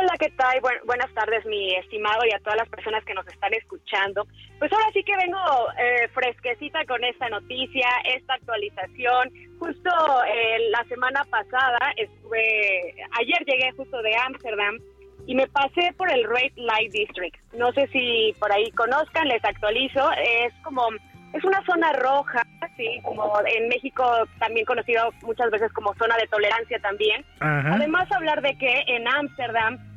[0.00, 0.60] Hola, ¿qué tal?
[0.84, 4.28] buenas tardes, mi estimado, y a todas las personas que nos están escuchando.
[4.60, 5.40] Pues ahora sí que vengo
[5.76, 9.28] eh, fresquecita con esta noticia, esta actualización.
[9.58, 9.90] Justo
[10.28, 14.78] eh, la semana pasada estuve, ayer llegué justo de Ámsterdam
[15.26, 17.36] y me pasé por el Red Light District.
[17.54, 20.12] No sé si por ahí conozcan, les actualizo.
[20.12, 20.90] Es como
[21.32, 22.46] es una zona roja,
[22.76, 24.04] sí, como en México
[24.38, 27.24] también conocido muchas veces como zona de tolerancia también.
[27.40, 29.87] Además hablar de que en Ámsterdam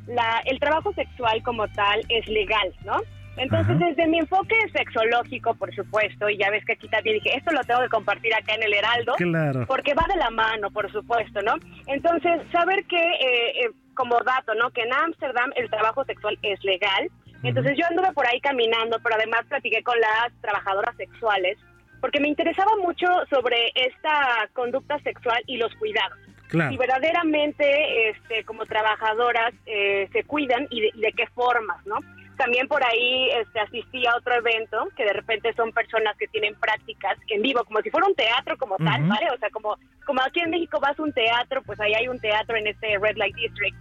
[0.44, 3.00] el trabajo sexual como tal es legal, ¿no?
[3.36, 7.50] Entonces, desde mi enfoque sexológico, por supuesto, y ya ves que aquí también dije, esto
[7.50, 9.64] lo tengo que compartir acá en el Heraldo, claro.
[9.66, 11.54] porque va de la mano, por supuesto, ¿no?
[11.86, 14.70] Entonces, saber que, eh, eh, como dato, ¿no?
[14.70, 17.10] Que en Ámsterdam el trabajo sexual es legal,
[17.42, 21.58] entonces yo anduve por ahí caminando, pero además platiqué con las trabajadoras sexuales,
[22.00, 26.18] porque me interesaba mucho sobre esta conducta sexual y los cuidados.
[26.52, 31.96] Si verdaderamente, este, como trabajadoras, eh, se cuidan y de, qué formas, ¿no?
[32.36, 36.54] También por ahí este, asistí a otro evento que de repente son personas que tienen
[36.56, 39.30] prácticas en vivo, como si fuera un teatro como tal, ¿vale?
[39.34, 39.76] O sea, como,
[40.06, 42.98] como aquí en México vas a un teatro, pues ahí hay un teatro en este
[42.98, 43.76] Red Light District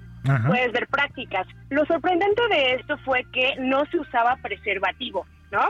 [0.47, 1.47] puedes ver prácticas.
[1.69, 5.69] Lo sorprendente de esto fue que no se usaba preservativo, ¿no?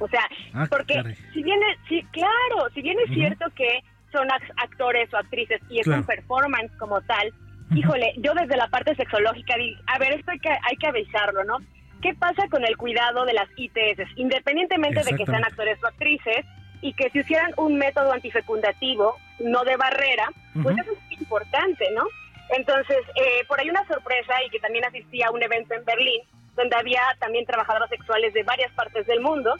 [0.00, 0.22] O sea,
[0.54, 3.82] ah, porque si bien es, sí, claro, si bien es cierto que
[4.14, 7.32] son actores o actrices y es un performance como tal,
[7.74, 11.44] híjole, yo desde la parte sexológica digo, a ver, esto hay que, hay que avisarlo,
[11.44, 11.58] ¿no?
[12.00, 14.08] ¿Qué pasa con el cuidado de las ITS?
[14.16, 16.46] Independientemente de que sean actores o actrices,
[16.84, 20.30] y que si hicieran un método antifecundativo, no de barrera,
[20.62, 22.04] pues eso es importante, ¿no?
[22.50, 26.20] Entonces, eh, por ahí una sorpresa y que también asistí a un evento en Berlín,
[26.54, 29.54] donde había también trabajadoras sexuales de varias partes del mundo.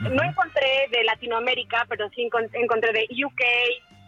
[0.00, 3.42] No encontré de Latinoamérica, pero sí encontré de UK,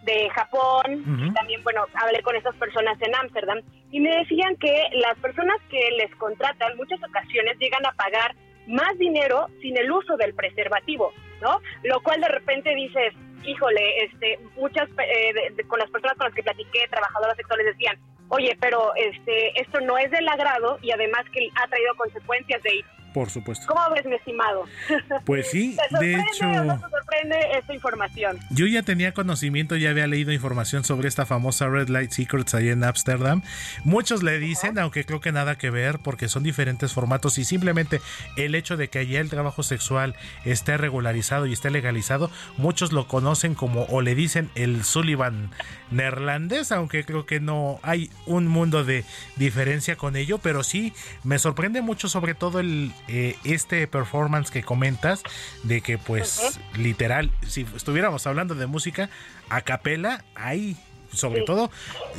[0.02, 3.60] de Japón, y también, bueno, hablé con esas personas en Ámsterdam,
[3.90, 8.34] y me decían que las personas que les contratan muchas ocasiones llegan a pagar
[8.66, 11.60] más dinero sin el uso del preservativo, ¿no?
[11.82, 13.14] Lo cual de repente dices,
[13.44, 17.98] híjole, este, muchas, eh, con las personas con las que platiqué, trabajadoras sexuales decían,
[18.28, 22.84] oye, pero este, esto no es del agrado y además que ha traído consecuencias de
[23.12, 23.66] por supuesto.
[23.66, 24.64] ¿Cómo ves, mi estimado?
[25.24, 26.46] Pues sí, de hecho...
[26.46, 28.38] no te sorprende esta información?
[28.50, 32.68] Yo ya tenía conocimiento, ya había leído información sobre esta famosa Red Light Secrets ahí
[32.70, 33.42] en Amsterdam.
[33.84, 38.00] Muchos le dicen, aunque creo que nada que ver, porque son diferentes formatos y simplemente
[38.36, 43.06] el hecho de que allá el trabajo sexual esté regularizado y esté legalizado, muchos lo
[43.06, 45.50] conocen como o le dicen el Sullivan
[45.90, 49.04] neerlandés, aunque creo que no hay un mundo de
[49.36, 54.62] diferencia con ello, pero sí me sorprende mucho sobre todo el eh, este performance que
[54.62, 55.22] comentas
[55.62, 59.10] de que pues literal, si estuviéramos hablando de música
[59.48, 60.76] a capela, hay
[61.12, 61.70] sobre todo,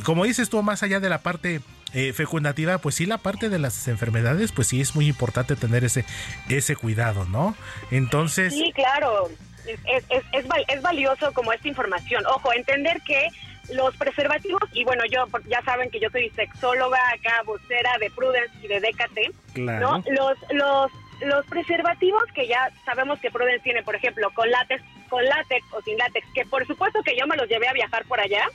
[0.04, 1.62] como dices tú, más allá de la parte
[1.94, 5.84] eh, fecundativa, pues sí, la parte de las enfermedades, pues sí es muy importante tener
[5.84, 6.06] ese,
[6.50, 7.56] ese cuidado, ¿no?
[7.92, 8.54] Entonces...
[8.54, 9.30] Sí, claro,
[9.66, 9.80] es,
[10.10, 12.26] es, es, es valioso como esta información.
[12.28, 13.30] Ojo, entender que
[13.72, 18.54] los preservativos, y bueno, yo ya saben que yo soy sexóloga acá, vocera de Prudence
[18.62, 20.04] y de DKT, ¿no?
[20.10, 20.92] Los, los,
[21.22, 25.82] los preservativos que ya sabemos que Prudence tiene, por ejemplo, con látex, con látex o
[25.82, 28.46] sin látex, que por supuesto que yo me los llevé a viajar por allá,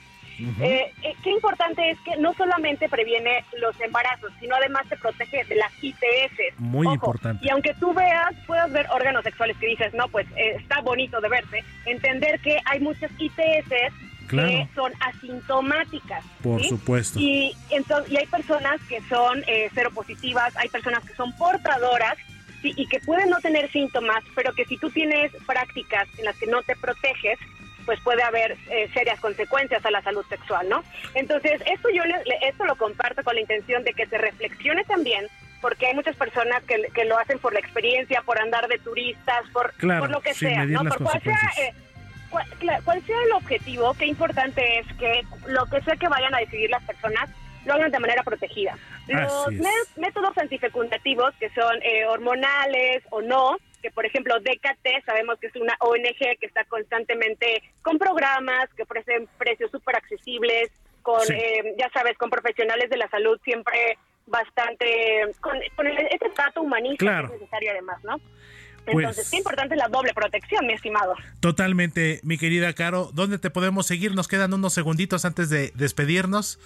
[0.61, 5.45] eh, eh, qué importante es que no solamente previene los embarazos, sino además te protege
[5.45, 6.59] de las ITS.
[6.59, 7.45] Muy importante.
[7.45, 11.21] Y aunque tú veas, puedas ver órganos sexuales que dices, no, pues eh, está bonito
[11.21, 13.93] de verse, entender que hay muchas ITS
[14.29, 16.25] que son asintomáticas.
[16.43, 17.19] Por supuesto.
[17.19, 22.17] Y, entonces, y hay personas que son eh, seropositivas, hay personas que son portadoras
[22.63, 26.47] y que pueden no tener síntomas, pero que si tú tienes prácticas en las que
[26.49, 27.39] no te proteges,
[27.87, 30.83] pues puede haber eh, serias consecuencias a la salud sexual, ¿no?
[31.15, 32.03] Entonces, esto yo
[32.43, 35.27] esto lo comparto con la intención de que se reflexione también
[35.61, 39.49] porque hay muchas personas que, que lo hacen por la experiencia, por andar de turistas,
[39.53, 40.85] por, por lo que sea, ¿no?
[40.85, 41.75] Por cual sea, eh,
[42.31, 46.71] cual, sea el objetivo, qué importante es que lo que sea que vayan a decidir
[46.71, 47.29] las personas
[47.65, 48.79] lo hagan de manera protegida.
[49.07, 49.49] Los
[49.97, 55.57] métodos antifecundativos, que son eh, hormonales o no, que por ejemplo DKT sabemos que es
[55.57, 60.71] una ONG que está constantemente con programas que ofrecen precios súper accesibles,
[61.03, 67.21] con, eh, ya sabes, con profesionales de la salud siempre bastante, con, este trato humanista
[67.21, 68.21] que es necesario además, ¿no?
[68.85, 71.15] Pues Entonces, qué importante es la doble protección, mi estimado.
[71.41, 73.11] Totalmente, mi querida Caro.
[73.13, 74.15] ¿Dónde te podemos seguir?
[74.15, 76.59] Nos quedan unos segunditos antes de despedirnos.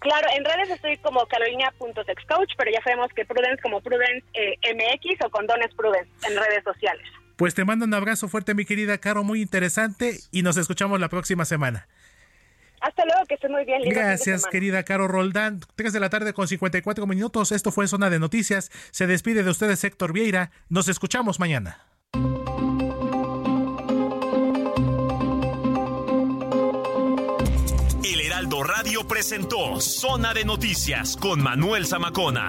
[0.00, 5.26] Claro, en redes estoy como carolina.sexcoach, pero ya sabemos que Prudence como Prudence eh, MX
[5.26, 7.06] o Condones Prudence en redes sociales.
[7.36, 11.08] Pues te mando un abrazo fuerte, mi querida Caro, muy interesante y nos escuchamos la
[11.08, 11.86] próxima semana.
[12.80, 13.82] Hasta luego, que esté muy bien.
[13.84, 15.60] Gracias, querida Caro Roldán.
[15.76, 17.52] 3 de la tarde con 54 minutos.
[17.52, 18.70] Esto fue Zona de Noticias.
[18.90, 20.50] Se despide de ustedes Héctor Vieira.
[20.68, 21.78] Nos escuchamos mañana.
[28.02, 32.48] El Heraldo Radio presentó Zona de Noticias con Manuel Zamacona.